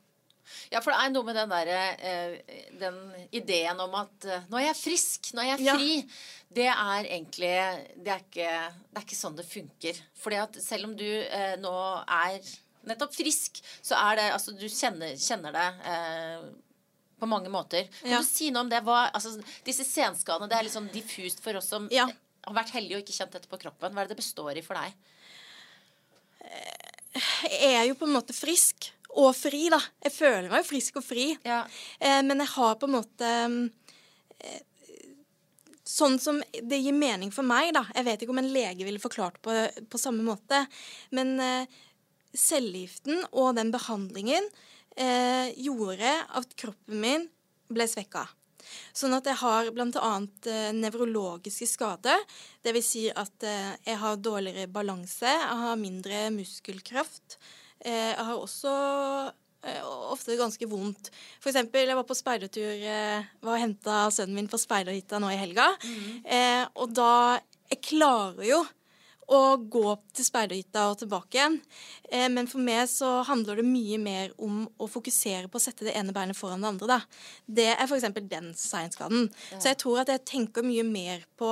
Ja, 0.73 0.79
for 0.81 0.91
det 0.91 0.97
er 0.97 1.11
noe 1.13 1.27
med 1.27 1.37
den 1.37 1.51
der, 1.53 1.69
eh, 2.09 2.55
den 2.81 2.97
ideen 3.37 3.79
om 3.83 3.93
at 3.99 4.25
eh, 4.27 4.47
nå 4.49 4.59
er 4.59 4.69
jeg 4.71 4.79
frisk, 4.79 5.29
nå 5.37 5.43
er 5.43 5.51
jeg 5.53 5.59
fri. 5.63 5.91
Ja. 5.99 6.23
Det 6.59 6.69
er 6.73 7.05
egentlig 7.05 7.51
det 8.01 8.13
er, 8.15 8.23
ikke, 8.25 8.55
det 8.89 8.97
er 8.97 9.05
ikke 9.05 9.19
sånn 9.19 9.37
det 9.37 9.45
funker. 9.47 10.01
Fordi 10.17 10.41
at 10.41 10.57
selv 10.63 10.89
om 10.89 10.97
du 10.97 11.05
nå 11.61 11.75
er 12.03 12.41
nettopp 12.89 13.13
frisk, 13.15 13.61
så 13.81 13.97
er 13.99 14.19
det 14.19 14.27
Altså, 14.33 14.55
du 14.57 14.65
kjenner, 14.65 15.13
kjenner 15.19 15.55
det 15.55 15.67
eh, 15.93 16.49
på 17.19 17.29
mange 17.29 17.51
måter. 17.53 17.87
Kan 18.01 18.15
ja. 18.15 18.23
du 18.23 18.27
si 18.27 18.49
noe 18.53 18.65
om 18.65 18.71
det? 18.71 18.81
Hva, 18.87 19.05
altså, 19.13 19.35
disse 19.67 19.85
senskadene, 19.87 20.49
det 20.51 20.57
er 20.57 20.67
litt 20.67 20.75
sånn 20.75 20.91
diffust 20.93 21.43
for 21.43 21.59
oss 21.59 21.69
som 21.71 21.87
ja. 21.93 22.07
har 22.47 22.57
vært 22.57 22.73
heldige 22.77 22.99
og 22.99 23.05
ikke 23.05 23.17
kjent 23.19 23.35
dette 23.37 23.51
på 23.51 23.61
kroppen. 23.61 23.93
Hva 23.93 24.03
er 24.03 24.09
det 24.09 24.17
det 24.17 24.23
består 24.23 24.57
i 24.57 24.65
for 24.65 24.79
deg? 24.79 24.95
Jeg 27.49 27.75
er 27.75 27.85
jo 27.89 27.97
på 27.99 28.07
en 28.07 28.15
måte 28.15 28.35
frisk 28.37 28.91
og 29.17 29.33
fri, 29.37 29.67
da. 29.73 29.79
Jeg 30.05 30.13
føler 30.13 30.49
meg 30.51 30.63
jo 30.63 30.69
frisk 30.69 30.99
og 31.01 31.05
fri. 31.05 31.31
Ja. 31.47 31.63
Eh, 31.97 32.21
men 32.25 32.43
jeg 32.43 32.53
har 32.53 32.77
på 32.79 32.89
en 32.89 32.97
måte 32.99 33.35
eh, 34.39 34.65
Sånn 35.89 36.19
som 36.21 36.37
det 36.53 36.77
gir 36.77 36.93
mening 36.93 37.31
for 37.33 37.41
meg, 37.41 37.71
da. 37.73 37.81
Jeg 37.95 38.05
vet 38.05 38.21
ikke 38.21 38.33
om 38.35 38.41
en 38.43 38.51
lege 38.53 38.85
ville 38.85 39.01
forklart 39.01 39.39
på, 39.41 39.55
på 39.89 39.97
samme 39.97 40.21
måte. 40.21 40.59
Men 41.17 41.31
eh, 41.41 41.79
cellegiften 42.37 43.23
og 43.31 43.55
den 43.57 43.71
behandlingen 43.73 44.45
eh, 44.99 45.55
gjorde 45.63 46.11
at 46.39 46.53
kroppen 46.59 47.01
min 47.01 47.25
ble 47.69 47.87
svekka. 47.89 48.25
Sånn 48.93 49.15
at 49.17 49.27
jeg 49.29 49.39
har 49.41 49.69
bl.a. 49.73 50.11
Eh, 50.51 50.69
nevrologiske 50.77 51.67
skader. 51.69 52.21
Dvs. 52.65 52.89
Si 52.89 53.05
at 53.09 53.45
eh, 53.47 53.73
jeg 53.87 53.99
har 54.01 54.21
dårligere 54.21 54.69
balanse, 54.71 55.29
jeg 55.29 55.59
har 55.63 55.79
mindre 55.79 56.27
muskelkraft. 56.35 57.39
Eh, 57.79 58.11
jeg 58.11 58.25
har 58.29 58.35
også 58.35 58.73
eh, 59.65 59.83
ofte 60.13 60.37
ganske 60.39 60.69
vondt. 60.69 61.11
For 61.39 61.51
eksempel, 61.51 61.87
jeg 61.87 61.99
var 61.99 62.07
på 62.07 62.17
speidertur, 62.17 62.71
eh, 62.75 63.29
var 63.45 63.57
og 63.57 63.63
henta 63.63 64.01
sønnen 64.13 64.41
min 64.41 64.51
på 64.51 64.59
speiderhytta 64.61 65.21
nå 65.21 65.31
i 65.33 65.39
helga. 65.39 65.71
Mm. 65.85 66.09
Eh, 66.25 66.65
og 66.75 66.97
da 66.97 67.13
Jeg 67.69 67.83
klarer 67.85 68.47
jo 68.47 68.63
å 69.29 69.41
gå 69.61 69.93
til 70.15 70.25
speiderhytta 70.25 70.85
og 70.89 70.99
tilbake 71.01 71.37
igjen. 71.37 71.57
Eh, 72.09 72.27
men 72.33 72.49
for 72.49 72.63
meg 72.63 72.85
så 72.91 73.19
handler 73.27 73.59
det 73.59 73.67
mye 73.67 73.99
mer 74.01 74.33
om 74.41 74.63
å 74.81 74.89
fokusere 74.89 75.51
på 75.51 75.59
å 75.59 75.63
sette 75.63 75.85
det 75.87 75.95
ene 75.99 76.15
beinet 76.15 76.37
foran 76.37 76.65
det 76.65 76.71
andre. 76.71 76.89
Da. 76.89 76.99
Det 77.45 77.67
er 77.75 77.83
f.eks. 77.85 78.09
den 78.31 78.53
seinskaden. 78.57 79.29
Ja. 79.51 79.59
Så 79.59 79.71
jeg 79.71 79.81
tror 79.83 80.01
at 80.03 80.13
jeg 80.13 80.25
tenker 80.29 80.65
mye 80.65 80.85
mer 80.87 81.27
på 81.39 81.51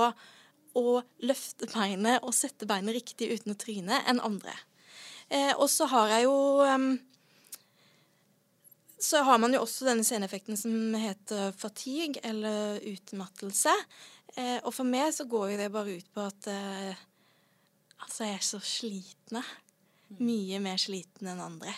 å 0.77 1.01
løfte 1.25 1.69
beinet 1.71 2.25
og 2.25 2.35
sette 2.37 2.67
beinet 2.69 2.97
riktig 2.97 3.31
uten 3.33 3.53
å 3.53 3.59
tryne 3.59 4.01
enn 4.09 4.21
andre. 4.25 4.53
Eh, 5.29 5.53
og 5.57 5.67
så 5.71 5.89
har 5.91 6.15
jeg 6.15 6.27
jo 6.27 6.37
um, 6.63 6.91
så 8.97 9.21
har 9.27 9.37
man 9.41 9.53
jo 9.53 9.61
også 9.61 9.85
denne 9.85 10.05
seneffekten 10.05 10.57
som 10.57 10.95
heter 10.97 11.51
fatigue, 11.57 12.21
eller 12.25 12.79
utmattelse. 12.81 13.73
Eh, 14.33 14.57
og 14.63 14.71
for 14.73 14.89
meg 14.89 15.11
så 15.13 15.27
går 15.29 15.51
jo 15.51 15.59
det 15.59 15.69
bare 15.73 15.99
ut 15.99 16.09
på 16.13 16.25
at 16.25 16.49
Altså, 18.03 18.25
jeg 18.27 18.37
er 18.37 18.45
så 18.45 18.59
slitne. 18.63 19.43
Mye 20.23 20.59
mer 20.63 20.79
sliten 20.79 21.27
enn 21.27 21.41
andre. 21.43 21.73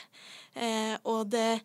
Eh, 0.54 0.96
og 1.10 1.32
det 1.34 1.62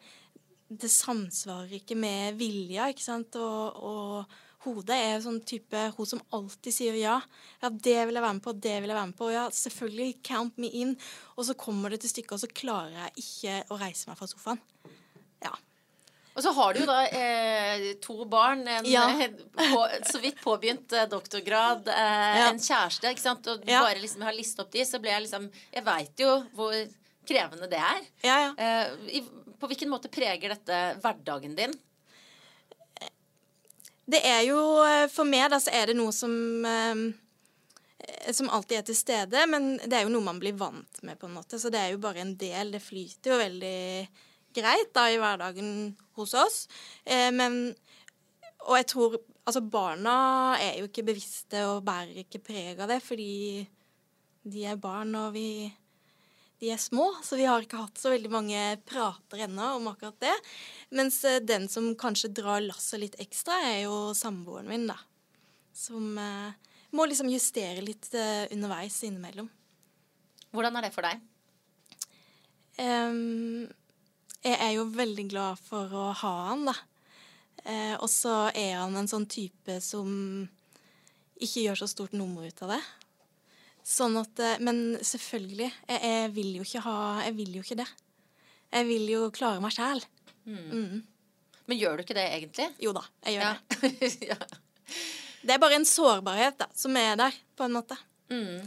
det 0.69 0.91
samsvarer 0.91 1.79
ikke 1.79 1.97
med 1.99 2.39
vilja, 2.41 2.89
ikke 2.91 3.05
sant. 3.05 3.37
Og, 3.37 3.77
og 3.85 4.65
hodet 4.65 4.97
er 4.97 5.23
sånn 5.23 5.41
type 5.47 5.81
hun 5.97 6.09
som 6.09 6.23
alltid 6.35 6.75
sier 6.75 6.99
ja. 6.99 7.19
Ja, 7.63 7.71
det 7.71 7.99
vil 8.09 8.17
jeg 8.17 8.25
være 8.25 8.39
med 8.39 8.45
på, 8.47 8.57
det 8.57 8.77
vil 8.81 8.93
jeg 8.93 8.99
være 8.99 9.11
med 9.13 9.19
på. 9.19 9.31
Ja, 9.35 9.47
selvfølgelig, 9.53 10.19
count 10.27 10.61
me 10.61 10.73
in. 10.73 10.95
Og 11.37 11.49
så 11.49 11.57
kommer 11.59 11.93
det 11.93 12.03
til 12.05 12.15
stykket, 12.15 12.37
og 12.37 12.45
så 12.45 12.53
klarer 12.53 12.97
jeg 13.05 13.27
ikke 13.27 13.59
å 13.75 13.81
reise 13.81 14.11
meg 14.11 14.21
fra 14.21 14.31
sofaen. 14.31 14.63
Og 16.35 16.43
så 16.43 16.51
har 16.57 16.75
du 16.75 16.81
jo 16.81 16.87
da 16.89 16.97
eh, 17.15 17.85
to 18.03 18.25
barn, 18.27 18.65
en 18.67 18.87
Ja. 18.91 19.05
eh, 19.23 19.31
på, 19.55 19.85
så 20.11 20.19
vidt 20.19 20.41
påbegynt 20.43 20.93
eh, 20.93 21.05
doktorgrad, 21.07 21.87
eh, 21.89 22.39
Ja. 22.41 22.49
en 22.51 22.59
kjæreste, 22.59 23.07
ikke 23.15 23.23
sant. 23.23 23.47
Og 23.53 23.63
Ja. 23.71 23.83
bare 23.87 24.01
liksom 24.03 24.23
har 24.27 24.33
listet 24.35 24.65
opp 24.65 24.73
de, 24.75 24.83
så 24.85 24.99
ble 25.01 25.11
jeg 25.15 25.23
liksom 25.29 25.51
Jeg 25.73 25.85
veit 25.87 26.19
jo 26.19 26.45
hvor 26.57 26.75
krevende 27.25 27.69
det 27.71 27.79
er. 27.79 28.01
Ja, 28.25 28.39
ja. 28.49 28.55
Eh, 28.59 29.21
i, 29.21 29.21
på 29.61 29.69
hvilken 29.71 29.89
måte 29.89 30.11
preger 30.11 30.49
dette 30.57 30.81
hverdagen 31.01 31.55
din? 31.57 31.73
Det 34.07 34.21
er 34.27 34.43
jo 34.49 34.59
eh, 34.85 35.07
For 35.09 35.25
meg, 35.25 35.47
da, 35.55 35.61
så 35.63 35.73
er 35.73 35.87
det 35.93 35.97
noe 35.97 36.13
som 36.13 37.15
som 38.37 38.51
alltid 38.53 38.77
er 38.79 38.83
til 38.85 38.97
stede, 38.99 39.47
men 39.49 39.79
det 39.79 39.95
er 39.97 40.03
jo 40.05 40.11
noe 40.13 40.21
man 40.27 40.37
blir 40.41 40.53
vant 40.61 40.99
med, 41.03 41.17
på 41.19 41.25
en 41.25 41.33
måte. 41.39 41.57
Så 41.57 41.71
det 41.73 41.81
er 41.81 41.93
jo 41.95 41.99
bare 42.03 42.21
en 42.21 42.35
del. 42.37 42.71
Det 42.75 42.83
flyter 42.85 43.33
jo 43.33 43.39
veldig 43.41 44.09
greit 44.53 44.91
da 44.93 45.07
i 45.09 45.17
hverdagen 45.17 45.95
hos 46.21 46.35
oss. 46.39 46.59
Eh, 47.05 47.31
men 47.35 47.75
Og 48.65 48.77
jeg 48.79 48.87
tror 48.95 49.19
Altså, 49.45 49.61
barna 49.61 50.57
er 50.57 50.79
jo 50.79 50.87
ikke 50.89 51.03
bevisste 51.05 51.67
og 51.69 51.83
bærer 51.85 52.23
ikke 52.23 52.41
preg 52.41 52.79
av 52.81 52.89
det, 52.89 53.03
fordi 53.05 53.67
de 54.41 54.63
er 54.65 54.79
barn, 54.81 55.11
og 55.21 55.35
vi 55.35 55.69
de 56.65 56.71
er 56.73 56.81
små, 56.81 57.11
så 57.21 57.37
vi 57.37 57.45
har 57.45 57.61
ikke 57.65 57.81
hatt 57.83 57.99
så 58.01 58.13
veldig 58.15 58.31
mange 58.33 58.61
prater 58.89 59.43
ennå 59.45 59.75
om 59.77 59.91
akkurat 59.91 60.17
det. 60.23 60.35
Mens 60.97 61.19
eh, 61.29 61.43
den 61.45 61.67
som 61.69 61.91
kanskje 61.99 62.33
drar 62.33 62.63
lasset 62.65 63.03
litt 63.03 63.19
ekstra, 63.21 63.59
er 63.69 63.83
jo 63.85 64.15
samboeren 64.17 64.71
min, 64.71 64.87
da. 64.89 64.97
Som 65.77 66.17
eh, 66.21 66.55
må 66.95 67.05
liksom 67.11 67.29
justere 67.33 67.85
litt 67.85 68.09
eh, 68.17 68.47
underveis 68.55 68.97
innimellom. 69.05 69.51
Hvordan 70.55 70.79
er 70.79 70.87
det 70.87 70.93
for 70.95 71.05
deg? 71.05 71.21
Em, 72.81 73.67
jeg 74.45 74.59
er 74.61 74.73
jo 74.77 74.85
veldig 74.93 75.25
glad 75.33 75.61
for 75.65 75.93
å 75.97 76.09
ha 76.21 76.33
han, 76.51 76.67
da. 76.69 76.75
Eh, 77.65 77.95
og 77.97 78.11
så 78.13 78.51
er 78.53 78.75
han 78.83 78.97
en 79.01 79.09
sånn 79.09 79.25
type 79.31 79.79
som 79.81 80.11
ikke 81.41 81.63
gjør 81.65 81.81
så 81.81 81.89
stort 81.89 82.13
nummer 82.17 82.45
ut 82.47 82.63
av 82.67 82.75
det. 82.75 82.81
Sånn 83.85 84.17
at 84.21 84.39
eh, 84.41 84.59
Men 84.65 84.99
selvfølgelig, 85.05 85.71
jeg, 85.89 86.01
jeg 86.05 86.31
vil 86.37 86.51
jo 86.59 86.63
ikke 86.65 86.81
ha 86.87 86.95
Jeg 87.27 87.35
vil 87.37 87.57
jo 87.59 87.65
ikke 87.65 87.77
det. 87.83 87.89
Jeg 88.75 88.87
vil 88.89 89.09
jo 89.13 89.27
klare 89.35 89.61
meg 89.65 89.75
sjæl. 89.77 90.01
Mm. 90.49 91.03
Men 91.69 91.79
gjør 91.81 91.97
du 91.97 92.05
ikke 92.05 92.17
det 92.17 92.25
egentlig? 92.37 92.69
Jo 92.85 92.93
da, 92.97 93.03
jeg 93.25 93.37
gjør 93.39 93.45
Ja. 93.45 93.55
det. 93.81 94.13
ja. 94.31 94.39
Det 95.45 95.53
er 95.57 95.61
bare 95.61 95.77
en 95.79 95.85
sårbarhet 95.89 96.57
da, 96.61 96.67
som 96.77 96.97
er 96.97 97.17
der, 97.21 97.37
på 97.57 97.65
en 97.67 97.75
måte. 97.77 97.97
Mm. 98.33 98.65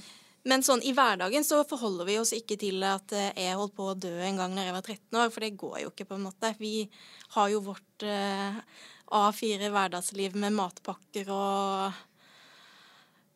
Men 0.48 0.64
sånn 0.64 0.84
i 0.88 0.94
hverdagen 0.96 1.44
så 1.44 1.60
forholder 1.68 2.08
vi 2.08 2.18
oss 2.22 2.32
ikke 2.36 2.56
til 2.60 2.84
at 2.88 3.12
eh, 3.16 3.34
jeg 3.36 3.58
holdt 3.60 3.76
på 3.76 3.90
å 3.92 3.98
dø 4.00 4.14
en 4.24 4.40
gang 4.40 4.54
når 4.56 4.70
jeg 4.70 4.76
var 4.78 4.86
13 4.86 5.20
år, 5.20 5.32
for 5.34 5.44
det 5.44 5.58
går 5.60 5.80
jo 5.82 5.92
ikke, 5.92 6.08
på 6.08 6.16
en 6.16 6.28
måte. 6.30 6.54
Vi 6.62 6.76
har 7.36 7.50
jo 7.52 7.64
vårt 7.66 8.06
eh, 8.08 8.60
A4 9.18 9.72
hverdagsliv 9.74 10.38
med 10.40 10.56
matpakker 10.56 11.32
og 11.36 12.00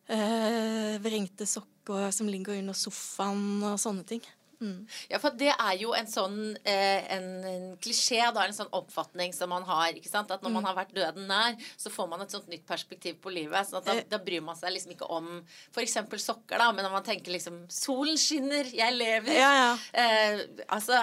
eh, 0.08 0.96
vrengte 1.04 1.48
sokker 1.48 2.08
som 2.16 2.30
ligger 2.32 2.56
under 2.62 2.76
sofaen 2.76 3.60
og 3.74 3.76
sånne 3.82 4.08
ting. 4.08 4.24
Mm. 4.62 4.86
Ja, 5.10 5.18
for 5.18 5.34
det 5.34 5.48
er 5.52 5.76
jo 5.80 5.90
en 5.98 6.06
sånn 6.06 6.36
eh, 6.64 7.02
en, 7.16 7.24
en 7.50 7.64
klisjé, 7.82 8.20
da, 8.32 8.44
en 8.46 8.54
sånn 8.54 8.70
oppfatning 8.78 9.32
som 9.34 9.50
man 9.50 9.64
har. 9.66 9.88
ikke 9.98 10.08
sant? 10.12 10.30
At 10.30 10.40
når 10.44 10.52
Mm. 10.52 10.58
man 10.60 10.64
har 10.70 10.76
vært 10.76 10.94
døden 10.94 11.26
nær, 11.26 11.56
så 11.76 11.90
får 11.90 12.08
man 12.12 12.22
et 12.22 12.30
sånt 12.30 12.46
nytt 12.52 12.64
perspektiv 12.68 13.18
på 13.20 13.32
livet. 13.34 13.66
sånn 13.66 13.78
at 13.82 13.84
da, 13.90 13.96
Eh. 13.98 14.04
da 14.08 14.18
bryr 14.22 14.40
man 14.46 14.54
seg 14.56 14.70
liksom 14.72 14.92
ikke 14.94 15.10
om 15.10 15.44
f.eks. 15.74 15.96
sokker, 16.22 16.58
da, 16.62 16.70
men 16.72 16.84
når 16.86 16.92
man 16.92 17.02
tenker 17.10 17.32
liksom 17.34 17.66
Solen 17.68 18.16
skinner, 18.16 18.64
jeg 18.72 18.94
lever. 18.94 19.34
Ja, 19.34 19.52
ja. 19.52 19.78
Eh, 19.92 20.46
altså 20.68 21.02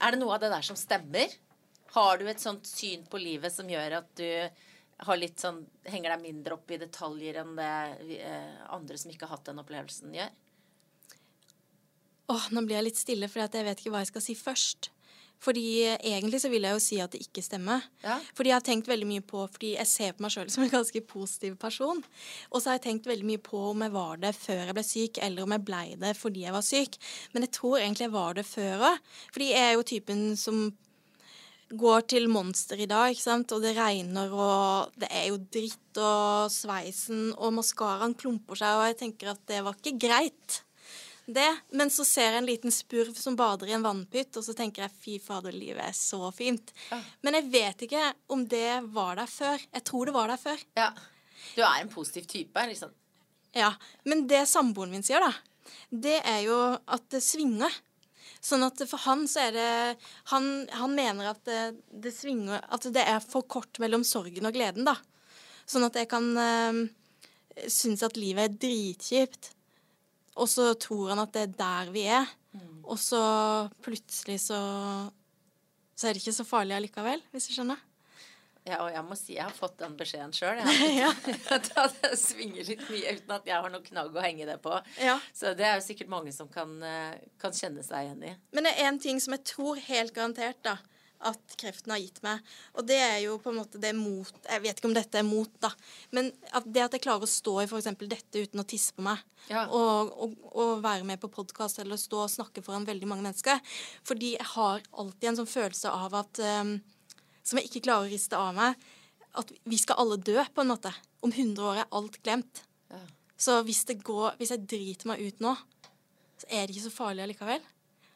Er 0.00 0.10
det 0.10 0.18
noe 0.18 0.34
av 0.34 0.40
det 0.40 0.50
der 0.50 0.62
som 0.66 0.74
stemmer? 0.76 1.30
Har 1.94 2.16
du 2.18 2.26
et 2.26 2.40
sånt 2.40 2.66
syn 2.66 3.04
på 3.06 3.20
livet 3.22 3.52
som 3.52 3.68
gjør 3.68 3.98
at 4.00 4.14
du 4.16 4.50
har 5.02 5.16
litt 5.18 5.36
sånn, 5.38 5.64
henger 5.84 6.10
deg 6.16 6.22
mindre 6.22 6.54
opp 6.54 6.70
i 6.70 6.76
detaljer 6.78 7.36
enn 7.42 7.56
det 7.58 8.18
eh, 8.22 8.56
andre 8.70 8.96
som 8.98 9.10
ikke 9.10 9.26
har 9.28 9.36
hatt 9.36 9.44
den 9.50 9.58
opplevelsen, 9.62 10.12
gjør? 10.14 10.30
Åh, 12.30 12.50
nå 12.54 12.62
blir 12.66 12.78
jeg 12.78 12.90
litt 12.90 13.00
stille, 13.00 13.28
for 13.30 13.42
jeg 13.42 13.66
vet 13.66 13.80
ikke 13.80 13.94
hva 13.94 14.02
jeg 14.04 14.12
skal 14.12 14.24
si 14.24 14.36
først. 14.38 14.92
Fordi 15.42 15.64
egentlig 15.96 16.38
så 16.42 16.50
vil 16.52 16.62
jeg 16.62 16.76
jo 16.76 16.82
si 16.82 16.98
at 17.02 17.14
det 17.14 17.24
ikke 17.24 17.42
stemmer. 17.42 17.82
Ja. 18.04 18.20
Fordi 18.36 18.52
jeg 18.52 18.58
har 18.60 18.66
tenkt 18.66 18.90
veldig 18.90 19.08
mye 19.08 19.24
på 19.26 19.40
Fordi 19.50 19.72
jeg 19.74 19.90
ser 19.90 20.12
på 20.14 20.22
meg 20.22 20.34
sjøl 20.34 20.52
som 20.54 20.62
en 20.62 20.70
ganske 20.70 21.02
positiv 21.08 21.56
person. 21.58 22.02
Og 22.52 22.62
så 22.62 22.70
har 22.70 22.78
jeg 22.78 22.84
tenkt 22.86 23.10
veldig 23.10 23.26
mye 23.26 23.42
på 23.42 23.64
om 23.72 23.82
jeg 23.82 23.94
var 23.96 24.22
det 24.22 24.34
før 24.38 24.62
jeg 24.68 24.76
ble 24.78 24.86
syk, 24.86 25.18
eller 25.26 25.42
om 25.42 25.56
jeg 25.56 25.66
blei 25.66 25.86
det 25.98 26.14
fordi 26.18 26.46
jeg 26.46 26.54
var 26.54 26.66
syk. 26.66 27.00
Men 27.34 27.46
jeg 27.46 27.54
tror 27.58 27.80
egentlig 27.80 28.06
jeg 28.06 28.14
var 28.14 28.38
det 28.38 28.46
før 28.46 28.86
òg. 28.92 29.12
Fordi 29.34 29.50
jeg 29.50 29.66
er 29.66 29.74
jo 29.74 29.86
typen 29.90 30.24
som 30.38 30.64
går 31.72 32.02
til 32.12 32.28
Monster 32.28 32.80
i 32.84 32.86
dag, 32.86 33.10
ikke 33.10 33.24
sant, 33.24 33.52
og 33.56 33.62
det 33.64 33.72
regner, 33.78 34.28
og 34.36 34.92
det 35.00 35.08
er 35.08 35.30
jo 35.30 35.38
dritt, 35.40 35.96
og 35.96 36.52
sveisen 36.52 37.30
og 37.32 37.54
maskaraen 37.56 38.12
klumper 38.12 38.60
seg, 38.60 38.76
og 38.76 38.90
jeg 38.90 38.98
tenker 39.00 39.32
at 39.32 39.40
det 39.48 39.62
var 39.64 39.78
ikke 39.78 39.96
greit 40.04 40.58
det. 41.26 41.50
Men 41.70 41.90
så 41.92 42.04
ser 42.06 42.30
jeg 42.30 42.42
en 42.42 42.48
liten 42.48 42.74
spurv 42.74 43.14
som 43.18 43.36
bader 43.38 43.70
i 43.70 43.76
en 43.76 43.84
vannpytt, 43.84 44.36
og 44.38 44.46
så 44.46 44.54
tenker 44.56 44.86
jeg 44.86 44.96
fy 45.04 45.18
fader, 45.22 45.54
livet 45.54 45.84
er 45.84 45.94
så 45.96 46.30
fint. 46.34 46.72
Men 47.22 47.38
jeg 47.38 47.50
vet 47.52 47.86
ikke 47.86 48.08
om 48.32 48.44
det 48.48 48.82
var 48.94 49.16
der 49.20 49.30
før. 49.30 49.62
Jeg 49.70 49.86
tror 49.88 50.08
det 50.08 50.16
var 50.16 50.32
der 50.32 50.40
før. 50.40 50.66
Ja. 50.78 50.90
Du 51.56 51.62
er 51.62 51.80
en 51.80 51.92
positiv 51.92 52.26
type, 52.30 52.66
liksom. 52.68 52.92
Ja. 53.56 53.72
Men 54.08 54.26
det 54.30 54.46
samboeren 54.50 54.92
min 54.94 55.04
sier, 55.06 55.22
da, 55.22 55.32
det 55.90 56.18
er 56.24 56.44
jo 56.46 56.58
at 56.74 57.08
det 57.12 57.22
svinger. 57.24 57.80
Sånn 58.42 58.64
at 58.66 58.80
for 58.90 58.98
han 59.04 59.20
så 59.30 59.44
er 59.44 59.52
det 59.54 60.06
Han, 60.32 60.46
han 60.74 60.94
mener 60.96 61.28
at 61.30 61.44
det, 61.46 61.76
det 62.02 62.10
svinger 62.10 62.64
At 62.74 62.88
det 62.90 63.04
er 63.06 63.20
for 63.22 63.46
kort 63.46 63.78
mellom 63.78 64.02
sorgen 64.02 64.48
og 64.48 64.56
gleden, 64.56 64.82
da. 64.88 64.96
Sånn 65.68 65.86
at 65.86 65.94
jeg 65.94 66.08
kan 66.10 66.26
øh, 66.34 66.80
synes 67.70 68.02
at 68.02 68.18
livet 68.18 68.48
er 68.48 68.56
dritkjipt. 68.64 69.52
Og 70.36 70.48
så 70.48 70.72
tror 70.80 71.12
han 71.12 71.22
at 71.22 71.32
det 71.34 71.42
er 71.46 71.56
der 71.58 71.92
vi 71.94 72.06
er. 72.08 72.30
Og 72.82 72.98
så 73.00 73.20
plutselig 73.84 74.40
så 74.48 74.58
Så 75.96 76.08
er 76.08 76.14
det 76.16 76.22
ikke 76.22 76.34
så 76.34 76.44
farlig 76.44 76.74
allikevel, 76.74 77.20
hvis 77.30 77.46
du 77.46 77.52
skjønner. 77.54 77.78
Ja, 78.62 78.78
og 78.84 78.92
jeg 78.94 79.02
må 79.06 79.16
si 79.18 79.34
jeg 79.34 79.42
har 79.42 79.54
fått 79.54 79.76
den 79.80 79.94
beskjeden 79.98 80.32
sjøl. 80.34 80.60
Ja. 81.02 81.10
At 81.54 81.68
det 82.02 82.12
svinger 82.18 82.66
litt 82.66 82.84
mye 82.90 83.14
uten 83.18 83.34
at 83.34 83.46
jeg 83.48 83.58
har 83.58 83.72
noen 83.72 83.84
knagg 83.86 84.14
å 84.14 84.22
henge 84.22 84.46
det 84.46 84.56
på. 84.62 84.76
Ja. 85.02 85.16
Så 85.34 85.52
det 85.58 85.66
er 85.66 85.78
jo 85.78 85.84
sikkert 85.86 86.10
mange 86.12 86.34
som 86.34 86.50
kan, 86.50 86.76
eh, 86.86 87.16
kan 87.42 87.54
kjenne 87.54 87.82
seg 87.86 88.06
igjen 88.06 88.22
i. 88.30 88.34
Men 88.54 88.68
det 88.68 88.74
er 88.76 88.88
en 88.90 89.00
ting 89.02 89.18
som 89.22 89.34
jeg 89.34 89.44
tror 89.50 89.82
helt 89.88 90.14
garantert 90.14 90.62
da, 90.66 90.76
at 91.28 91.54
kreften 91.60 91.92
har 91.94 92.00
gitt 92.02 92.20
meg. 92.24 92.40
Og 92.76 92.86
det 92.88 92.98
er 93.00 93.18
jo 93.24 93.36
på 93.42 93.52
en 93.52 93.58
måte 93.60 93.80
det 93.82 93.92
mot 93.96 94.30
Jeg 94.48 94.62
vet 94.64 94.78
ikke 94.80 94.88
om 94.90 94.94
dette 94.96 95.20
er 95.20 95.26
mot, 95.26 95.50
da. 95.62 95.70
Men 96.14 96.30
at 96.52 96.66
det 96.66 96.82
at 96.84 96.96
jeg 96.96 97.04
klarer 97.04 97.26
å 97.26 97.30
stå 97.30 97.54
i 97.62 97.66
f.eks. 97.68 97.90
dette 98.00 98.42
uten 98.46 98.62
å 98.62 98.66
tisse 98.68 98.96
på 98.96 99.04
meg, 99.06 99.22
Ja. 99.50 99.64
og, 99.74 100.12
og, 100.22 100.34
og 100.54 100.82
være 100.84 101.06
med 101.06 101.18
på 101.22 101.30
podkast 101.32 101.80
eller 101.82 101.98
stå 101.98 102.20
og 102.24 102.30
snakke 102.30 102.62
foran 102.62 102.84
veldig 102.86 103.08
mange 103.10 103.24
mennesker 103.26 103.58
Fordi 104.06 104.36
jeg 104.36 104.46
har 104.52 104.84
alltid 104.92 105.28
en 105.32 105.40
sånn 105.40 105.50
følelse 105.50 105.90
av 105.90 106.14
at 106.20 106.38
um, 106.62 106.76
Som 107.42 107.58
jeg 107.58 107.70
ikke 107.70 107.82
klarer 107.88 108.06
å 108.06 108.12
riste 108.12 108.38
av 108.38 108.54
meg. 108.54 108.78
At 109.34 109.50
vi 109.64 109.78
skal 109.80 109.98
alle 109.98 110.18
dø, 110.20 110.38
på 110.54 110.62
en 110.62 110.70
måte. 110.70 110.92
Om 111.24 111.32
100 111.32 111.64
år 111.64 111.82
er 111.82 111.92
alt 111.98 112.18
glemt. 112.22 112.62
Ja. 112.92 113.00
Så 113.42 113.56
hvis, 113.66 113.84
det 113.88 114.02
går, 114.06 114.36
hvis 114.38 114.52
jeg 114.54 114.66
driter 114.70 115.08
meg 115.10 115.22
ut 115.24 115.40
nå, 115.42 115.56
så 116.38 116.46
er 116.50 116.66
det 116.66 116.76
ikke 116.76 116.84
så 116.84 116.92
farlig 116.94 117.24
allikevel. 117.24 117.64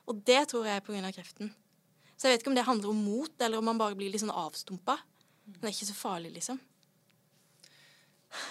Og 0.07 0.21
det 0.29 0.45
tror 0.53 0.69
jeg 0.69 0.79
er 0.79 0.85
pga. 0.87 1.11
kreften. 1.17 1.51
Så 2.17 2.27
jeg 2.27 2.37
vet 2.37 2.45
ikke 2.45 2.53
om 2.53 2.57
det 2.57 2.65
handler 2.67 2.93
om 2.93 3.05
mot, 3.05 3.35
eller 3.43 3.61
om 3.61 3.69
man 3.69 3.81
bare 3.81 3.97
blir 3.99 4.13
litt 4.13 4.23
sånn 4.23 4.33
avstumpa. 4.33 4.97
Men 5.47 5.61
det 5.61 5.69
er 5.69 5.77
ikke 5.77 5.91
så 5.91 5.99
farlig, 5.99 6.33
liksom. 6.39 6.59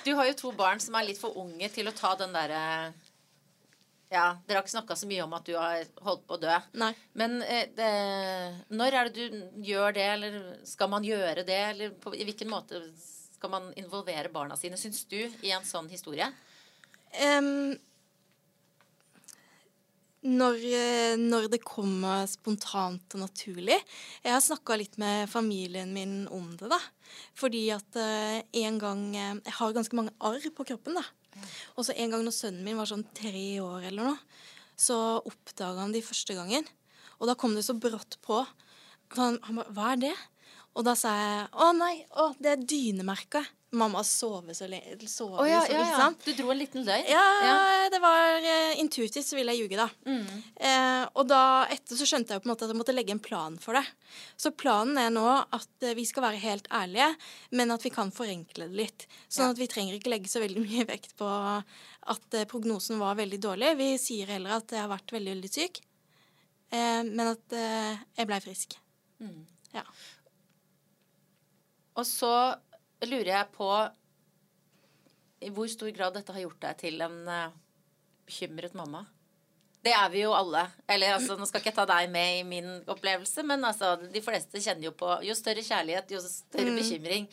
Du 0.06 0.13
har 0.17 0.30
jo 0.30 0.38
to 0.38 0.51
barn 0.56 0.80
som 0.82 0.95
er 0.97 1.10
litt 1.10 1.19
for 1.19 1.36
unge 1.41 1.67
til 1.73 1.89
å 1.89 1.93
ta 1.95 2.13
den 2.17 2.34
derre 2.34 2.62
Ja, 4.13 4.38
dere 4.45 4.58
har 4.58 4.63
ikke 4.63 4.75
snakka 4.78 4.95
så 4.97 5.10
mye 5.10 5.25
om 5.25 5.34
at 5.36 5.49
du 5.49 5.56
har 5.58 5.82
holdt 6.06 6.23
på 6.30 6.38
å 6.38 6.41
dø. 6.41 6.56
Nei. 6.80 6.91
Men 7.19 7.41
eh, 7.43 7.67
det, 7.75 7.89
når 8.69 8.98
er 9.00 9.10
det 9.10 9.25
du 9.27 9.62
gjør 9.65 9.98
det, 9.98 10.06
eller 10.13 10.37
skal 10.65 10.92
man 10.94 11.06
gjøre 11.06 11.44
det? 11.48 11.60
Eller 11.73 11.98
på, 12.00 12.13
i 12.15 12.25
hvilken 12.27 12.52
måte 12.54 12.79
skal 13.33 13.52
man 13.52 13.73
involvere 13.81 14.31
barna 14.33 14.56
sine, 14.58 14.77
syns 14.79 15.04
du, 15.12 15.19
i 15.44 15.52
en 15.54 15.65
sånn 15.67 15.89
historie? 15.92 16.29
Em, 17.25 17.75
når, 20.26 20.58
eh, 20.73 21.15
når 21.21 21.50
det 21.54 21.62
kommer 21.65 22.26
spontant 22.30 23.15
og 23.15 23.21
naturlig. 23.21 23.78
Jeg 24.23 24.34
har 24.34 24.42
snakka 24.42 24.78
litt 24.80 24.98
med 25.02 25.30
familien 25.30 25.94
min 25.94 26.26
om 26.34 26.56
det, 26.58 26.69
da. 26.71 26.80
Fordi 27.38 27.67
at 27.76 28.00
eh, 28.02 28.42
en 28.65 28.80
gang 28.82 29.04
eh, 29.15 29.36
Jeg 29.46 29.56
har 29.60 29.76
ganske 29.76 29.96
mange 29.96 30.15
arr 30.19 30.50
på 30.50 30.65
kroppen, 30.65 30.98
da. 30.98 31.06
Og 31.76 31.86
så 31.86 31.94
en 31.94 32.12
gang 32.12 32.23
når 32.26 32.34
sønnen 32.34 32.65
min 32.65 32.80
var 32.80 32.90
sånn 32.90 33.06
tre 33.13 33.60
år 33.62 33.90
eller 33.92 34.12
noe, 34.12 34.17
så 34.76 35.19
oppdaga 35.23 35.84
han 35.84 35.94
de 35.94 36.04
første 36.04 36.36
gangen. 36.36 36.65
Og 37.19 37.30
da 37.30 37.36
kom 37.40 37.56
det 37.56 37.65
så 37.67 37.76
brått 37.78 38.17
på 38.26 38.42
han, 39.15 39.38
han 39.46 39.60
bare 39.60 39.73
Hva 39.76 39.92
er 39.94 40.02
det? 40.08 40.15
Og 40.76 40.84
da 40.84 40.96
sa 41.00 41.13
jeg 41.15 41.44
å 41.54 41.69
nei, 41.78 41.94
å, 42.19 42.32
det 42.42 42.52
er 42.52 42.65
dynemerket. 42.67 43.48
Mamma 43.76 44.02
sover 44.08 44.56
så 44.58 44.67
lenge. 44.69 44.96
Sove, 45.10 45.38
oh, 45.42 45.48
ja, 45.50 45.60
liksom, 45.62 45.80
ja, 45.80 46.00
ja. 46.00 46.08
Du 46.26 46.32
dro 46.38 46.52
en 46.54 46.60
liten 46.60 46.86
løgn? 46.88 47.10
Ja, 47.12 47.88
det 47.92 48.00
var 48.04 48.40
uh, 48.44 48.80
intuitivt, 48.80 49.26
så 49.28 49.38
ville 49.38 49.54
jeg 49.56 49.65
ljuge, 49.65 49.80
da. 49.80 49.88
Mm. 50.08 50.44
Uh, 50.60 51.04
og 51.13 51.28
da 51.30 51.42
etter 51.73 52.00
så 52.00 52.08
skjønte 52.08 52.36
jeg 52.36 52.44
på 52.44 52.50
en 52.50 52.54
måte 52.54 52.67
at 52.67 52.73
jeg 52.73 52.80
måtte 52.80 52.96
legge 52.96 53.15
en 53.15 53.23
plan 53.23 53.58
for 53.62 53.78
det. 53.78 53.84
Så 54.40 54.54
planen 54.56 55.00
er 55.02 55.12
nå 55.13 55.26
at 55.28 55.88
uh, 55.88 55.94
vi 55.98 56.08
skal 56.08 56.28
være 56.28 56.42
helt 56.44 56.69
ærlige, 56.73 57.12
men 57.60 57.76
at 57.76 57.86
vi 57.86 57.94
kan 57.94 58.13
forenkle 58.15 58.69
det 58.71 58.80
litt. 58.82 59.08
Sånn 59.28 59.54
at 59.54 59.62
vi 59.62 59.69
trenger 59.71 59.98
ikke 59.98 60.13
legge 60.13 60.32
så 60.32 60.44
veldig 60.44 60.65
mye 60.69 60.88
vekt 60.90 61.17
på 61.19 61.30
at 62.15 62.40
prognosen 62.52 63.02
var 63.02 63.19
veldig 63.19 63.42
dårlig. 63.42 63.76
Vi 63.82 63.90
sier 64.02 64.30
heller 64.36 64.60
at 64.60 64.71
jeg 64.71 64.84
har 64.84 64.92
vært 64.92 65.15
veldig, 65.15 65.38
veldig 65.38 65.52
syk, 65.52 65.80
men 66.76 67.23
at 67.32 67.56
jeg 67.56 68.28
blei 68.30 68.38
frisk. 68.44 68.76
Mm. 69.23 69.40
Ja. 69.73 69.82
Og 71.96 72.06
så 72.08 72.32
lurer 73.04 73.31
jeg 73.33 73.52
på 73.56 73.69
i 75.46 75.52
hvor 75.54 75.67
stor 75.69 75.91
grad 75.93 76.15
dette 76.15 76.33
har 76.33 76.46
gjort 76.46 76.62
deg 76.63 76.79
til 76.79 77.04
en 77.06 77.17
eh, 77.29 77.58
bekymret 78.25 78.75
mamma. 78.77 79.04
Det 79.85 79.93
er 79.93 80.08
vi 80.10 80.23
jo 80.23 80.31
alle. 80.33 80.63
Eller 80.89 81.13
altså, 81.13 81.35
Nå 81.37 81.46
skal 81.46 81.62
ikke 81.62 81.69
jeg 81.69 81.77
ta 81.77 81.85
deg 81.91 82.08
med 82.13 82.39
i 82.39 82.46
min 82.48 82.69
opplevelse, 82.89 83.43
men 83.46 83.67
altså, 83.67 83.91
de 84.02 84.21
fleste 84.25 84.62
kjenner 84.63 84.87
jo 84.87 84.96
på 84.98 85.12
jo 85.27 85.35
større 85.37 85.62
kjærlighet, 85.65 86.15
jo 86.15 86.23
større 86.23 86.73
bekymring. 86.73 87.27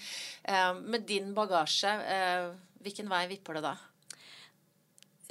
Uh, 0.45 0.75
med 0.85 1.07
din 1.09 1.31
bagasje, 1.37 1.95
uh, 2.05 2.51
hvilken 2.85 3.09
vei 3.09 3.25
vipper 3.31 3.57
det 3.57 3.65
da? 3.71 3.73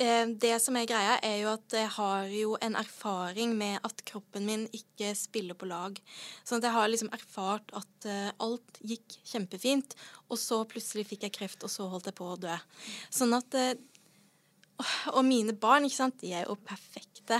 Eh, 0.02 0.26
Det 0.42 0.56
som 0.62 0.78
er 0.80 0.88
greia, 0.90 1.18
er 1.22 1.42
jo 1.44 1.52
at 1.54 1.76
jeg 1.76 1.90
har 1.98 2.30
jo 2.34 2.56
en 2.66 2.76
erfaring 2.80 3.54
med 3.58 3.80
at 3.86 4.02
kroppen 4.08 4.48
min 4.48 4.64
ikke 4.74 5.12
spiller 5.18 5.58
på 5.58 5.68
lag. 5.70 6.00
Sånn 6.44 6.58
at 6.58 6.68
jeg 6.70 6.76
har 6.78 6.90
liksom 6.90 7.12
erfart 7.14 7.74
at 7.78 8.08
eh, 8.10 8.32
alt 8.42 8.80
gikk 8.82 9.20
kjempefint, 9.30 9.94
og 10.32 10.40
så 10.42 10.64
plutselig 10.66 11.06
fikk 11.12 11.28
jeg 11.28 11.36
kreft, 11.38 11.66
og 11.68 11.70
så 11.74 11.86
holdt 11.92 12.10
jeg 12.10 12.18
på 12.18 12.32
å 12.32 12.40
dø. 12.40 12.56
Sånn 13.14 13.38
at 13.38 13.58
eh, 13.60 13.74
Og 15.14 15.22
mine 15.22 15.54
barn, 15.54 15.86
ikke 15.86 16.00
sant, 16.00 16.16
de 16.24 16.32
er 16.34 16.48
jo 16.48 16.56
perfekte. 16.58 17.38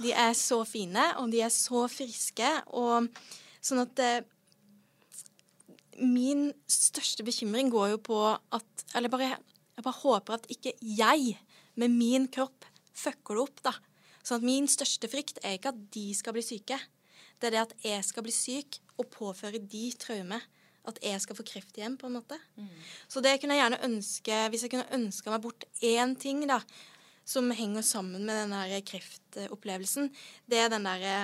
De 0.00 0.12
er 0.16 0.32
så 0.32 0.62
fine, 0.64 1.02
og 1.20 1.28
de 1.34 1.42
er 1.44 1.52
så 1.52 1.82
friske, 1.92 2.48
og 2.72 3.10
sånn 3.60 3.82
at 3.84 4.00
Min 5.98 6.54
største 6.70 7.26
bekymring 7.26 7.68
går 7.74 7.90
jo 7.90 7.98
på 7.98 8.18
at 8.32 8.84
Eller 8.94 9.10
bare, 9.12 9.34
jeg 9.76 9.84
bare 9.84 10.00
håper 10.00 10.38
at 10.38 10.46
ikke 10.48 10.72
jeg 10.80 11.36
med 11.78 11.94
min 11.94 12.26
kropp 12.32 12.66
fucker 12.98 13.38
det 13.38 13.44
opp, 13.44 13.62
da. 13.70 13.74
Sånn 14.26 14.42
at 14.42 14.46
min 14.46 14.68
største 14.70 15.08
frykt 15.10 15.40
er 15.44 15.56
ikke 15.56 15.72
at 15.72 15.82
de 15.94 16.06
skal 16.16 16.34
bli 16.36 16.44
syke. 16.44 16.78
Det 17.38 17.48
er 17.48 17.54
det 17.54 17.64
at 17.64 17.74
jeg 17.86 18.04
skal 18.06 18.26
bli 18.26 18.34
syk 18.34 18.80
og 18.98 19.10
påføre 19.14 19.62
de 19.62 19.84
traume. 20.00 20.40
At 20.88 20.98
jeg 21.04 21.20
skal 21.20 21.36
få 21.36 21.44
kreft 21.46 21.76
igjen, 21.78 21.98
på 22.00 22.08
en 22.08 22.16
måte. 22.16 22.38
Så 23.10 23.20
det 23.24 23.36
kunne 23.40 23.56
jeg 23.56 23.60
gjerne 23.60 23.82
ønske 23.84 24.36
Hvis 24.48 24.62
jeg 24.64 24.72
kunne 24.72 24.94
ønska 24.96 25.30
meg 25.30 25.42
bort 25.44 25.66
én 25.84 26.14
ting, 26.16 26.46
da, 26.48 26.62
som 27.28 27.50
henger 27.52 27.84
sammen 27.84 28.24
med 28.24 28.38
den 28.40 28.54
der 28.56 28.84
kreftopplevelsen, 28.88 30.08
det 30.48 30.62
er 30.62 30.72
den 30.72 30.88
derre 30.88 31.16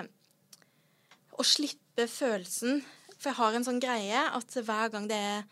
å 1.33 1.47
slippe 1.47 2.07
følelsen. 2.11 2.83
For 3.17 3.31
jeg 3.31 3.39
har 3.41 3.57
en 3.57 3.65
sånn 3.67 3.81
greie 3.83 4.25
at 4.37 4.59
hver 4.67 4.93
gang 4.93 5.09
det 5.09 5.17
er 5.17 5.47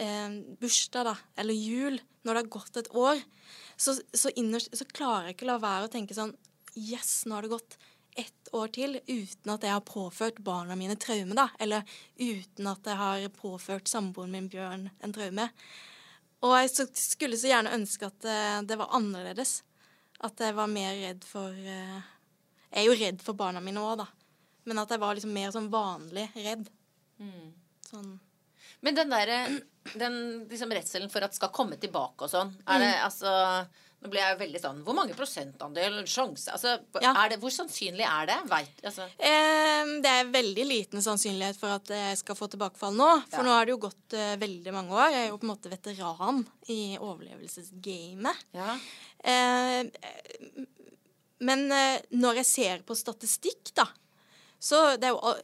eh, 0.00 0.40
bursdag 0.60 1.10
da, 1.10 1.16
eller 1.36 1.54
jul, 1.54 2.00
når 2.24 2.32
det 2.32 2.42
har 2.42 2.54
gått 2.56 2.80
et 2.80 2.90
år, 2.96 3.20
så, 3.80 3.96
så 4.12 4.32
innerst 4.36 4.76
så 4.76 4.84
klarer 4.84 5.30
jeg 5.30 5.38
ikke 5.38 5.46
å 5.48 5.54
la 5.54 5.62
være 5.62 5.88
å 5.88 5.92
tenke 5.92 6.16
sånn 6.16 6.34
Yes, 6.78 7.24
nå 7.26 7.34
har 7.34 7.42
det 7.42 7.50
gått 7.50 7.78
ett 8.20 8.50
år 8.54 8.68
til 8.74 8.98
uten 9.06 9.52
at 9.54 9.64
jeg 9.66 9.72
har 9.74 9.82
påført 9.86 10.38
barna 10.44 10.76
mine 10.78 10.94
traume, 11.00 11.34
da. 11.34 11.48
Eller 11.58 11.82
uten 12.14 12.68
at 12.70 12.86
jeg 12.86 12.98
har 13.00 13.24
påført 13.34 13.90
samboeren 13.90 14.30
min 14.34 14.46
Bjørn 14.50 14.84
en 15.02 15.14
traume. 15.14 15.48
Og 16.46 16.54
jeg 16.60 16.70
så, 16.70 16.86
skulle 16.94 17.38
så 17.40 17.50
gjerne 17.50 17.74
ønske 17.74 18.06
at 18.06 18.28
eh, 18.30 18.60
det 18.70 18.78
var 18.78 18.94
annerledes. 18.96 19.60
At 20.22 20.38
jeg 20.44 20.54
var 20.54 20.70
mer 20.70 20.94
redd 21.00 21.26
for 21.26 21.50
uh, 21.50 22.00
Jeg 22.70 22.82
er 22.82 22.86
jo 22.86 22.96
redd 23.00 23.22
for 23.24 23.38
barna 23.38 23.62
mine 23.64 23.82
òg, 23.82 24.02
da. 24.04 24.06
Men 24.68 24.82
at 24.82 24.94
jeg 24.94 25.02
var 25.02 25.16
liksom 25.16 25.34
mer 25.34 25.50
sånn 25.54 25.70
vanlig 25.72 26.28
redd. 26.36 26.68
Sånn 27.88 28.18
Men 28.80 28.96
den 28.96 29.12
derre 29.12 29.42
den 29.96 30.16
liksom 30.50 30.72
redselen 30.76 31.10
for 31.12 31.24
at 31.24 31.34
skal 31.36 31.52
komme 31.56 31.78
tilbake 31.80 32.26
og 32.26 32.30
sånn, 32.32 32.52
er 32.68 32.82
det 32.82 32.90
altså 33.04 33.30
Nå 34.00 34.08
ble 34.08 34.20
jeg 34.22 34.36
veldig 34.40 34.60
sånn 34.62 34.78
Hvor 34.84 34.96
mange 34.96 35.12
prosentandel, 35.16 35.98
sjanse 36.08 36.52
Altså, 36.54 36.78
Ja. 37.02 37.12
det, 37.28 37.36
hvor 37.42 37.52
sannsynlig 37.52 38.06
er 38.06 38.28
det? 38.30 38.38
Vet, 38.48 38.80
altså 38.88 39.04
Eh, 39.18 39.90
det 40.04 40.12
er 40.12 40.30
veldig 40.32 40.64
liten 40.64 41.04
sannsynlighet 41.04 41.58
for 41.60 41.74
at 41.76 41.92
jeg 41.92 42.16
skal 42.22 42.38
få 42.38 42.48
tilbakefall 42.48 42.96
nå. 42.96 43.10
For 43.28 43.40
Ja. 43.40 43.44
nå 43.44 43.52
har 43.56 43.66
det 43.66 43.74
jo 43.74 43.82
gått 43.88 44.16
uh, 44.16 44.36
veldig 44.40 44.72
mange 44.72 44.96
år. 44.96 45.10
Jeg 45.12 45.26
er 45.26 45.28
jo 45.28 45.36
på 45.36 45.44
en 45.48 45.52
måte 45.52 45.72
veteran 45.72 46.46
i 46.68 46.96
overlevelsesgamet. 46.96 48.44
Ja. 48.56 48.78
Eh, 49.24 49.84
men 51.40 51.70
eh, 51.72 52.00
når 52.12 52.40
jeg 52.40 52.46
ser 52.46 52.82
på 52.88 52.96
statistikk, 52.96 53.74
da, 53.76 53.86
så 54.60 54.96
det 54.96 55.08
er 55.08 55.16
jo 55.16 55.34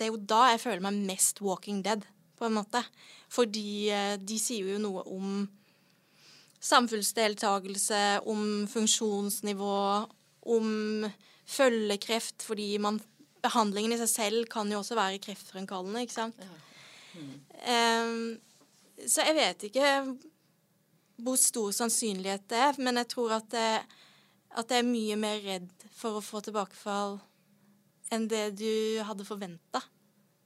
det 0.00 0.06
er 0.06 0.12
jo 0.14 0.22
da 0.22 0.44
jeg 0.52 0.62
føler 0.62 0.80
meg 0.86 1.02
mest 1.10 1.42
Walking 1.44 1.82
Dead, 1.84 2.06
på 2.40 2.48
en 2.48 2.56
måte. 2.56 2.82
Fordi 3.32 3.90
eh, 3.92 4.16
de 4.16 4.38
sier 4.40 4.72
jo 4.74 4.80
noe 4.82 5.04
om 5.12 5.44
samfunnsdeltakelse, 6.60 8.02
om 8.28 8.66
funksjonsnivå, 8.68 9.76
om 10.56 11.06
følgekreft, 11.50 12.42
fordi 12.46 12.74
man 12.82 13.00
Behandlingen 13.40 13.94
i 13.94 13.96
seg 13.96 14.08
selv 14.12 14.48
kan 14.52 14.68
jo 14.68 14.82
også 14.82 14.92
være 14.98 15.20
kreftfremkallende, 15.24 16.02
ikke 16.04 16.12
sant? 16.12 16.42
Eh, 17.64 18.10
så 19.08 19.24
jeg 19.24 19.36
vet 19.38 19.64
ikke 19.70 19.92
hvor 21.24 21.38
stor 21.40 21.72
sannsynlighet 21.72 22.44
det 22.52 22.60
er, 22.66 22.76
men 22.84 23.00
jeg 23.00 23.08
tror 23.14 23.38
at 23.38 23.56
jeg, 23.56 23.80
at 24.60 24.74
jeg 24.74 24.84
er 24.84 24.90
mye 24.90 25.16
mer 25.20 25.40
redd 25.44 25.86
for 25.96 26.18
å 26.18 26.24
få 26.24 26.42
tilbakefall 26.44 27.18
enn 28.12 28.26
det 28.28 28.44
du 28.58 29.00
hadde 29.06 29.24
forventa, 29.24 29.82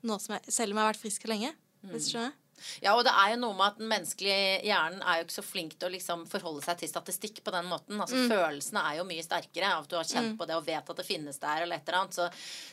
selv 0.05 0.71
om 0.71 0.79
jeg 0.79 0.83
har 0.83 0.91
vært 0.93 1.03
frisk 1.03 1.27
lenge. 1.31 1.51
Hvis 1.93 2.11
du 2.11 2.16
skjønner? 2.16 2.41
ja, 2.82 2.95
og 2.95 3.03
det 3.07 3.12
er 3.12 3.32
jo 3.35 3.41
noe 3.43 3.57
med 3.57 3.66
at 3.66 3.80
den 3.80 3.91
menneskelige 3.91 4.61
hjernen 4.66 5.03
er 5.03 5.18
jo 5.18 5.26
ikke 5.26 5.37
så 5.37 5.45
flink 5.45 5.74
til 5.76 5.89
å 5.89 5.93
liksom 5.95 6.24
forholde 6.30 6.62
seg 6.64 6.80
til 6.80 6.91
statistikk 6.91 7.41
på 7.45 7.53
den 7.55 7.68
måten. 7.68 7.99
Altså 8.01 8.24
Følelsene 8.30 8.82
er 8.89 8.99
jo 8.99 9.07
mye 9.09 9.24
sterkere 9.24 9.72
av 9.74 9.85
at 9.85 9.91
du 9.91 9.97
har 9.99 10.09
kjent 10.09 10.37
på 10.39 10.49
det 10.49 10.57
og 10.57 10.66
vet 10.66 10.93
at 10.95 11.01
det 11.01 11.07
finnes 11.07 11.41
der, 11.43 11.64
eller 11.64 11.80
et 11.80 11.89
eller 11.89 12.01
annet. 12.01 12.18
Så 12.18 12.28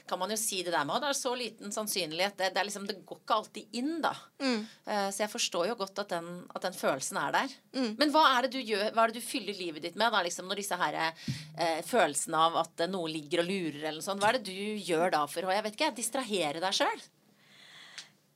kan 0.10 0.22
man 0.22 0.34
jo 0.34 0.40
si 0.40 0.62
det 0.66 0.74
der 0.76 0.88
med 0.88 0.98
at 0.98 1.06
det 1.06 1.12
er 1.12 1.20
så 1.22 1.34
liten 1.38 1.76
sannsynlighet. 1.76 2.38
Det, 2.38 2.52
det, 2.56 2.62
er 2.62 2.70
liksom, 2.70 2.88
det 2.90 2.98
går 3.08 3.22
ikke 3.22 3.40
alltid 3.40 3.80
inn, 3.82 3.94
da. 4.04 4.14
Eh, 4.42 5.08
så 5.12 5.26
jeg 5.26 5.34
forstår 5.34 5.72
jo 5.72 5.78
godt 5.82 6.04
at 6.06 6.16
den, 6.16 6.30
at 6.52 6.68
den 6.68 6.78
følelsen 6.78 7.22
er 7.22 7.38
der. 7.38 7.56
Men 8.00 8.14
hva 8.14 8.26
er 8.36 8.48
det 8.48 8.54
du 8.56 8.62
gjør, 8.62 8.90
hva 8.96 9.06
er 9.06 9.14
det 9.14 9.22
du 9.22 9.30
fyller 9.32 9.58
livet 9.58 9.88
ditt 9.88 10.00
med 10.00 10.14
da, 10.14 10.24
liksom, 10.26 10.50
når 10.50 10.62
disse 10.62 10.78
her 10.82 11.00
uh, 11.02 11.82
følelsene 11.88 12.46
av 12.48 12.62
at 12.64 12.86
noe 12.92 13.10
ligger 13.12 13.44
og 13.44 13.50
lurer 13.50 13.82
eller 13.82 14.00
noe 14.00 14.06
sånt? 14.06 14.22
Hva 14.24 14.32
er 14.32 14.40
det 14.40 14.52
du 14.52 14.86
gjør 14.92 15.14
da 15.14 15.26
for 15.30 15.48
å 15.48 15.56
jeg 15.56 15.66
vet 15.68 15.78
ikke, 15.78 15.96
distrahere 15.98 16.64
deg 16.64 16.78
sjøl? 16.78 17.10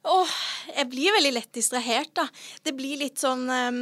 Åh, 0.05 0.33
jeg 0.75 0.89
blir 0.91 1.15
veldig 1.15 1.31
lett 1.33 1.53
distrahert, 1.55 2.11
da. 2.17 2.27
Det 2.65 2.75
blir 2.77 2.99
litt 3.01 3.17
sånn 3.21 3.47
um, 3.49 3.79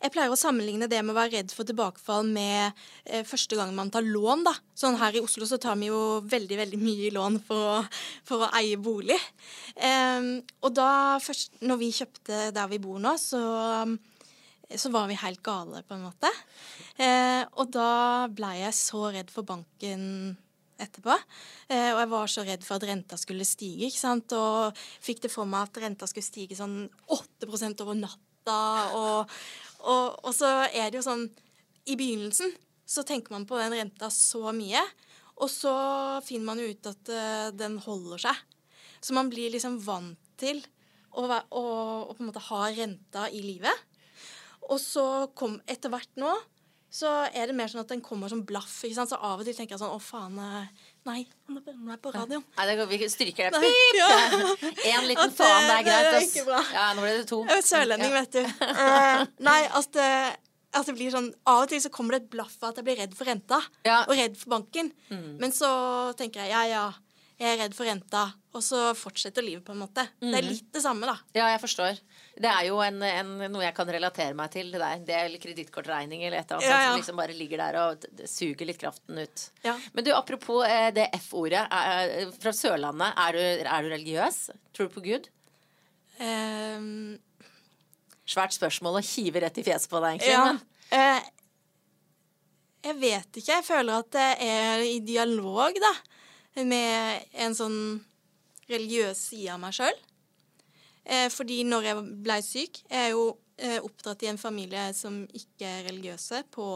Jeg 0.00 0.10
pleier 0.10 0.32
å 0.32 0.38
sammenligne 0.38 0.88
det 0.90 0.98
med 1.04 1.14
å 1.14 1.18
være 1.20 1.36
redd 1.36 1.54
for 1.54 1.68
tilbakefall 1.68 2.26
med 2.26 2.74
uh, 3.06 3.22
første 3.28 3.58
gang 3.58 3.70
man 3.76 3.92
tar 3.94 4.02
lån, 4.02 4.42
da. 4.48 4.54
Sånn 4.74 4.98
her 4.98 5.14
i 5.14 5.22
Oslo 5.22 5.46
så 5.46 5.60
tar 5.62 5.78
vi 5.78 5.92
jo 5.92 6.20
veldig, 6.26 6.58
veldig 6.64 6.80
mye 6.82 7.12
lån 7.14 7.38
for 7.46 7.74
å, 7.76 7.80
for 8.26 8.46
å 8.46 8.52
eie 8.58 8.80
bolig. 8.82 9.18
Um, 9.78 10.40
og 10.64 10.74
da 10.74 10.90
først 11.22 11.62
Når 11.62 11.82
vi 11.84 11.92
kjøpte 11.94 12.48
der 12.56 12.72
vi 12.72 12.82
bor 12.82 12.98
nå, 13.02 13.14
så 13.20 13.44
så 14.78 14.90
var 14.94 15.08
vi 15.10 15.16
helt 15.18 15.42
gale, 15.42 15.82
på 15.82 15.96
en 15.96 16.04
måte. 16.04 16.30
Eh, 17.00 17.42
og 17.58 17.72
da 17.74 18.28
ble 18.30 18.52
jeg 18.60 18.76
så 18.78 19.08
redd 19.10 19.32
for 19.34 19.42
banken 19.42 20.36
etterpå. 20.82 21.16
Eh, 21.68 21.90
og 21.92 22.00
jeg 22.02 22.10
var 22.12 22.32
så 22.32 22.44
redd 22.46 22.64
for 22.66 22.78
at 22.78 22.88
renta 22.88 23.18
skulle 23.20 23.46
stige, 23.48 23.88
ikke 23.88 24.00
sant. 24.00 24.34
Og 24.36 24.80
fikk 25.04 25.24
det 25.26 25.32
for 25.32 25.48
meg 25.48 25.68
at 25.68 25.82
renta 25.84 26.08
skulle 26.10 26.26
stige 26.26 26.58
sånn 26.58 26.82
8% 27.10 27.84
over 27.84 27.98
natta. 27.98 28.60
Og, 28.96 29.38
og, 29.84 30.06
og 30.24 30.32
så 30.36 30.50
er 30.68 30.90
det 30.90 31.00
jo 31.00 31.06
sånn 31.06 31.28
I 31.90 31.96
begynnelsen 31.98 32.54
så 32.90 33.04
tenker 33.06 33.34
man 33.34 33.46
på 33.46 33.58
den 33.60 33.76
renta 33.76 34.08
så 34.10 34.50
mye, 34.54 34.80
og 35.38 35.46
så 35.52 35.74
finner 36.26 36.48
man 36.48 36.62
ut 36.62 36.88
at 36.90 37.10
uh, 37.14 37.52
den 37.54 37.78
holder 37.84 38.24
seg. 38.26 38.40
Så 39.00 39.14
man 39.16 39.30
blir 39.30 39.52
liksom 39.54 39.78
vant 39.84 40.18
til 40.40 40.58
å, 41.14 41.22
å, 41.22 41.62
å 41.62 42.10
på 42.10 42.18
en 42.18 42.28
måte 42.28 42.42
ha 42.50 42.64
renta 42.74 43.28
i 43.30 43.44
livet. 43.44 43.86
Og 44.68 44.78
så 44.82 45.04
kom 45.38 45.58
etter 45.70 45.92
hvert 45.92 46.10
nå 46.20 46.34
så 46.90 47.10
er 47.30 47.46
det 47.46 47.54
mer 47.54 47.68
sånn 47.70 47.84
at 47.84 47.88
den 47.92 48.00
kommer 48.02 48.28
som 48.28 48.40
blaff. 48.44 48.80
ikke 48.82 48.96
sant? 48.96 49.10
Så 49.12 49.18
av 49.22 49.38
og 49.38 49.46
til 49.46 49.54
tenker 49.54 49.76
jeg 49.76 49.82
sånn 49.82 49.94
Å, 49.94 50.00
faen. 50.02 50.38
eh, 50.42 50.88
Nei, 51.06 51.20
nå 51.48 51.60
er 51.62 51.92
jeg 51.94 52.00
på 52.02 52.12
radioen. 52.12 52.42
Nei, 52.58 52.66
det 52.66 52.74
går, 52.80 52.88
vi 52.90 53.08
stryker 53.08 53.50
det. 53.54 53.60
Pip! 53.62 53.96
ja. 53.96 54.08
En 54.98 55.06
liten 55.08 55.30
det- 55.30 55.36
faen, 55.38 55.66
det 55.70 55.74
er 55.74 55.82
det 55.82 55.86
greit. 55.86 56.06
er 56.10 56.18
ass. 56.18 56.28
ikke 56.34 56.44
bra. 56.50 56.60
Ja, 56.74 56.86
nå 56.94 57.00
ble 57.06 57.12
det 57.20 57.26
to. 57.30 57.38
Jeg 57.48 57.58
er 57.62 57.66
sørlending, 57.70 58.12
Ja. 58.12 58.20
vet 58.20 58.32
du. 58.32 58.42
Eh, 58.84 59.26
nei, 59.48 59.60
at 59.80 59.92
det, 59.96 60.10
det 60.86 60.94
blir 60.98 61.10
sånn 61.14 61.30
Av 61.46 61.62
og 61.64 61.68
til 61.72 61.80
så 61.80 61.90
kommer 61.94 62.16
det 62.18 62.24
et 62.24 62.30
blaff 62.34 62.58
av 62.62 62.70
at 62.74 62.76
jeg 62.82 62.84
blir 62.90 62.98
redd 63.00 63.14
for 63.16 63.24
renta. 63.30 63.62
Ja. 63.86 64.02
Og 64.08 64.16
redd 64.18 64.36
for 64.36 64.50
banken. 64.58 64.92
Men 65.10 65.52
så 65.56 65.70
tenker 66.18 66.42
jeg 66.44 66.50
ja, 66.52 66.64
ja, 66.68 66.84
jeg 67.40 67.54
er 67.56 67.62
redd 67.64 67.74
for 67.78 67.86
renta. 67.88 68.26
og 68.52 68.62
så 68.66 68.90
fortsetter 68.98 69.44
livet, 69.46 69.62
på 69.64 69.70
en 69.72 69.78
måte. 69.78 70.02
Det 70.18 70.34
er 70.34 70.42
litt 70.42 70.72
det 70.74 70.82
samme, 70.82 71.06
da. 71.06 71.14
Ja, 71.38 71.46
jeg 71.54 71.60
forstår. 71.62 72.00
Det 72.40 72.48
er 72.48 72.66
jo 72.70 72.78
en, 72.80 73.02
en, 73.04 73.32
noe 73.52 73.64
jeg 73.66 73.74
kan 73.76 73.88
relatere 73.92 74.36
meg 74.36 74.52
til. 74.54 74.70
Det 74.72 74.80
er, 74.80 74.94
en 74.96 75.08
del 75.08 75.34
kredittkortregning 75.42 76.22
eller 76.24 76.40
et 76.40 76.48
eller 76.48 76.62
annet 76.62 76.70
Ja, 76.70 76.78
ja. 76.80 76.92
som 76.92 77.00
liksom 77.02 77.18
bare 77.20 77.36
ligger 77.36 77.60
der 77.60 77.78
og 77.82 78.06
suger 78.30 78.68
litt 78.68 78.80
kraften 78.80 79.20
ut. 79.20 79.42
Ja. 79.66 79.74
Men 79.92 80.06
du, 80.06 80.12
apropos 80.16 80.64
eh, 80.64 80.88
det 80.96 81.10
F-ordet. 81.18 81.66
eh, 81.68 82.30
Fra 82.40 82.54
Sørlandet, 82.56 83.12
er 83.26 83.36
du, 83.36 83.42
er 83.68 83.84
du 83.84 83.92
religiøs? 83.92 84.40
Tror 84.72 84.88
du 84.88 84.94
på 84.96 85.04
Gud? 85.04 85.28
Um... 86.20 87.18
Svært 88.30 88.54
spørsmål 88.54 89.00
å 89.00 89.04
hive 89.04 89.42
rett 89.42 89.60
i 89.60 89.66
fjeset 89.66 89.90
på 89.90 90.00
deg, 90.04 90.20
egentlig. 90.20 90.32
ja. 90.32 90.48
Men, 90.52 90.66
Uh... 90.90 91.20
jeg 92.88 92.96
vet 92.98 93.36
ikke. 93.38 93.52
Jeg 93.52 93.62
føler 93.68 94.00
at 94.00 94.08
det 94.16 94.28
er 94.48 94.80
i 94.82 94.96
dialog, 95.06 95.76
da, 95.78 95.92
med 96.66 97.28
en 97.44 97.54
sånn 97.54 97.76
religiøs 98.70 99.20
side 99.28 99.52
av 99.54 99.60
meg 99.62 99.76
sjøl. 99.76 100.00
Eh, 101.04 101.28
fordi 101.32 101.62
når 101.64 101.86
jeg 101.88 102.00
ble 102.20 102.34
syk 102.44 102.82
Jeg 102.84 103.06
er 103.06 103.12
jo 103.14 103.24
eh, 103.56 103.78
oppdratt 103.80 104.24
i 104.26 104.30
en 104.30 104.40
familie 104.40 104.90
som 104.96 105.22
ikke 105.26 105.66
er 105.66 105.86
religiøse 105.88 106.42
på 106.52 106.66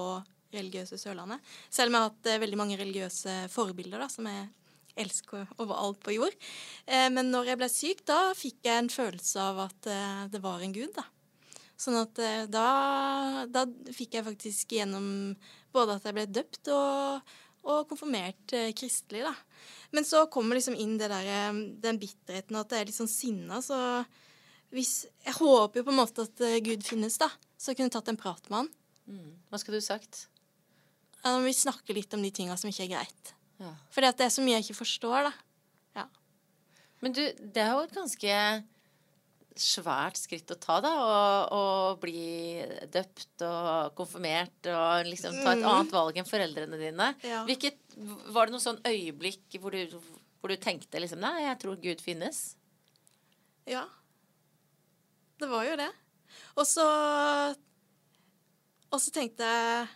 religiøse 0.54 0.98
Sørlandet. 1.00 1.42
Selv 1.68 1.90
om 1.90 1.96
jeg 1.96 2.02
har 2.04 2.12
hatt 2.12 2.30
eh, 2.30 2.40
veldig 2.44 2.60
mange 2.60 2.78
religiøse 2.78 3.34
forbilder 3.52 4.04
da, 4.04 4.08
som 4.12 4.28
jeg 4.30 4.46
elsker 4.94 5.48
overalt 5.58 5.98
på 6.06 6.12
jord. 6.14 6.34
Men 6.86 7.32
når 7.32 7.48
jeg 7.48 7.58
ble 7.58 7.68
syk, 7.72 8.02
da 8.06 8.18
fikk 8.38 8.60
jeg 8.62 8.78
en 8.78 8.90
følelse 8.94 9.42
av 9.42 9.56
at 9.64 9.88
det 10.30 10.38
var 10.38 10.62
en 10.62 10.70
gud, 10.76 10.92
da. 10.94 11.02
Sånn 11.74 11.96
at 11.98 12.20
da, 12.46 12.68
da 13.50 13.64
fikk 13.90 14.14
jeg 14.14 14.26
faktisk 14.28 14.76
gjennom 14.76 15.08
både 15.74 15.96
at 15.98 16.06
jeg 16.06 16.14
ble 16.14 16.28
døpt 16.30 16.70
og, 16.76 17.34
og 17.64 17.88
konfirmert 17.88 18.52
eh, 18.56 18.72
kristelig, 18.76 19.24
da. 19.26 19.32
Men 19.94 20.06
så 20.06 20.24
kommer 20.32 20.58
liksom 20.58 20.76
inn 20.80 20.96
det 21.00 21.08
der, 21.12 21.28
eh, 21.30 21.58
den 21.84 21.98
bitterheten 22.02 22.58
at 22.60 22.70
det 22.70 22.80
er 22.80 22.90
litt 22.90 22.98
sånn 22.98 23.10
sinna, 23.10 23.62
så 23.64 23.78
hvis 24.74 25.04
Jeg 25.22 25.36
håper 25.36 25.78
jo 25.80 25.84
på 25.86 25.92
en 25.92 26.00
måte 26.00 26.24
at 26.26 26.40
eh, 26.42 26.58
Gud 26.64 26.82
finnes, 26.82 27.14
da. 27.20 27.28
Så 27.56 27.70
jeg 27.70 27.78
kunne 27.78 27.94
tatt 27.94 28.08
en 28.10 28.18
prat 28.18 28.42
med 28.50 28.64
han. 28.64 28.70
mm, 29.06 29.32
hva 29.50 29.60
skulle 29.60 29.78
du 29.78 29.86
sagt? 29.86 30.26
Ja, 31.22 31.38
Vi 31.40 31.52
snakker 31.54 31.94
litt 31.94 32.12
om 32.14 32.22
de 32.22 32.32
tinga 32.34 32.56
som 32.58 32.68
ikke 32.68 32.84
er 32.88 32.94
greit. 32.96 33.34
Ja. 33.62 33.70
Fordi 33.94 34.10
at 34.10 34.18
det 34.18 34.26
er 34.26 34.34
så 34.34 34.42
mye 34.42 34.58
jeg 34.58 34.66
ikke 34.66 34.82
forstår, 34.82 35.30
da. 35.30 35.32
Ja. 36.00 36.06
Men 37.00 37.14
du, 37.14 37.22
det 37.22 37.62
er 37.62 37.70
jo 37.72 37.84
et 37.86 37.94
ganske 37.94 38.34
svært 39.54 40.18
skritt 40.18 40.50
å 40.50 40.56
ta, 40.58 40.80
da. 40.82 40.92
Å, 41.54 41.62
bli 42.02 42.58
døpt 42.92 43.44
og 43.46 43.94
konfirmert 43.98 44.70
og 44.70 45.08
liksom 45.08 45.36
ta 45.38 45.54
et 45.54 45.62
annet 45.62 45.94
valg 45.94 46.18
enn 46.18 46.28
foreldrene 46.28 46.80
dine. 46.80 47.10
Ja. 47.26 47.44
Hvilket, 47.46 47.78
var 48.34 48.48
det 48.48 48.56
noe 48.56 48.64
sånn 48.64 48.82
øyeblikk 48.82 49.58
hvor 49.62 49.74
du, 49.74 49.94
hvor 50.42 50.50
du 50.50 50.58
tenkte 50.60 51.02
liksom 51.02 51.22
Nei, 51.22 51.46
jeg 51.46 51.60
tror 51.62 51.78
Gud 51.82 52.02
finnes? 52.02 52.40
Ja. 53.70 53.86
Det 55.38 55.50
var 55.50 55.68
jo 55.68 55.76
det. 55.78 55.90
Og 56.58 56.66
så 56.66 56.84
Og 58.90 59.00
så 59.02 59.10
tenkte 59.14 59.46
jeg 59.46 59.86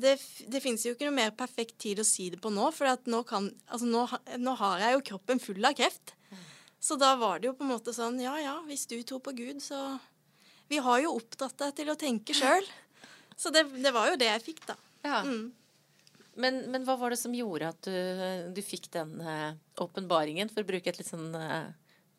det, 0.00 0.14
det 0.48 0.62
fins 0.62 0.84
jo 0.86 0.94
ikke 0.94 1.08
noe 1.08 1.16
mer 1.16 1.32
perfekt 1.36 1.76
tid 1.82 1.98
å 2.00 2.06
si 2.06 2.28
det 2.32 2.38
på 2.40 2.48
nå, 2.54 2.70
for 2.72 2.88
at 2.88 3.08
nå, 3.10 3.20
kan, 3.26 3.50
altså 3.66 3.88
nå, 3.90 4.06
nå 4.38 4.54
har 4.62 4.84
jeg 4.84 4.94
jo 4.94 5.02
kroppen 5.10 5.42
full 5.42 5.66
av 5.66 5.74
kreft. 5.76 6.14
Så 6.80 6.96
da 7.00 7.12
var 7.20 7.40
det 7.40 7.50
jo 7.50 7.56
på 7.58 7.66
en 7.66 7.74
måte 7.74 7.92
sånn 7.92 8.16
Ja 8.22 8.38
ja, 8.40 8.56
hvis 8.64 8.86
du 8.88 8.96
tror 9.04 9.20
på 9.24 9.34
Gud, 9.36 9.60
så 9.62 9.98
Vi 10.70 10.80
har 10.80 11.02
jo 11.04 11.16
opptatt 11.18 11.58
deg 11.60 11.74
til 11.76 11.90
å 11.92 11.98
tenke 11.98 12.36
sjøl. 12.36 12.66
Så 13.36 13.50
det, 13.52 13.64
det 13.82 13.90
var 13.92 14.10
jo 14.10 14.18
det 14.20 14.28
jeg 14.28 14.44
fikk, 14.44 14.62
da. 14.68 14.76
Ja. 15.02 15.22
Mm. 15.26 15.50
Men, 16.40 16.60
men 16.70 16.84
hva 16.86 16.94
var 17.00 17.10
det 17.10 17.18
som 17.18 17.34
gjorde 17.34 17.72
at 17.72 17.88
du, 17.88 17.96
du 18.54 18.60
fikk 18.62 18.86
den 18.94 19.16
åpenbaringen, 19.80 20.46
uh, 20.48 20.52
for 20.54 20.62
å 20.62 20.68
bruke 20.68 20.92
et 20.92 21.00
litt 21.00 21.08
sånn 21.08 21.34
uh, 21.34 21.72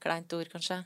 kleint 0.03 0.33
ord, 0.35 0.49
kanskje? 0.51 0.81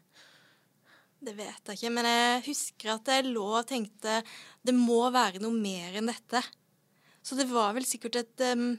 Det 1.25 1.33
vet 1.33 1.71
jeg 1.71 1.79
ikke, 1.79 1.93
men 1.95 2.07
jeg 2.09 2.43
husker 2.51 2.91
at 2.93 3.09
jeg 3.09 3.31
lå 3.31 3.45
og 3.47 3.67
tenkte 3.69 4.19
det 4.65 4.75
må 4.77 4.99
være 5.13 5.41
noe 5.41 5.55
mer 5.55 5.97
enn 5.97 6.11
dette. 6.11 6.43
Så 7.25 7.37
det 7.39 7.47
var 7.49 7.73
vel 7.73 7.87
sikkert 7.87 8.19
et 8.21 8.45
um, 8.53 8.75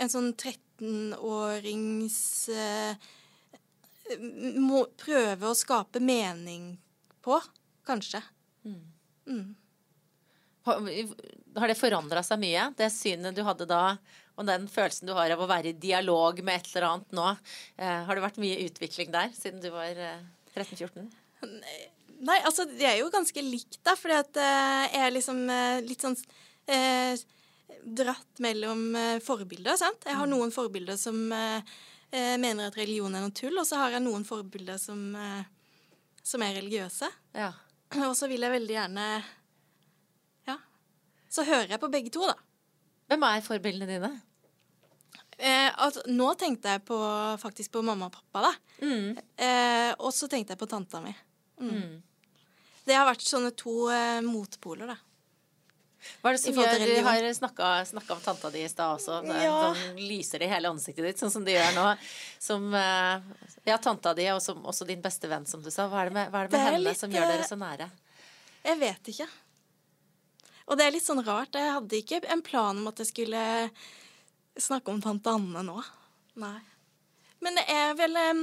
En 0.00 0.08
sånn 0.08 0.30
13-årings 0.32 2.16
eh, 2.54 3.08
må 4.60 4.84
Prøve 5.00 5.50
å 5.50 5.56
skape 5.56 6.02
mening 6.02 6.72
på, 7.24 7.36
kanskje. 7.86 8.22
Mm. 8.64 9.54
Har, 10.66 10.80
har 11.56 11.72
det 11.72 11.78
forandra 11.78 12.22
seg 12.26 12.40
mye, 12.42 12.66
det 12.76 12.90
synet 12.94 13.36
du 13.36 13.42
hadde 13.46 13.68
da, 13.68 13.96
og 14.36 14.46
den 14.48 14.66
følelsen 14.70 15.08
du 15.08 15.14
har 15.16 15.32
av 15.34 15.42
å 15.42 15.48
være 15.48 15.72
i 15.72 15.78
dialog 15.80 16.40
med 16.44 16.60
et 16.60 16.68
eller 16.72 16.88
annet 16.88 17.16
nå? 17.16 17.26
Eh, 17.76 18.02
har 18.06 18.16
det 18.16 18.24
vært 18.24 18.40
mye 18.42 18.60
utvikling 18.66 19.10
der 19.14 19.32
siden 19.36 19.62
du 19.62 19.70
var 19.74 19.96
eh, 19.96 20.22
13-14? 20.54 21.10
Nei, 22.20 22.38
altså 22.44 22.66
det 22.68 22.86
er 22.88 22.98
jo 23.00 23.10
ganske 23.12 23.44
likt, 23.44 23.80
da, 23.86 23.96
fordi 23.96 24.16
at 24.20 24.40
eh, 24.40 24.86
jeg 24.92 25.04
er 25.06 25.14
liksom 25.16 25.44
eh, 25.52 25.82
litt 25.84 26.04
sånn 26.04 26.16
eh, 26.68 27.20
dratt 28.00 28.42
mellom 28.44 28.90
eh, 28.96 29.20
forbilder, 29.24 29.78
sant. 29.80 30.04
Jeg 30.04 30.18
har 30.18 30.28
noen 30.28 30.52
forbilder 30.54 31.00
som 31.00 31.16
eh, 31.32 31.78
eh, 32.10 32.36
mener 32.40 32.68
at 32.68 32.78
religion 32.78 33.14
er 33.14 33.24
noe 33.24 33.34
tull, 33.34 33.56
og 33.60 33.66
så 33.68 33.80
har 33.82 33.96
jeg 33.96 34.04
noen 34.04 34.26
forbilder 34.26 34.78
som, 34.80 35.02
eh, 35.16 35.44
som 36.22 36.42
er 36.46 36.56
religiøse. 36.60 37.10
Ja. 37.36 37.52
Og 38.08 38.14
så 38.14 38.28
vil 38.30 38.44
jeg 38.44 38.54
veldig 38.54 38.74
gjerne 38.76 39.04
Ja. 40.46 40.56
Så 41.30 41.42
hører 41.42 41.74
jeg 41.74 41.82
på 41.82 41.90
begge 41.90 42.12
to, 42.14 42.22
da. 42.28 42.36
Hvem 43.10 43.24
er 43.26 43.42
forbildene 43.42 43.88
dine? 43.90 44.10
Eh, 45.40 45.70
altså, 45.74 46.04
nå 46.06 46.28
tenkte 46.38 46.76
jeg 46.76 46.84
på, 46.86 46.98
faktisk 47.40 47.72
på 47.74 47.82
mamma 47.82 48.10
og 48.10 48.14
pappa, 48.14 48.50
da. 48.50 48.52
Mm. 48.84 49.18
Eh, 49.40 49.90
og 49.98 50.12
så 50.14 50.28
tenkte 50.30 50.54
jeg 50.54 50.60
på 50.60 50.68
tanta 50.70 51.00
mi. 51.02 51.14
Mm. 51.58 51.98
Det 52.84 52.96
har 52.96 53.08
vært 53.08 53.24
sånne 53.24 53.50
to 53.58 53.88
eh, 53.90 54.20
motpoler, 54.22 54.92
da. 54.92 54.98
Hva 56.20 56.30
er 56.30 56.36
det 56.36 56.40
som 56.42 56.56
gjør 56.56 56.84
Du 56.84 56.94
har 57.04 57.26
snakka, 57.36 57.70
snakka 57.90 58.14
om 58.16 58.22
tanta 58.24 58.50
di 58.54 58.64
i 58.64 58.70
stad 58.72 58.96
også. 58.96 59.20
Ja. 59.28 59.58
Sånn 59.74 60.00
lyser 60.00 60.42
det 60.42 60.48
i 60.48 60.52
hele 60.54 60.72
ansiktet 60.72 61.04
ditt, 61.04 61.20
sånn 61.20 61.32
som 61.32 61.44
de 61.44 61.54
gjør 61.56 61.74
nå. 61.76 61.86
Som 62.40 62.70
eh, 62.76 63.46
Ja, 63.68 63.76
tanta 63.76 64.14
di, 64.16 64.26
og 64.32 64.40
som, 64.44 64.62
også 64.64 64.88
din 64.88 65.02
beste 65.04 65.28
venn, 65.30 65.46
som 65.46 65.62
du 65.64 65.70
sa. 65.70 65.88
Hva 65.92 66.04
er 66.04 66.10
det 66.10 66.16
med, 66.16 66.32
hva 66.32 66.44
er 66.44 66.48
det 66.48 66.52
med 66.52 66.56
Det 66.56 66.64
er 66.64 66.72
henne 66.72 66.84
litt, 66.88 67.00
som 67.00 67.12
gjør 67.14 67.28
dere 67.34 67.46
så 67.48 67.60
nære? 67.60 67.90
Jeg 68.64 68.80
vet 68.80 69.12
ikke. 69.14 69.28
Og 70.70 70.78
det 70.78 70.86
er 70.86 70.94
litt 70.94 71.06
sånn 71.06 71.24
rart. 71.26 71.56
Jeg 71.58 71.74
hadde 71.76 71.98
ikke 71.98 72.22
en 72.30 72.44
plan 72.46 72.78
om 72.78 72.88
at 72.92 73.00
jeg 73.02 73.10
skulle 73.10 73.44
snakke 74.60 74.92
om 74.92 75.00
tante 75.02 75.32
Anne 75.32 75.64
nå. 75.66 75.80
Nei. 76.40 76.58
Men 77.40 77.56
det 77.56 77.64
er 77.72 77.96
vel 77.98 78.16
um, 78.20 78.42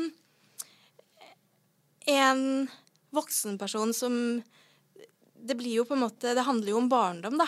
en 2.11 2.43
voksenperson 3.15 3.93
som 3.95 4.13
Det 5.47 5.55
blir 5.55 5.79
jo 5.79 5.85
på 5.87 5.95
en 5.95 6.03
måte 6.03 6.33
Det 6.35 6.43
handler 6.47 6.73
jo 6.73 6.81
om 6.81 6.89
barndom, 6.91 7.37
da. 7.39 7.47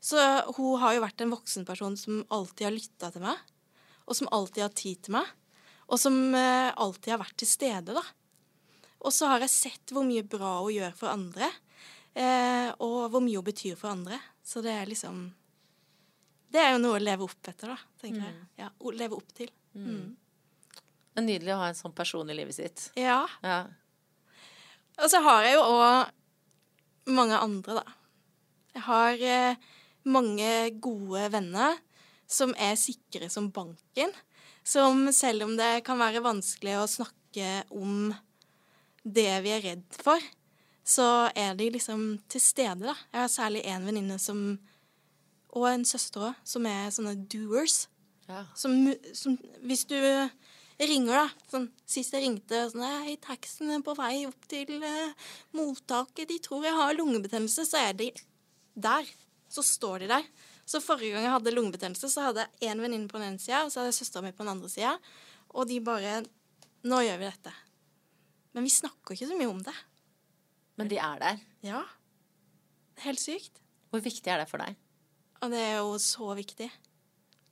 Så 0.00 0.16
hun 0.56 0.78
har 0.80 0.94
jo 0.96 1.02
vært 1.04 1.20
en 1.24 1.34
voksenperson 1.34 1.96
som 1.98 2.22
alltid 2.32 2.68
har 2.68 2.76
lytta 2.76 3.10
til 3.12 3.24
meg. 3.24 3.40
Og 4.06 4.16
som 4.16 4.30
alltid 4.32 4.64
har 4.64 4.76
tid 4.78 5.02
til 5.04 5.16
meg. 5.18 5.28
Og 5.90 5.98
som 6.00 6.16
eh, 6.34 6.70
alltid 6.70 7.14
har 7.14 7.22
vært 7.24 7.36
til 7.42 7.50
stede, 7.50 7.96
da. 7.96 8.04
Og 9.00 9.12
så 9.14 9.28
har 9.32 9.42
jeg 9.44 9.52
sett 9.52 9.92
hvor 9.94 10.06
mye 10.06 10.24
bra 10.26 10.58
hun 10.60 10.74
gjør 10.74 10.94
for 10.96 11.12
andre. 11.12 11.50
Eh, 12.14 12.70
og 12.82 13.10
hvor 13.12 13.22
mye 13.24 13.40
hun 13.40 13.46
betyr 13.46 13.76
for 13.80 13.92
andre. 13.92 14.20
Så 14.44 14.62
det 14.64 14.72
er 14.74 14.88
liksom 14.90 15.28
Det 16.50 16.58
er 16.58 16.72
jo 16.74 16.80
noe 16.82 16.98
å 16.98 17.02
leve 17.02 17.22
opp 17.26 17.46
etter, 17.46 17.70
da, 17.70 17.78
tenker 18.00 18.24
jeg. 18.24 18.46
Ja, 18.58 18.70
å 18.78 18.90
leve 18.90 19.18
opp 19.18 19.34
til. 19.36 19.52
Mm. 19.74 20.16
Det 21.10 21.20
er 21.22 21.26
nydelig 21.26 21.52
å 21.54 21.60
ha 21.60 21.68
en 21.70 21.78
sånn 21.78 21.94
person 21.94 22.30
i 22.30 22.34
livet 22.34 22.56
sitt. 22.56 22.88
Ja. 22.98 23.20
Ja. 23.44 23.60
Og 24.98 25.06
så 25.12 25.20
har 25.22 25.46
jeg 25.46 25.54
jo 25.54 25.62
òg 25.68 26.10
mange 27.06 27.38
andre, 27.38 27.80
da. 27.80 27.84
Jeg 28.74 28.82
har 28.86 29.22
eh, 29.26 29.70
mange 30.04 30.50
gode 30.82 31.26
venner 31.32 31.78
som 32.30 32.52
er 32.58 32.78
sikre 32.78 33.30
som 33.32 33.50
banken. 33.52 34.12
Som 34.66 35.08
selv 35.16 35.48
om 35.48 35.56
det 35.58 35.80
kan 35.86 35.98
være 35.98 36.22
vanskelig 36.22 36.76
å 36.78 36.90
snakke 36.90 37.64
om 37.74 38.12
det 39.02 39.30
vi 39.44 39.54
er 39.54 39.64
redd 39.64 39.96
for, 39.96 40.20
så 40.84 41.30
er 41.38 41.54
de 41.58 41.70
liksom 41.72 42.20
til 42.30 42.42
stede, 42.42 42.84
da. 42.84 42.94
Jeg 43.12 43.20
har 43.22 43.32
særlig 43.32 43.64
én 43.68 43.86
venninne 43.86 44.18
som 44.18 44.58
Og 45.50 45.64
en 45.66 45.82
søster 45.82 46.28
òg, 46.28 46.34
som 46.46 46.66
er 46.66 46.92
sånne 46.94 47.16
doers. 47.26 47.88
ja. 48.28 48.44
Som, 48.54 48.94
som 49.12 49.34
Hvis 49.66 49.82
du 49.84 49.96
ringer, 50.88 51.26
da 51.26 51.48
sånn, 51.50 51.66
Sist 51.84 52.14
jeg 52.14 52.24
ringte 52.24 52.62
sånn, 52.70 52.84
Hei, 53.04 53.16
taxien 53.20 53.72
er 53.74 53.82
på 53.84 53.92
vei 53.98 54.22
opp 54.28 54.46
til 54.48 54.78
eh, 54.86 55.28
mottaket. 55.56 56.28
De 56.30 56.38
tror 56.40 56.64
jeg 56.64 56.76
har 56.76 56.94
lungebetennelse. 56.96 57.66
Så 57.68 57.80
er 57.80 57.96
de 57.98 58.08
der. 58.78 59.10
Så 59.50 59.64
står 59.66 60.04
de 60.04 60.10
der. 60.14 60.28
Så 60.70 60.78
forrige 60.84 61.16
gang 61.16 61.26
jeg 61.26 61.34
hadde 61.34 61.52
lungebetennelse, 61.52 62.08
så 62.12 62.28
hadde 62.28 62.46
jeg 62.46 62.70
én 62.70 62.80
venninne 62.80 63.10
på 63.10 63.18
den 63.18 63.32
ene 63.32 63.42
sida, 63.42 63.64
og 63.64 63.72
så 63.72 63.80
hadde 63.80 63.90
jeg 63.90 63.98
søstera 64.04 64.22
mi 64.22 64.30
på 64.30 64.44
den 64.44 64.52
andre 64.52 64.70
sida. 64.70 64.92
Og 65.50 65.66
de 65.68 65.80
bare 65.82 66.20
Nå 66.80 67.02
gjør 67.04 67.18
vi 67.20 67.26
dette. 67.26 67.50
Men 68.56 68.64
vi 68.64 68.70
snakker 68.72 69.12
ikke 69.12 69.26
så 69.28 69.36
mye 69.36 69.50
om 69.50 69.58
det. 69.60 69.74
Men 70.80 70.88
de 70.88 70.96
er 70.96 71.18
der. 71.20 71.42
Ja. 71.66 71.82
Helt 73.04 73.20
sykt. 73.20 73.60
Hvor 73.92 74.00
viktig 74.00 74.32
er 74.32 74.40
det 74.40 74.46
for 74.48 74.62
deg? 74.64 74.78
Og 75.44 75.52
det 75.52 75.60
er 75.60 75.74
jo 75.82 75.98
så 76.00 76.30
viktig. 76.38 76.70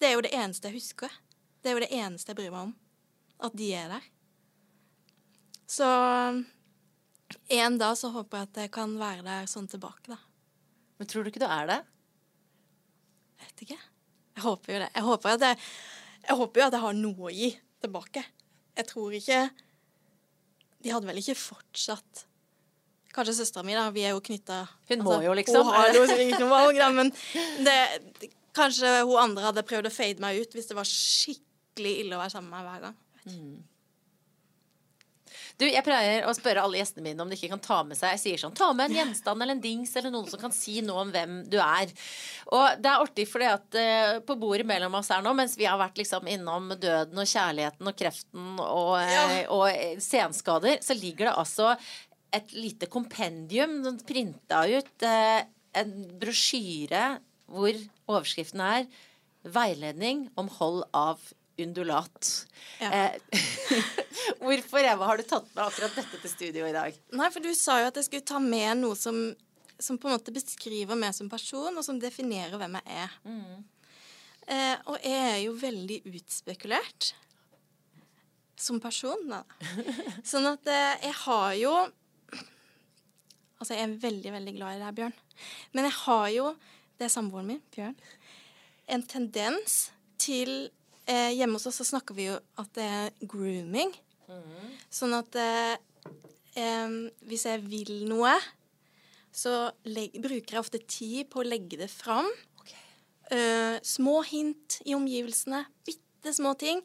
Det 0.00 0.08
er 0.08 0.14
jo 0.16 0.24
det 0.24 0.32
eneste 0.32 0.70
jeg 0.70 0.78
husker. 0.78 1.12
Det 1.60 1.68
er 1.68 1.76
jo 1.76 1.84
det 1.84 1.90
eneste 1.92 2.32
jeg 2.32 2.38
bryr 2.38 2.54
meg 2.54 2.70
om. 2.70 2.72
At 3.44 3.54
de 3.58 3.68
er 3.78 3.92
der. 3.92 4.06
Så 5.68 5.86
en 7.48 7.78
dag 7.78 7.98
så 8.00 8.10
håper 8.12 8.40
jeg 8.40 8.48
at 8.48 8.60
jeg 8.64 8.72
kan 8.74 8.94
være 8.98 9.24
der 9.26 9.46
sånn 9.50 9.68
tilbake, 9.70 10.08
da. 10.10 10.18
Men 10.98 11.10
tror 11.10 11.24
du 11.24 11.30
ikke 11.30 11.42
du 11.44 11.46
er 11.46 11.68
det? 11.70 11.78
Vet 13.44 13.64
ikke. 13.66 13.78
Jeg 14.38 14.44
håper 14.44 14.74
jo 14.74 14.80
det. 14.82 14.88
Jeg 14.94 15.06
håper, 15.06 15.36
at 15.36 15.44
jeg, 15.46 15.58
jeg 16.24 16.38
håper 16.40 16.60
jo 16.60 16.66
at 16.66 16.76
jeg 16.76 16.84
har 16.86 16.96
noe 16.98 17.28
å 17.28 17.34
gi 17.34 17.50
tilbake. 17.82 18.24
Jeg 18.78 18.86
tror 18.86 19.14
ikke 19.18 19.38
De 20.78 20.90
hadde 20.94 21.08
vel 21.08 21.18
ikke 21.18 21.34
fortsatt 21.34 22.24
Kanskje 23.10 23.34
søstera 23.40 23.64
mi, 23.66 23.74
da. 23.74 23.88
Vi 23.90 24.04
er 24.06 24.12
jo 24.14 24.22
knytta 24.22 24.60
Hun 24.90 25.02
må 25.02 25.16
jo, 25.24 25.32
liksom. 25.34 25.66
Hun 25.66 25.74
har 25.74 25.96
jo 25.96 26.04
ikke 26.06 26.38
noe 26.42 26.50
valg, 26.52 26.78
da. 26.78 26.88
Men 26.94 27.10
det, 27.66 28.30
kanskje 28.54 28.92
hun 29.00 29.16
andre 29.22 29.46
hadde 29.48 29.64
prøvd 29.66 29.90
å 29.90 29.94
fade 29.94 30.22
meg 30.22 30.38
ut 30.42 30.54
hvis 30.54 30.70
det 30.70 30.76
var 30.78 30.86
skikkelig 30.88 31.94
ille 32.04 32.18
å 32.18 32.22
være 32.22 32.34
sammen 32.36 32.52
med 32.52 32.60
meg 32.60 32.68
hver 32.68 32.84
gang. 32.88 32.98
Mm. 33.28 33.58
Du, 35.58 35.64
Jeg 35.66 35.82
pleier 35.82 36.26
å 36.28 36.32
spørre 36.36 36.62
alle 36.62 36.78
gjestene 36.78 37.08
mine 37.08 37.24
om 37.24 37.30
de 37.30 37.34
ikke 37.34 37.50
kan 37.50 37.62
ta 37.62 37.78
med 37.86 37.98
seg 37.98 38.14
Jeg 38.14 38.22
sier 38.22 38.42
sånn, 38.42 38.54
ta 38.56 38.68
med 38.76 38.88
en 38.88 38.98
gjenstand 39.00 39.42
eller 39.42 39.56
en 39.56 39.62
dings 39.62 39.94
eller 39.98 40.12
noen 40.14 40.28
som 40.30 40.40
kan 40.40 40.54
si 40.54 40.78
noe 40.86 41.02
om 41.02 41.10
hvem 41.14 41.40
du 41.50 41.58
er. 41.62 41.90
Og 42.54 42.78
det 42.78 42.90
er 42.92 43.04
artig 43.04 43.26
fordi 43.30 43.48
at 43.50 43.78
uh, 43.78 44.12
på 44.26 44.38
bordet 44.38 44.68
mellom 44.68 44.94
oss 45.00 45.10
her 45.12 45.24
nå, 45.24 45.32
mens 45.38 45.56
vi 45.58 45.66
har 45.66 45.80
vært 45.80 45.98
liksom 45.98 46.30
innom 46.30 46.70
døden 46.78 47.18
og 47.18 47.30
kjærligheten 47.32 47.90
og 47.90 47.98
kreften 47.98 48.52
og, 48.62 48.94
uh, 49.02 49.14
ja. 49.14 49.24
og 49.54 50.02
senskader, 50.04 50.78
så 50.84 50.96
ligger 50.98 51.28
det 51.28 51.36
altså 51.42 51.74
et 52.38 52.54
lite 52.54 52.86
kompendium 52.92 53.80
printa 54.06 54.62
ut. 54.70 54.94
Uh, 55.02 55.42
en 55.78 55.92
brosjyre 56.20 57.18
hvor 57.48 57.74
overskriften 58.08 58.62
er 58.64 58.88
'Veiledning 59.48 60.28
om 60.36 60.48
hold 60.58 60.82
av 60.92 61.20
undulat'. 61.58 62.46
Ja. 62.80 62.92
Eh, 62.92 63.20
hvorfor 64.44 64.78
Eva, 64.78 65.04
har 65.10 65.18
du 65.18 65.26
tatt 65.26 65.48
med 65.54 65.64
akkurat 65.64 65.96
dette 65.98 66.20
til 66.22 66.30
studio 66.30 66.66
i 66.68 66.74
dag? 66.74 66.96
Nei, 67.18 67.30
for 67.34 67.44
du 67.44 67.50
sa 67.54 67.80
jo 67.82 67.90
at 67.90 67.98
jeg 67.98 68.08
skulle 68.08 68.28
ta 68.30 68.40
med 68.42 68.80
noe 68.82 68.96
som, 68.98 69.18
som 69.78 69.98
på 69.98 70.08
en 70.08 70.16
måte 70.16 70.34
beskriver 70.34 70.98
meg 70.98 71.16
som 71.16 71.30
person, 71.30 71.74
og 71.74 71.84
som 71.86 72.00
definerer 72.02 72.58
hvem 72.60 72.78
jeg 72.80 73.02
er. 73.04 73.18
Mm. 73.26 73.64
Eh, 74.48 74.76
og 74.86 74.96
jeg 75.04 75.24
er 75.34 75.40
jo 75.44 75.56
veldig 75.60 76.02
utspekulert 76.14 77.12
som 78.58 78.80
person, 78.82 79.28
da. 79.30 79.44
Sånn 80.30 80.48
at 80.50 80.66
eh, 80.66 81.08
jeg 81.08 81.16
har 81.26 81.54
jo 81.60 81.76
Altså, 83.58 83.74
jeg 83.74 83.88
er 83.88 83.94
veldig, 83.98 84.30
veldig 84.30 84.52
glad 84.54 84.76
i 84.76 84.82
deg, 84.84 84.92
Bjørn. 84.94 85.14
Men 85.74 85.88
jeg 85.88 85.94
har 86.04 86.26
jo 86.30 86.50
det 86.98 87.06
er 87.06 87.12
samboeren 87.14 87.46
min, 87.46 87.60
Bjørn, 87.74 87.94
en 88.90 89.04
tendens 89.06 89.76
til 90.18 90.70
eh, 91.08 91.32
Hjemme 91.36 91.58
hos 91.58 91.66
oss 91.70 91.80
så 91.80 91.88
snakker 91.88 92.16
vi 92.16 92.28
jo 92.28 92.36
at 92.60 92.70
det 92.76 92.86
er 92.86 93.16
grooming. 93.30 93.92
Mm. 94.28 94.76
Sånn 94.92 95.16
at 95.16 95.38
eh, 95.40 95.76
hvis 97.28 97.46
jeg 97.48 97.64
vil 97.66 97.92
noe, 98.08 98.34
så 99.34 99.70
bruker 99.84 100.56
jeg 100.56 100.60
ofte 100.60 100.80
tid 100.88 101.28
på 101.32 101.42
å 101.42 101.46
legge 101.48 101.78
det 101.80 101.90
fram. 101.92 102.28
Okay. 102.62 102.86
Eh, 103.34 103.76
små 103.86 104.20
hint 104.26 104.80
i 104.88 104.96
omgivelsene. 104.98 105.64
Bitte 105.86 106.34
små 106.34 106.54
ting. 106.58 106.82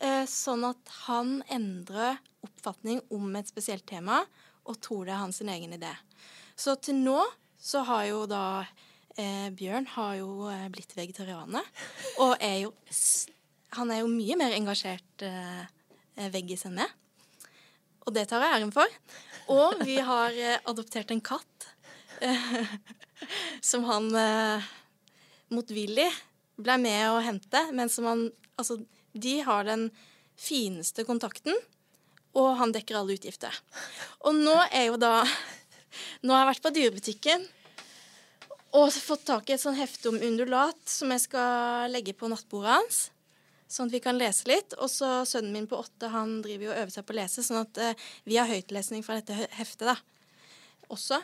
Eh, 0.00 0.24
sånn 0.28 0.66
at 0.68 0.92
han 1.06 1.40
endrer 1.52 2.20
oppfatning 2.44 3.00
om 3.14 3.30
et 3.38 3.48
spesielt 3.48 3.86
tema 3.88 4.22
og 4.66 4.80
tror 4.82 5.06
det 5.06 5.14
er 5.14 5.22
hans 5.22 5.40
egen 5.40 5.76
idé. 5.76 5.92
Så 6.56 6.76
til 6.82 7.00
nå 7.00 7.20
så 7.60 7.82
har 7.88 8.04
jo 8.10 8.24
da 8.28 8.66
eh, 9.16 9.48
Bjørn 9.56 9.88
har 9.96 10.18
jo 10.20 10.50
eh, 10.52 10.66
blitt 10.72 10.92
vegetarianer. 10.96 11.64
Og 12.22 12.36
er 12.40 12.60
jo 12.66 12.74
Han 13.74 13.90
er 13.90 14.02
jo 14.02 14.10
mye 14.10 14.36
mer 14.38 14.54
engasjert 14.56 15.24
eh, 15.26 15.64
eh 16.16 16.30
veggis 16.32 16.66
enn 16.68 16.78
meg. 16.78 16.92
Og 18.06 18.14
det 18.14 18.28
tar 18.30 18.44
jeg 18.44 18.60
æren 18.60 18.74
for. 18.74 18.98
Og 19.52 19.82
vi 19.86 19.98
har 19.98 20.34
eh, 20.34 20.60
adoptert 20.70 21.10
en 21.10 21.22
katt 21.24 21.68
eh, 22.22 22.62
som 23.70 23.86
han 23.90 24.08
motvillig 25.52 26.08
ble 26.56 26.78
med 26.80 27.10
å 27.10 27.22
hente, 27.24 27.68
men 27.72 27.92
som 27.92 28.12
han 28.12 28.28
Altså, 28.56 28.78
de 29.12 29.34
har 29.44 29.66
den 29.68 29.90
fineste 30.40 31.04
kontakten, 31.04 31.52
og 32.32 32.54
han 32.56 32.70
dekker 32.72 32.96
alle 32.96 33.18
utgifter. 33.18 33.52
Og 34.24 34.32
nå 34.32 34.54
er 34.70 34.86
jo 34.88 34.96
da 34.96 35.18
Nå 36.24 36.32
har 36.32 36.42
jeg 36.42 36.48
vært 36.54 36.64
på 36.64 36.72
dyrebutikken 36.72 37.44
og 38.76 38.92
fått 38.92 39.26
tak 39.28 39.48
i 39.48 39.54
et 39.54 39.62
sånn 39.62 39.78
hefte 39.78 40.10
om 40.10 40.18
undulat 40.20 40.80
som 40.90 41.12
jeg 41.14 41.22
skal 41.24 41.92
legge 41.92 42.12
på 42.16 42.28
nattbordet 42.28 42.74
hans. 42.74 42.98
Sånn 43.68 43.90
at 43.90 43.96
vi 43.96 44.02
kan 44.02 44.18
lese 44.18 44.46
litt. 44.50 44.76
Og 44.78 44.90
så 44.90 45.20
sønnen 45.28 45.54
min 45.54 45.70
på 45.70 45.78
åtte 45.80 46.10
han 46.12 46.40
driver 46.44 46.68
jo 46.68 46.74
og 46.74 46.82
øver 46.82 46.94
seg 46.94 47.06
på 47.06 47.16
å 47.16 47.20
lese, 47.20 47.46
sånn 47.46 47.64
at 47.64 47.80
eh, 47.82 48.04
vi 48.28 48.38
har 48.38 48.50
høytlesning 48.50 49.02
fra 49.06 49.18
dette 49.18 49.48
heftet 49.58 49.88
da. 49.90 49.96
også. 50.94 51.22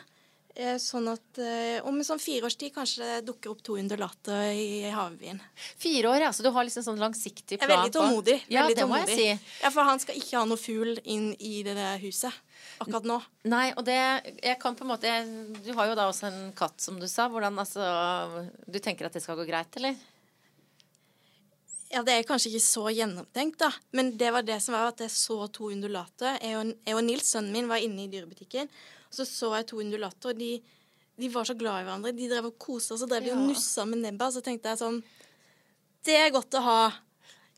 Eh, 0.53 0.75
sånn 0.77 1.07
at 1.09 1.39
eh, 1.41 1.79
om 1.81 1.95
en 1.97 2.05
sånn 2.05 2.19
fire 2.21 2.45
års 2.45 2.59
tid 2.61 2.69
kanskje 2.75 3.01
det 3.01 3.21
dukker 3.25 3.49
opp 3.49 3.63
to 3.65 3.73
undulater 3.81 4.51
i 4.53 4.83
havvien. 4.93 5.39
Fire 5.81 6.11
år, 6.11 6.27
ja. 6.27 6.33
Så 6.35 6.45
du 6.45 6.51
har 6.53 6.67
liksom 6.67 6.85
sånn 6.85 7.01
langsiktig 7.01 7.57
plan? 7.57 7.63
Jeg 7.63 7.71
er 7.71 7.79
veldig 7.79 7.95
tålmodig. 7.95 8.35
Ja, 8.53 8.67
veldig 8.67 8.77
det 8.77 8.85
må 8.91 8.99
jeg 9.01 9.17
si. 9.17 9.53
Ja, 9.63 9.71
For 9.73 9.87
han 9.87 10.03
skal 10.03 10.19
ikke 10.19 10.37
ha 10.37 10.45
noe 10.45 10.61
fugl 10.61 10.99
inn 11.09 11.31
i 11.39 11.63
det 11.65 11.73
der 11.79 11.97
huset 12.03 12.37
akkurat 12.83 13.07
nå. 13.07 13.17
Nei, 13.49 13.65
og 13.73 13.83
det 13.87 13.97
Jeg 14.43 14.55
kan 14.61 14.75
på 14.77 14.85
en 14.85 14.91
måte 14.93 15.11
Du 15.65 15.73
har 15.75 15.89
jo 15.89 15.95
da 15.97 16.05
også 16.07 16.29
en 16.29 16.53
katt, 16.55 16.77
som 16.83 16.99
du 17.01 17.07
sa. 17.09 17.25
Hvordan 17.33 17.57
altså 17.59 18.45
Du 18.69 18.77
tenker 18.77 19.09
at 19.09 19.17
det 19.17 19.23
skal 19.25 19.39
gå 19.39 19.47
greit, 19.49 19.73
eller? 19.81 19.97
Ja, 21.93 22.01
det 22.01 22.13
er 22.15 22.25
kanskje 22.25 22.49
ikke 22.49 22.65
så 22.65 22.87
gjennomtenkt, 22.89 23.59
da. 23.61 23.69
Men 23.93 24.15
det 24.17 24.31
var 24.33 24.45
det 24.45 24.57
som 24.65 24.73
var 24.73 24.89
at 24.89 25.03
jeg 25.03 25.13
så 25.13 25.43
to 25.53 25.69
undulater. 25.69 26.39
Jeg 26.41 26.57
og, 26.57 26.71
jeg 26.87 26.97
og 26.97 27.03
Nils, 27.05 27.29
sønnen 27.29 27.53
min, 27.53 27.69
var 27.69 27.83
inne 27.85 28.07
i 28.07 28.09
dyrebutikken. 28.09 28.71
Og 29.05 29.17
så 29.19 29.27
så 29.29 29.51
jeg 29.59 29.67
to 29.69 29.81
undulater, 29.83 30.33
og 30.33 30.39
de, 30.39 30.55
de 31.21 31.29
var 31.29 31.45
så 31.45 31.53
glad 31.57 31.83
i 31.83 31.87
hverandre. 31.87 32.15
De 32.17 32.29
drev 32.31 32.49
og 32.49 32.57
koste, 32.57 32.95
og 32.95 33.01
så 33.03 33.09
drev 33.09 33.27
de 33.27 33.35
og 33.35 33.43
nussa 33.45 33.85
med 33.85 34.01
nebba. 34.01 34.31
Så 34.33 34.41
tenkte 34.45 34.73
jeg 34.73 34.81
sånn 34.81 35.03
Det 36.03 36.17
er 36.17 36.33
godt 36.33 36.57
å 36.57 36.63
ha 36.65 36.79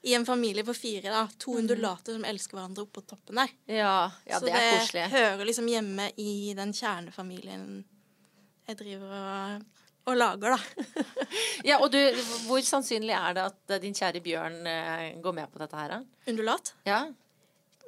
i 0.06 0.14
en 0.14 0.28
familie 0.28 0.68
på 0.68 0.76
fire. 0.76 1.10
da, 1.10 1.24
To 1.38 1.56
mm. 1.56 1.62
undulater 1.64 2.18
som 2.18 2.28
elsker 2.28 2.60
hverandre 2.60 2.84
oppå 2.86 3.02
toppen 3.08 3.40
der. 3.40 3.56
Ja, 3.72 3.96
ja 4.28 4.42
det, 4.44 4.52
det 4.52 4.60
er 4.60 4.76
koselig. 4.76 5.08
Så 5.08 5.16
det 5.16 5.24
hører 5.24 5.50
liksom 5.50 5.72
hjemme 5.72 6.12
i 6.22 6.34
den 6.58 6.76
kjernefamilien 6.76 7.66
jeg 8.66 8.78
driver 8.80 9.16
og, 9.16 9.66
og 10.06 10.18
lager, 10.20 10.56
da. 10.56 11.04
ja, 11.70 11.80
og 11.82 11.90
du, 11.94 12.00
Hvor 12.46 12.62
sannsynlig 12.66 13.16
er 13.18 13.38
det 13.38 13.46
at 13.50 13.78
din 13.84 13.96
kjære 13.98 14.22
Bjørn 14.26 14.60
eh, 14.70 15.06
går 15.22 15.38
med 15.38 15.52
på 15.52 15.62
dette 15.62 15.80
her? 15.80 15.96
da? 15.98 16.02
Undulat? 16.32 16.74
Ja. 16.88 17.06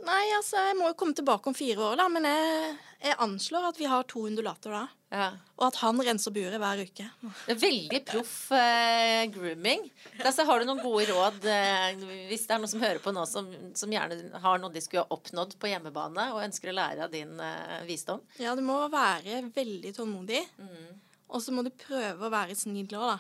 Nei, 0.05 0.23
altså, 0.37 0.59
jeg 0.69 0.77
må 0.77 0.91
jo 0.91 0.97
komme 0.97 1.17
tilbake 1.17 1.49
om 1.49 1.55
fire 1.57 1.81
år, 1.91 1.97
da. 1.99 2.05
Men 2.11 2.27
jeg, 2.29 2.75
jeg 3.01 3.17
anslår 3.23 3.71
at 3.71 3.79
vi 3.79 3.89
har 3.89 4.05
to 4.09 4.27
undulater 4.29 4.73
da. 4.73 4.83
Ja. 5.13 5.27
Og 5.55 5.63
at 5.69 5.77
han 5.79 6.01
renser 6.03 6.33
buret 6.35 6.59
hver 6.59 6.81
uke. 6.83 7.05
Det 7.47 7.53
er 7.53 7.59
veldig 7.61 8.01
proff 8.09 8.35
eh, 8.55 9.23
grooming. 9.31 9.85
Altså, 10.19 10.43
har 10.47 10.59
du 10.59 10.67
noen 10.67 10.83
gode 10.83 11.07
råd 11.09 11.47
eh, 11.47 12.03
hvis 12.27 12.43
det 12.45 12.57
er 12.57 12.61
noen 12.61 12.71
som 12.73 12.83
hører 12.83 12.99
på 13.03 13.13
nå, 13.15 13.23
som, 13.29 13.47
som, 13.77 13.93
gjerne 13.93 14.41
har 14.43 14.61
noe 14.61 14.73
de 14.73 14.83
skulle 14.83 15.05
ha 15.05 15.15
oppnådd 15.15 15.55
på 15.61 15.71
hjemmebane, 15.71 16.29
og 16.35 16.43
ønsker 16.43 16.73
å 16.73 16.77
lære 16.77 17.07
av 17.07 17.13
din 17.13 17.39
eh, 17.39 17.81
visdom? 17.87 18.21
Ja, 18.43 18.55
du 18.59 18.63
må 18.67 18.81
være 18.91 19.45
veldig 19.55 19.95
tålmodig. 19.95 20.43
Mm. 20.59 21.06
Og 21.27 21.43
så 21.43 21.53
må 21.53 21.63
du 21.65 21.71
prøve 21.75 22.27
å 22.27 22.31
være 22.31 22.55
snill 22.57 22.87
òg, 22.95 23.15
da. 23.15 23.17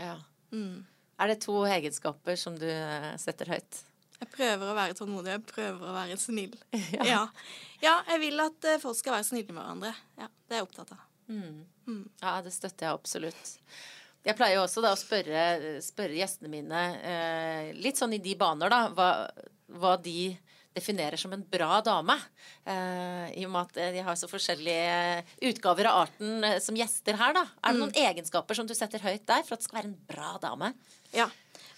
Ja. 0.00 0.16
Mm. 0.52 0.86
Er 1.20 1.32
det 1.32 1.40
to 1.44 1.58
egenskaper 1.68 2.38
som 2.40 2.56
du 2.60 2.68
eh, 2.68 3.12
setter 3.20 3.50
høyt? 3.52 3.82
Jeg 4.16 4.30
prøver 4.32 4.70
å 4.70 4.76
være 4.76 4.96
tålmodig, 4.96 5.34
jeg 5.34 5.44
prøver 5.50 5.90
å 5.90 5.96
være 5.96 6.16
snill. 6.20 6.56
Ja. 6.96 7.04
ja. 7.04 7.22
ja 7.82 7.96
jeg 8.12 8.22
vil 8.24 8.44
at 8.44 8.68
eh, 8.68 8.80
folk 8.82 8.98
skal 8.98 9.18
være 9.18 9.28
snille 9.28 9.52
med 9.52 9.62
hverandre. 9.62 9.92
Ja, 10.20 10.30
Det 10.46 10.56
er 10.56 10.62
jeg 10.62 10.68
opptatt 10.68 10.96
av. 10.96 11.04
Mm. 11.26 11.60
Mm. 11.86 12.02
Ja, 12.22 12.38
det 12.44 12.54
støtter 12.54 12.88
jeg 12.88 12.96
absolutt. 12.96 13.52
Jeg 14.26 14.34
pleier 14.38 14.58
også 14.58 14.82
da 14.82 14.90
å 14.94 14.98
spørre, 14.98 15.42
spørre 15.84 16.18
gjestene 16.18 16.50
mine 16.50 16.82
eh, 16.98 17.68
litt 17.78 18.00
sånn 18.00 18.16
i 18.16 18.22
de 18.22 18.32
baner, 18.38 18.72
da, 18.72 18.80
hva, 18.94 19.10
hva 19.78 19.94
de 20.02 20.32
definerer 20.76 21.18
som 21.20 21.32
en 21.34 21.42
bra 21.50 21.80
dame. 21.84 22.18
Uh, 22.68 23.26
I 23.32 23.46
og 23.46 23.52
med 23.54 23.72
at 23.72 23.94
de 23.96 24.04
har 24.04 24.18
så 24.18 24.28
forskjellige 24.30 25.24
utgaver 25.48 25.88
av 25.90 26.04
arten 26.04 26.44
eh, 26.46 26.58
som 26.62 26.76
gjester 26.78 27.18
her, 27.18 27.34
da. 27.36 27.46
Er 27.60 27.72
det 27.72 27.80
mm. 27.80 27.82
noen 27.84 27.98
egenskaper 28.04 28.58
som 28.58 28.68
du 28.68 28.74
setter 28.76 29.02
høyt 29.02 29.24
der 29.28 29.42
for 29.46 29.56
at 29.56 29.64
det 29.64 29.68
skal 29.68 29.80
være 29.80 29.90
en 29.90 29.98
bra 30.08 30.36
dame? 30.42 30.72
Ja. 31.16 31.28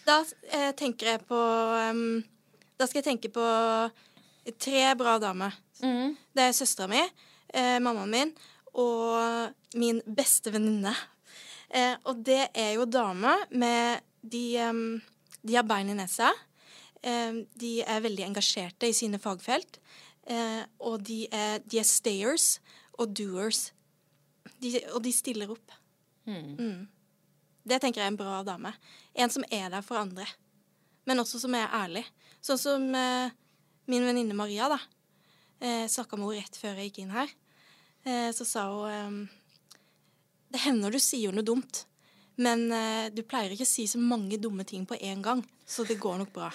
Da 0.09 0.23
eh, 0.51 0.73
tenker 0.77 1.13
jeg 1.13 1.25
på 1.29 1.39
um, 1.39 2.21
Da 2.79 2.87
skal 2.87 3.03
jeg 3.03 3.09
tenke 3.11 3.31
på 3.35 3.45
tre 4.57 4.85
bra 4.97 5.19
damer. 5.21 5.57
Mm. 5.83 6.15
Det 6.33 6.47
er 6.47 6.57
søstera 6.57 6.89
mi, 6.89 7.03
eh, 7.53 7.77
mammaen 7.83 8.13
min 8.13 8.35
og 8.79 9.77
min 9.77 10.01
beste 10.07 10.53
venninne. 10.55 10.95
Eh, 11.69 11.95
og 12.09 12.23
det 12.25 12.49
er 12.57 12.77
jo 12.79 12.87
damer 12.89 13.45
med 13.51 14.01
de, 14.23 14.45
um, 14.71 15.01
de 15.43 15.59
har 15.59 15.67
bein 15.69 15.91
i 15.93 15.97
nesa. 15.99 16.31
Eh, 17.03 17.43
de 17.61 17.73
er 17.85 18.05
veldig 18.05 18.27
engasjerte 18.27 18.91
i 18.91 18.97
sine 18.97 19.21
fagfelt. 19.23 19.81
Eh, 20.29 20.63
og 20.85 21.03
de 21.09 21.25
er, 21.33 21.63
de 21.65 21.81
er, 21.81 21.89
stayers 21.89 22.59
og 22.99 23.15
doers. 23.17 23.71
De, 24.61 24.75
og 24.95 25.03
de 25.05 25.13
stiller 25.15 25.51
opp. 25.53 25.75
Mm. 26.29 26.55
Mm. 26.59 26.87
Det 27.69 27.81
tenker 27.81 28.03
jeg 28.03 28.09
er 28.09 28.13
en 28.13 28.21
bra 28.21 28.43
dame. 28.47 28.73
En 29.15 29.33
som 29.33 29.45
er 29.51 29.69
der 29.73 29.85
for 29.85 30.01
andre. 30.01 30.27
Men 31.09 31.21
også 31.23 31.41
som 31.41 31.55
er 31.57 31.73
ærlig. 31.73 32.05
Sånn 32.45 32.61
som 32.61 32.87
eh, 32.97 33.35
min 33.89 34.05
venninne 34.05 34.37
Maria, 34.37 34.69
da, 34.69 34.79
eh, 35.61 35.87
snakka 35.89 36.17
med 36.17 36.29
henne 36.29 36.43
rett 36.43 36.59
før 36.61 36.77
jeg 36.77 36.91
gikk 36.91 37.03
inn 37.05 37.15
her, 37.15 37.31
eh, 38.05 38.31
så 38.37 38.45
sa 38.45 38.69
hun 38.73 38.91
eh, 38.93 39.35
Det 40.49 40.63
hender 40.65 40.93
du 40.93 40.99
sier 41.01 41.33
noe 41.33 41.45
dumt, 41.45 41.83
men 42.39 42.65
eh, 42.73 43.09
du 43.15 43.23
pleier 43.27 43.53
ikke 43.55 43.67
å 43.67 43.71
si 43.71 43.85
så 43.91 43.99
mange 44.01 44.39
dumme 44.41 44.65
ting 44.69 44.85
på 44.87 44.97
én 45.03 45.21
gang, 45.25 45.41
så 45.67 45.85
det 45.89 45.99
går 46.01 46.21
nok 46.23 46.33
bra. 46.37 46.49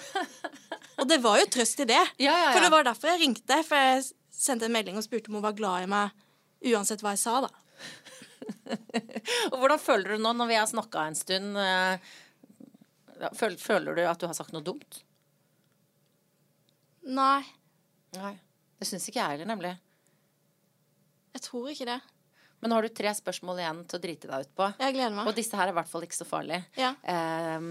Og 1.02 1.08
det 1.10 1.18
var 1.24 1.40
jo 1.42 1.48
trøst 1.50 1.80
i 1.82 1.88
det. 1.90 2.00
Ja, 2.22 2.32
ja, 2.32 2.36
ja. 2.46 2.52
For 2.54 2.64
det 2.64 2.70
var 2.72 2.86
derfor 2.86 3.10
jeg 3.12 3.20
ringte. 3.24 3.56
For 3.66 3.76
jeg 3.80 4.04
sendte 4.34 4.68
en 4.68 4.74
melding 4.74 4.96
og 4.98 5.04
spurte 5.06 5.28
om 5.32 5.36
hun 5.40 5.44
var 5.44 5.56
glad 5.58 5.84
i 5.84 5.90
meg 5.90 6.70
uansett 6.70 7.02
hva 7.04 7.12
jeg 7.16 7.20
sa, 7.24 7.40
da. 7.44 7.50
Og 9.52 9.56
hvordan 9.58 9.80
føler 9.82 10.14
du 10.14 10.22
nå 10.22 10.30
når 10.38 10.48
vi 10.52 10.56
har 10.60 10.68
snakka 10.70 11.06
en 11.10 11.18
stund? 11.18 11.58
eh, 11.60 12.12
Føler, 13.38 13.56
føler 13.60 13.96
du 13.96 14.02
at 14.04 14.20
du 14.20 14.26
har 14.28 14.36
sagt 14.36 14.52
noe 14.52 14.64
dumt? 14.66 14.98
Nei, 17.04 17.42
Nei. 18.16 18.32
Det 18.80 18.86
syns 18.88 19.06
ikke 19.08 19.20
jeg 19.20 19.34
heller, 19.36 19.48
nemlig. 19.48 19.70
jeg 21.34 21.42
tror 21.46 21.68
ikke 21.72 21.86
det. 21.88 21.98
Men 22.64 22.72
nå 22.72 22.76
har 22.78 22.86
du 22.88 22.92
tre 22.96 23.10
spørsmål 23.12 23.58
igjen 23.60 23.80
til 23.92 23.98
å 23.98 24.00
drite 24.00 24.28
deg 24.30 24.46
ut 24.46 24.52
på. 24.56 24.66
Jeg 24.80 24.94
gleder 24.96 25.12
meg. 25.12 25.26
Og 25.28 25.36
disse 25.36 25.58
her 25.58 25.68
er 25.68 25.74
i 25.74 25.76
hvert 25.76 25.90
fall 25.90 26.06
ikke 26.06 26.16
så 26.16 26.24
farlige. 26.24 26.62
Ja. 26.80 26.94
Eh, 27.04 27.66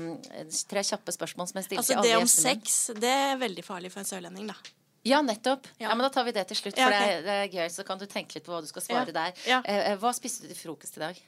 tre 0.69 0.83
kjappe 0.85 1.15
spørsmål 1.15 1.49
som 1.49 1.57
jeg 1.57 1.65
stiller 1.65 1.81
Altså 1.81 1.95
til 1.95 2.01
alle 2.03 2.11
Det 2.11 2.19
om 2.21 2.29
sex, 2.29 2.75
det 3.01 3.13
er 3.23 3.39
veldig 3.41 3.63
farlig 3.65 3.89
for 3.95 4.03
en 4.03 4.09
sørlending, 4.11 4.51
da. 4.53 4.57
Ja, 5.03 5.23
nettopp. 5.25 5.65
Ja. 5.81 5.89
Ja. 5.89 5.95
men 5.97 6.05
Da 6.05 6.11
tar 6.13 6.27
vi 6.29 6.35
det 6.37 6.45
til 6.51 6.59
slutt, 6.61 6.77
Ja, 6.77 6.85
for 6.91 6.93
ok. 6.93 7.01
det, 7.01 7.15
er, 7.17 7.25
det 7.25 7.37
er 7.41 7.49
gøy. 7.57 7.71
Så 7.73 7.83
kan 7.89 7.97
du 7.99 8.05
tenke 8.05 8.37
litt 8.37 8.45
på 8.45 8.53
hva 8.53 8.61
du 8.61 8.69
skal 8.69 8.85
svare 8.85 9.09
Ja. 9.09 9.17
der. 9.17 9.41
Ja. 9.49 9.57
Eh, 9.65 9.97
hva 9.97 10.13
spiste 10.13 10.45
du 10.45 10.53
til 10.53 10.61
frokost 10.61 11.01
i 11.01 11.03
dag? 11.07 11.19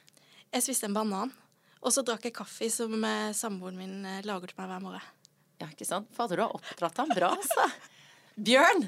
Jeg 0.54 0.62
spiste 0.62 0.86
en 0.86 0.94
banan, 0.94 1.34
og 1.82 1.90
så 1.92 2.06
drakk 2.06 2.22
jeg 2.30 2.32
kaffe 2.38 2.70
som 2.70 2.94
eh, 3.04 3.32
samboeren 3.34 3.76
min 3.82 3.98
eh, 4.06 4.22
lager 4.24 4.46
til 4.54 4.62
meg 4.62 4.70
hver 4.70 4.80
morgen. 4.86 5.02
Ja, 5.60 5.66
ikke 5.74 5.84
sant? 5.90 6.06
Fader, 6.14 6.36
du 6.38 6.42
har 6.46 6.54
oppdratt 6.54 7.02
ham 7.02 7.08
bra, 7.18 7.34
altså. 7.34 7.66
Bjørn! 8.36 8.82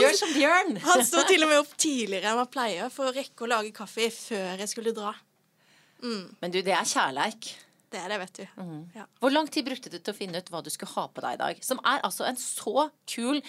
Gjør 0.00 0.14
som 0.16 0.30
Bjørn! 0.32 0.76
Han 0.86 1.04
sto 1.04 1.20
til 1.28 1.42
og 1.44 1.50
med 1.50 1.58
opp 1.60 1.74
tidligere 1.76 2.30
enn 2.32 2.38
han 2.40 2.48
pleier 2.52 2.88
for 2.92 3.10
å 3.10 3.14
rekke 3.14 3.44
å 3.44 3.50
lage 3.50 3.72
kaffe 3.76 4.08
før 4.14 4.58
jeg 4.62 4.68
skulle 4.72 4.94
dra. 4.96 5.14
Men 6.00 6.52
du, 6.54 6.60
det 6.62 6.72
er 6.72 6.86
kjærleik. 6.88 7.50
Det 7.88 7.96
er 8.04 8.10
det, 8.12 8.18
vet 8.20 8.34
du. 8.36 8.42
Mm. 8.60 8.80
Ja. 8.94 9.04
Hvor 9.20 9.32
lang 9.32 9.46
tid 9.48 9.64
brukte 9.64 9.88
du 9.88 9.96
til 9.96 10.12
å 10.12 10.16
finne 10.16 10.40
ut 10.42 10.50
hva 10.52 10.60
du 10.64 10.68
skulle 10.70 10.92
ha 10.92 11.06
på 11.08 11.22
deg 11.24 11.38
i 11.38 11.40
dag? 11.40 11.60
Som 11.64 11.78
er 11.88 12.02
altså 12.04 12.26
en 12.28 12.36
så 12.36 12.84
kul 13.08 13.40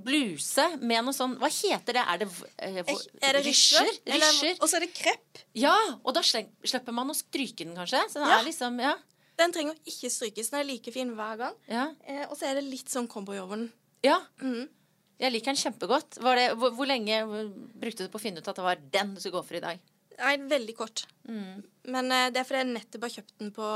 bluse 0.00 0.64
med 0.80 1.04
noe 1.04 1.12
sånn 1.16 1.34
Hva 1.40 1.50
heter 1.52 1.98
det? 1.98 2.04
Er 2.08 2.22
det 2.22 2.28
eh, 2.56 2.78
hvor- 2.88 3.04
Er 3.20 3.36
det 3.36 3.42
rysjer? 3.44 3.90
Rysjer? 4.08 4.56
Og 4.60 4.68
så 4.68 4.78
er 4.80 4.86
det 4.86 4.94
krepp. 4.96 5.42
Ja, 5.60 5.74
og 6.04 6.14
da 6.16 6.22
slipper 6.24 6.92
man 6.96 7.12
å 7.12 7.16
stryke 7.16 7.64
den, 7.66 7.76
kanskje. 7.76 8.00
Så 8.08 8.20
den 8.22 8.28
Ja. 8.32 8.38
er 8.40 8.44
liksom 8.48 8.80
Ja. 8.80 8.94
Den 9.40 9.52
trenger 9.52 9.76
ikke 9.88 10.10
strykes. 10.12 10.50
Den 10.50 10.60
er 10.60 10.64
like 10.68 10.92
fin 10.92 11.14
hver 11.16 11.36
gang. 11.38 11.54
ja. 11.68 11.86
Eh, 12.06 12.26
og 12.30 12.36
så 12.36 12.48
er 12.50 12.54
det 12.60 12.64
litt 12.64 12.88
sånn 12.88 13.08
cowboyovn. 13.08 13.70
Ja. 14.06 14.18
Mm. 14.42 14.68
Jeg 15.20 15.34
liker 15.34 15.52
den 15.52 15.60
kjempegodt. 15.60 16.20
Var 16.24 16.38
det, 16.38 16.44
hvor, 16.56 16.72
hvor 16.76 16.88
lenge 16.88 17.20
brukte 17.80 18.06
du 18.06 18.12
på 18.12 18.20
å 18.20 18.22
finne 18.22 18.40
ut 18.40 18.48
at 18.48 18.56
det 18.56 18.64
var 18.64 18.84
den 18.94 19.14
du 19.14 19.20
skulle 19.20 19.36
gå 19.36 19.42
for 19.50 19.58
i 19.58 19.64
dag? 19.64 19.80
Nei, 20.20 20.36
veldig 20.48 20.76
kort. 20.76 21.04
Mm. 21.28 21.60
Men 21.92 22.12
uh, 22.12 22.28
det 22.32 22.40
er 22.40 22.46
fordi 22.48 22.62
jeg 22.62 22.70
nettopp 22.70 23.04
har 23.06 23.12
kjøpt 23.16 23.34
den 23.40 23.52
på 23.56 23.66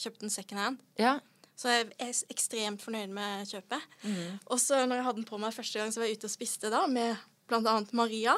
Kjøpt 0.00 0.24
den 0.24 0.32
second 0.32 0.60
hand. 0.60 0.80
Ja. 1.00 1.18
Så 1.60 1.72
jeg 1.72 1.90
er 2.00 2.14
ekstremt 2.32 2.80
fornøyd 2.80 3.12
med 3.12 3.48
kjøpet. 3.50 3.84
Mm. 4.04 4.38
Og 4.48 4.60
så 4.62 4.80
når 4.86 5.00
jeg 5.00 5.06
hadde 5.08 5.20
den 5.20 5.28
på 5.28 5.40
meg 5.40 5.52
første 5.52 5.80
gang, 5.80 5.92
så 5.92 6.00
var 6.00 6.08
jeg 6.08 6.16
ute 6.16 6.30
og 6.30 6.32
spiste 6.32 6.72
da 6.72 6.86
med 6.88 7.20
annet 7.58 7.92
Maria, 7.96 8.36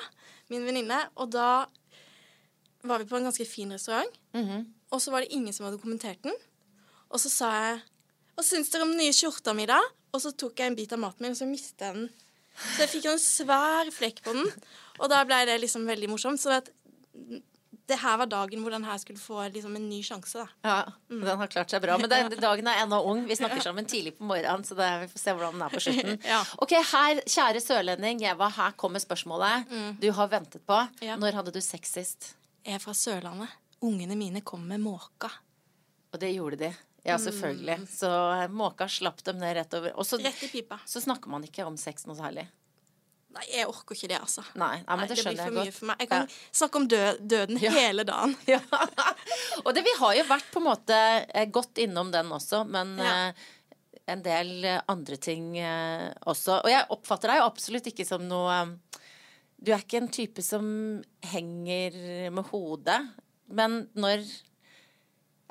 min 0.50 0.66
venninne. 0.66 0.98
Og 1.22 1.30
da 1.30 1.66
var 2.82 2.98
vi 2.98 3.06
på 3.06 3.20
en 3.20 3.28
ganske 3.28 3.46
fin 3.46 3.70
restaurant. 3.70 4.10
Mhm. 4.34 4.66
Og 4.92 5.00
så 5.00 5.12
var 5.14 5.22
det 5.22 5.32
ingen 5.32 5.54
som 5.54 5.64
hadde 5.64 5.80
kommentert 5.80 6.22
den. 6.26 6.34
Og 7.08 7.20
så 7.22 7.30
sa 7.30 7.54
jeg 7.54 7.80
Hva 8.32 8.42
syns 8.44 8.70
dere 8.72 8.86
om 8.86 8.92
den 8.94 9.02
nye 9.04 9.12
skjorta 9.12 9.52
mi, 9.52 9.66
da? 9.68 9.76
Og 10.12 10.20
så 10.20 10.32
tok 10.36 10.58
jeg 10.60 10.72
en 10.72 10.76
bit 10.76 10.92
av 10.92 11.00
maten 11.00 11.24
min, 11.24 11.32
og 11.32 11.38
så 11.40 11.48
mistet 11.48 11.86
jeg 11.86 11.96
den. 11.96 12.10
Så 12.52 12.82
jeg 12.84 12.90
fikk 12.92 13.06
en 13.08 13.22
svær 13.22 13.88
flekk 13.96 14.20
på 14.26 14.34
den. 14.36 14.50
Og 15.00 15.08
da 15.08 15.22
ble 15.24 15.38
det 15.48 15.54
liksom 15.62 15.86
veldig 15.88 16.10
morsomt. 16.12 16.40
Så 16.42 16.52
at 16.58 16.68
det 17.90 17.96
her 17.98 18.18
var 18.20 18.28
dagen 18.30 18.60
hvor 18.62 18.72
den 18.72 18.84
her 18.86 18.98
skulle 19.00 19.20
få 19.20 19.40
liksom 19.52 19.74
en 19.76 19.88
ny 19.88 19.98
sjanse, 20.06 20.44
da. 20.44 20.68
Ja, 20.68 20.76
Den 21.10 21.40
har 21.40 21.48
klart 21.50 21.72
seg 21.72 21.82
bra. 21.82 21.96
Men 22.00 22.12
den 22.12 22.36
dagen 22.40 22.68
er 22.70 22.82
ennå 22.84 23.00
ung. 23.08 23.24
Vi 23.28 23.36
snakker 23.36 23.60
sammen 23.64 23.88
tidlig 23.88 24.14
på 24.18 24.28
morgenen, 24.28 24.62
så 24.68 24.76
det, 24.78 24.90
vi 25.02 25.08
får 25.14 25.22
se 25.24 25.34
hvordan 25.34 25.56
den 25.58 25.64
er 25.66 25.72
på 25.74 25.82
slutten. 25.86 26.20
Ja. 26.28 26.42
Ok, 26.62 26.76
her, 26.92 27.22
kjære 27.34 27.64
sørlending 27.64 28.22
Eva, 28.28 28.48
her 28.54 28.76
kommer 28.80 29.02
spørsmålet 29.02 29.72
du 30.00 30.08
har 30.14 30.30
ventet 30.32 30.64
på. 30.68 30.78
Ja. 31.04 31.16
Når 31.20 31.40
hadde 31.40 31.56
du 31.56 31.60
sex 31.64 31.96
sist? 31.98 32.30
Jeg 32.62 32.78
er 32.78 32.84
fra 32.84 32.94
Sørlandet. 32.94 33.50
Ungene 33.82 34.14
mine 34.14 34.44
kom 34.46 34.62
med 34.68 34.78
måka. 34.84 35.32
Og 36.12 36.20
det 36.22 36.30
gjorde 36.36 36.60
de. 36.60 36.70
Ja, 37.04 37.16
selvfølgelig. 37.18 37.80
Så 37.90 38.08
eh, 38.08 38.48
måka 38.54 38.86
slapp 38.88 39.22
dem 39.26 39.38
ned 39.42 39.56
rett 39.58 39.74
over. 39.74 39.94
Og 39.98 40.06
så, 40.06 40.18
Rett 40.22 40.42
i 40.46 40.48
pipa. 40.52 40.78
så 40.86 41.00
snakker 41.02 41.30
man 41.32 41.42
ikke 41.48 41.64
om 41.66 41.76
sex 41.80 42.06
noe 42.06 42.14
særlig. 42.18 42.44
Nei, 43.32 43.46
jeg 43.48 43.64
orker 43.66 43.96
ikke 43.96 44.10
det, 44.12 44.18
altså. 44.20 44.42
Nei, 44.60 44.74
nei 44.84 44.96
men 45.00 45.08
det 45.08 45.16
blir 45.16 45.38
for 45.40 45.54
mye 45.56 45.64
godt. 45.64 45.76
for 45.78 45.88
meg. 45.88 46.02
Jeg 46.04 46.08
kan 46.10 46.26
snakke 46.52 46.76
om 46.82 46.86
død, 46.92 47.22
døden 47.32 47.58
Ja. 47.62 47.70
hele 47.78 48.04
dagen. 48.04 48.36
Ja. 48.52 48.60
Og 49.64 49.72
det, 49.74 49.82
vi 49.86 49.94
har 49.98 50.14
jo 50.18 50.24
vært 50.28 50.50
på 50.52 50.60
en 50.60 50.66
måte 50.68 50.98
eh, 51.32 51.46
godt 51.48 51.80
innom 51.80 52.10
den 52.12 52.28
også, 52.36 52.62
men 52.68 52.94
Ja. 53.00 53.14
eh, 53.32 53.48
en 54.12 54.22
del 54.22 54.66
andre 54.90 55.16
ting 55.16 55.56
eh, 55.58 56.12
også. 56.26 56.60
Og 56.64 56.68
jeg 56.70 56.86
oppfatter 56.90 57.30
deg 57.32 57.38
jo 57.40 57.48
absolutt 57.48 57.86
ikke 57.88 58.04
som 58.06 58.24
noe 58.28 58.60
Du 59.62 59.70
er 59.72 59.78
ikke 59.84 60.00
en 60.02 60.08
type 60.10 60.42
som 60.42 60.64
henger 61.22 61.96
med 62.34 62.44
hodet, 62.50 63.00
men 63.48 63.88
når 63.94 64.24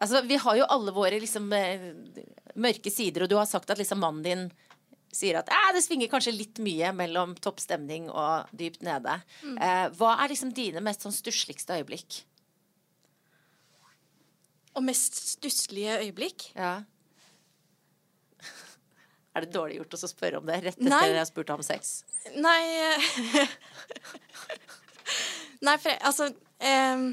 Altså, 0.01 0.23
vi 0.25 0.39
har 0.41 0.57
jo 0.57 0.67
alle 0.73 0.91
våre 0.95 1.19
liksom 1.21 1.51
eh, 1.53 1.83
mørke 2.57 2.91
sider, 2.91 3.25
og 3.25 3.29
du 3.29 3.37
har 3.37 3.49
sagt 3.49 3.69
at 3.69 3.77
liksom 3.79 4.01
mannen 4.01 4.25
din 4.25 4.47
sier 5.11 5.37
at 5.41 5.49
det 5.75 5.83
svinger 5.83 6.09
kanskje 6.11 6.33
litt 6.33 6.59
mye 6.63 6.91
mellom 6.95 7.35
topp 7.43 7.59
stemning 7.61 8.07
og 8.09 8.49
dypt 8.55 8.83
nede. 8.87 9.17
Eh, 9.43 9.87
hva 9.99 10.15
er 10.23 10.31
liksom 10.31 10.53
dine 10.55 10.81
mest 10.83 11.03
sånn 11.05 11.15
stussligste 11.15 11.77
øyeblikk? 11.81 12.21
Og 14.79 14.85
mest 14.87 15.19
stusslige 15.33 15.99
øyeblikk. 16.05 16.49
Ja. 16.55 16.79
Er 19.35 19.45
det 19.45 19.53
dårlig 19.53 19.77
gjort 19.77 19.93
å 19.95 20.07
spørre 20.09 20.39
om 20.41 20.47
det 20.47 20.57
rett 20.63 20.79
etter 20.79 20.89
Nei. 20.91 21.05
jeg 21.07 21.19
har 21.21 21.27
spurt 21.29 21.51
om 21.53 21.61
sex? 21.63 22.01
Nei 22.35 22.63
Nei, 25.61 25.75
for 25.79 25.93
altså 26.09 26.27
em, 26.59 27.11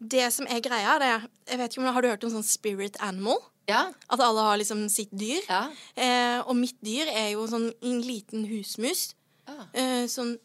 Det 0.00 0.26
som 0.32 0.48
er 0.48 0.62
greia, 0.64 0.96
det 1.00 1.08
er 1.12 1.24
jeg 1.50 1.58
vet 1.60 1.72
ikke 1.74 1.82
om 1.82 1.94
Har 1.94 2.02
du 2.02 2.08
hørt 2.08 2.24
om 2.24 2.32
sånn 2.32 2.46
spirit 2.46 2.96
animal? 3.04 3.40
Ja. 3.68 3.82
At 4.10 4.22
alle 4.24 4.42
har 4.42 4.58
liksom 4.58 4.86
sitt 4.90 5.12
dyr. 5.14 5.42
Ja. 5.46 5.64
Eh, 5.94 6.38
og 6.40 6.56
mitt 6.58 6.78
dyr 6.82 7.10
er 7.12 7.34
jo 7.34 7.44
sånn 7.50 7.68
en 7.70 8.00
liten 8.02 8.46
husmus. 8.48 9.10
Ah. 9.46 9.66
Eh, 9.76 10.06
sånn 10.10 10.36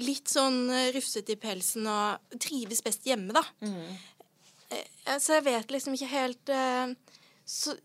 litt 0.00 0.30
sånn 0.32 0.70
eh, 0.72 0.90
rufsete 0.96 1.34
i 1.34 1.40
pelsen 1.40 1.86
og 1.90 2.38
trives 2.42 2.82
best 2.84 3.06
hjemme, 3.08 3.34
da. 3.36 3.42
Eh, 4.72 5.18
så 5.20 5.36
jeg 5.38 5.46
vet 5.46 5.72
liksom 5.72 5.96
ikke 5.96 6.10
helt 6.10 6.52
eh, 6.52 6.94
så, 7.46 7.76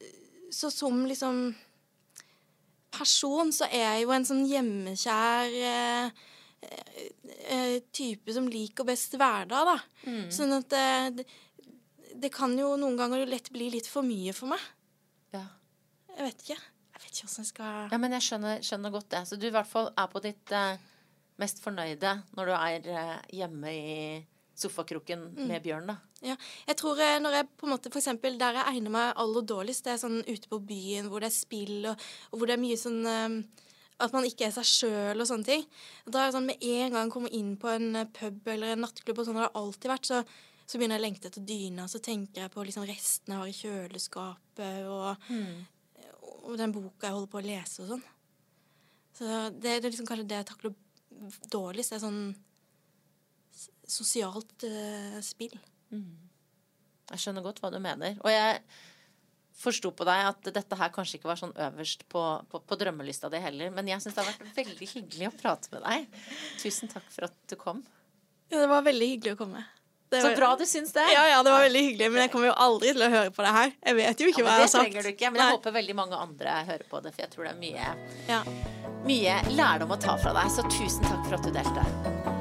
så 0.52 0.72
som 0.74 1.04
liksom 1.06 1.52
person 2.92 3.52
så 3.56 3.68
er 3.72 3.86
jeg 3.86 4.06
jo 4.06 4.14
en 4.16 4.28
sånn 4.28 4.44
hjemmekjær 4.50 5.54
eh, 5.54 5.72
eh, 5.72 6.06
eh, 6.08 6.31
type 7.91 8.34
som 8.36 8.47
liker 8.51 8.88
best 8.88 9.16
hverdag, 9.18 9.72
da. 9.72 9.78
Sånn 10.34 10.53
at 10.57 10.74
eh, 10.78 11.07
det, 11.18 11.26
det 12.22 12.32
kan 12.34 12.53
jo 12.59 12.76
noen 12.80 12.97
ganger 12.99 13.26
lett 13.30 13.49
bli 13.53 13.70
litt 13.74 13.89
for 13.89 14.05
mye 14.07 14.34
for 14.38 14.53
meg. 14.53 14.70
ja. 15.36 15.45
Jeg 16.12 16.26
vet 16.28 16.41
ikke. 16.43 16.55
Jeg 16.91 16.99
vet 17.05 17.12
ikke 17.16 17.28
hvordan 17.30 17.45
jeg 17.45 17.49
skal 17.53 17.93
Ja, 17.93 17.97
men 18.03 18.14
jeg 18.18 18.26
skjønner, 18.26 18.64
skjønner 18.68 18.91
godt 18.93 19.09
det. 19.14 19.22
Så 19.30 19.38
du 19.39 19.45
i 19.47 19.53
hvert 19.55 19.70
fall 19.70 19.88
er 19.97 20.09
på 20.12 20.20
ditt 20.22 20.51
eh, 20.51 20.82
mest 21.39 21.62
fornøyde 21.64 22.12
når 22.36 22.51
du 22.51 22.53
er 22.57 22.89
eh, 22.91 23.14
hjemme 23.39 23.72
i 23.72 23.93
sofakroken 24.62 25.24
med 25.47 25.64
Bjørn, 25.64 25.88
da. 25.89 25.95
Ja, 26.22 26.36
jeg 26.68 26.78
tror 26.78 26.99
eh, 27.01 27.16
når 27.24 27.38
jeg 27.39 27.47
på 27.57 27.66
en 27.66 27.72
måte, 27.74 27.89
eksempel, 27.95 28.36
Der 28.38 28.59
jeg 28.59 28.76
egner 28.76 28.93
meg 28.93 29.14
aller 29.24 29.47
dårligst, 29.49 29.88
det 29.88 29.95
er 29.95 30.01
sånn 30.03 30.20
ute 30.28 30.51
på 30.51 30.59
byen 30.68 31.07
hvor 31.09 31.24
det 31.24 31.32
er 31.32 31.38
spill, 31.39 31.78
og, 31.89 32.03
og 32.30 32.38
hvor 32.41 32.51
det 32.51 32.57
er 32.57 32.62
mye 32.68 32.78
sånn 32.78 32.99
eh, 33.09 33.39
At 34.02 34.14
man 34.16 34.26
ikke 34.28 34.47
er 34.47 34.54
seg 34.56 34.68
sjøl 34.68 35.22
og 35.22 35.28
sånne 35.30 35.47
ting. 35.47 35.66
Da 36.08 36.22
er 36.22 36.30
det 36.30 36.38
sånn 36.38 36.47
med 36.49 36.64
en 36.64 36.93
gang 36.93 37.06
jeg 37.06 37.14
kommer 37.14 37.36
inn 37.38 37.52
på 37.62 37.70
en 37.72 37.99
eh, 37.99 38.10
pub 38.18 38.47
eller 38.54 38.74
en 38.74 38.82
nattklubb, 38.86 39.22
og 39.22 39.28
sånn 39.28 39.38
det 39.38 39.43
har 39.43 39.52
det 39.52 39.62
alltid 39.62 39.91
vært, 39.93 40.10
så, 40.10 40.22
så 40.66 40.80
begynner 40.80 40.97
jeg 40.97 41.04
å 41.04 41.08
lengte 41.08 41.32
etter 41.32 41.45
dyna, 41.52 41.88
så 41.91 42.02
tenker 42.04 42.45
jeg 42.45 42.54
på 42.54 42.66
liksom 42.68 42.88
restene 42.89 43.38
jeg 43.38 43.41
har 43.41 43.52
i 43.52 43.60
kjøleskapet, 43.60 44.89
og, 44.89 45.28
og 46.41 46.56
den 46.60 46.74
boka 46.76 47.10
jeg 47.10 47.18
holder 47.18 47.32
på 47.34 47.41
å 47.41 47.45
lese 47.45 47.86
og 47.86 47.93
sånn. 47.93 48.08
Så 49.18 49.28
det, 49.28 49.62
det 49.62 49.76
er 49.76 49.91
liksom 49.91 50.08
kanskje 50.10 50.30
det 50.32 50.39
jeg 50.39 50.49
takler 50.49 50.76
dårligst. 51.52 51.93
Det 51.93 51.99
er 51.99 52.06
sånn 52.06 52.24
sosialt 53.91 54.66
uh, 54.66 55.18
spill. 55.26 55.54
Jeg 57.12 57.20
skjønner 57.22 57.43
godt 57.43 57.60
hva 57.62 57.70
du 57.74 57.78
mener. 57.84 58.16
Og 58.24 58.32
jeg 58.32 58.62
forsto 59.62 59.91
på 59.91 60.06
deg 60.08 60.30
at 60.32 60.52
dette 60.56 60.78
her 60.80 60.89
kanskje 60.95 61.20
ikke 61.20 61.30
var 61.32 61.39
sånn 61.39 61.54
øverst 61.56 62.06
på, 62.10 62.22
på, 62.49 62.62
på 62.66 62.78
drømmelista 62.80 63.30
di 63.30 63.41
heller. 63.43 63.70
Men 63.76 63.88
jeg 63.91 64.02
syns 64.02 64.16
det 64.16 64.24
har 64.24 64.32
vært 64.32 64.56
veldig 64.58 64.88
hyggelig 64.95 65.28
å 65.30 65.36
prate 65.41 65.74
med 65.76 65.84
deg. 65.86 66.24
Tusen 66.62 66.89
takk 66.91 67.06
for 67.12 67.28
at 67.30 67.36
du 67.52 67.56
kom. 67.60 67.84
Ja, 68.52 68.60
det 68.64 68.68
var 68.72 68.82
veldig 68.88 69.08
hyggelig 69.16 69.36
å 69.38 69.41
komme. 69.45 69.64
Det 70.12 70.20
Så 70.22 70.34
bra 70.36 70.56
du 70.60 70.66
syns 70.68 70.91
det. 70.91 71.06
Ja, 71.14 71.22
ja, 71.30 71.38
det 71.43 71.52
var 71.54 71.62
veldig 71.64 71.84
hyggelig, 71.86 72.10
men 72.12 72.26
jeg 72.26 72.32
kommer 72.34 72.49
jo 72.49 72.56
aldri 72.60 72.91
til 72.91 73.06
å 73.06 73.08
høre 73.14 73.32
på 73.32 73.45
det 73.45 73.54
her. 73.56 73.72
Jeg 73.80 73.95
vet 73.95 74.20
jo 74.20 74.28
ikke 74.28 74.41
Ja, 74.41 74.47
hva 74.49 74.56
jeg 74.58 74.66
har 74.66 74.72
sagt. 74.74 74.84
Det 74.84 74.91
trenger 74.91 75.08
du 75.08 75.12
ikke, 75.14 75.32
men 75.32 75.39
jeg 75.39 75.47
Nei. 75.47 75.56
håper 75.56 75.76
veldig 75.78 75.95
mange 76.02 76.20
andre 76.20 76.58
hører 76.68 76.84
på 76.91 77.02
det, 77.06 77.14
for 77.16 77.24
jeg 77.24 77.32
tror 77.32 77.47
det 77.47 77.54
er 77.54 77.62
mye, 77.64 77.95
Ja. 78.28 78.41
mye 79.08 79.39
lærdom 79.56 79.95
å 79.95 80.02
ta 80.04 80.18
fra 80.20 80.36
deg. 80.36 80.52
Så 80.52 80.68
tusen 80.68 81.08
takk 81.08 81.24
for 81.30 81.39
at 81.39 81.47
du 81.47 81.52
delte. 81.56 82.41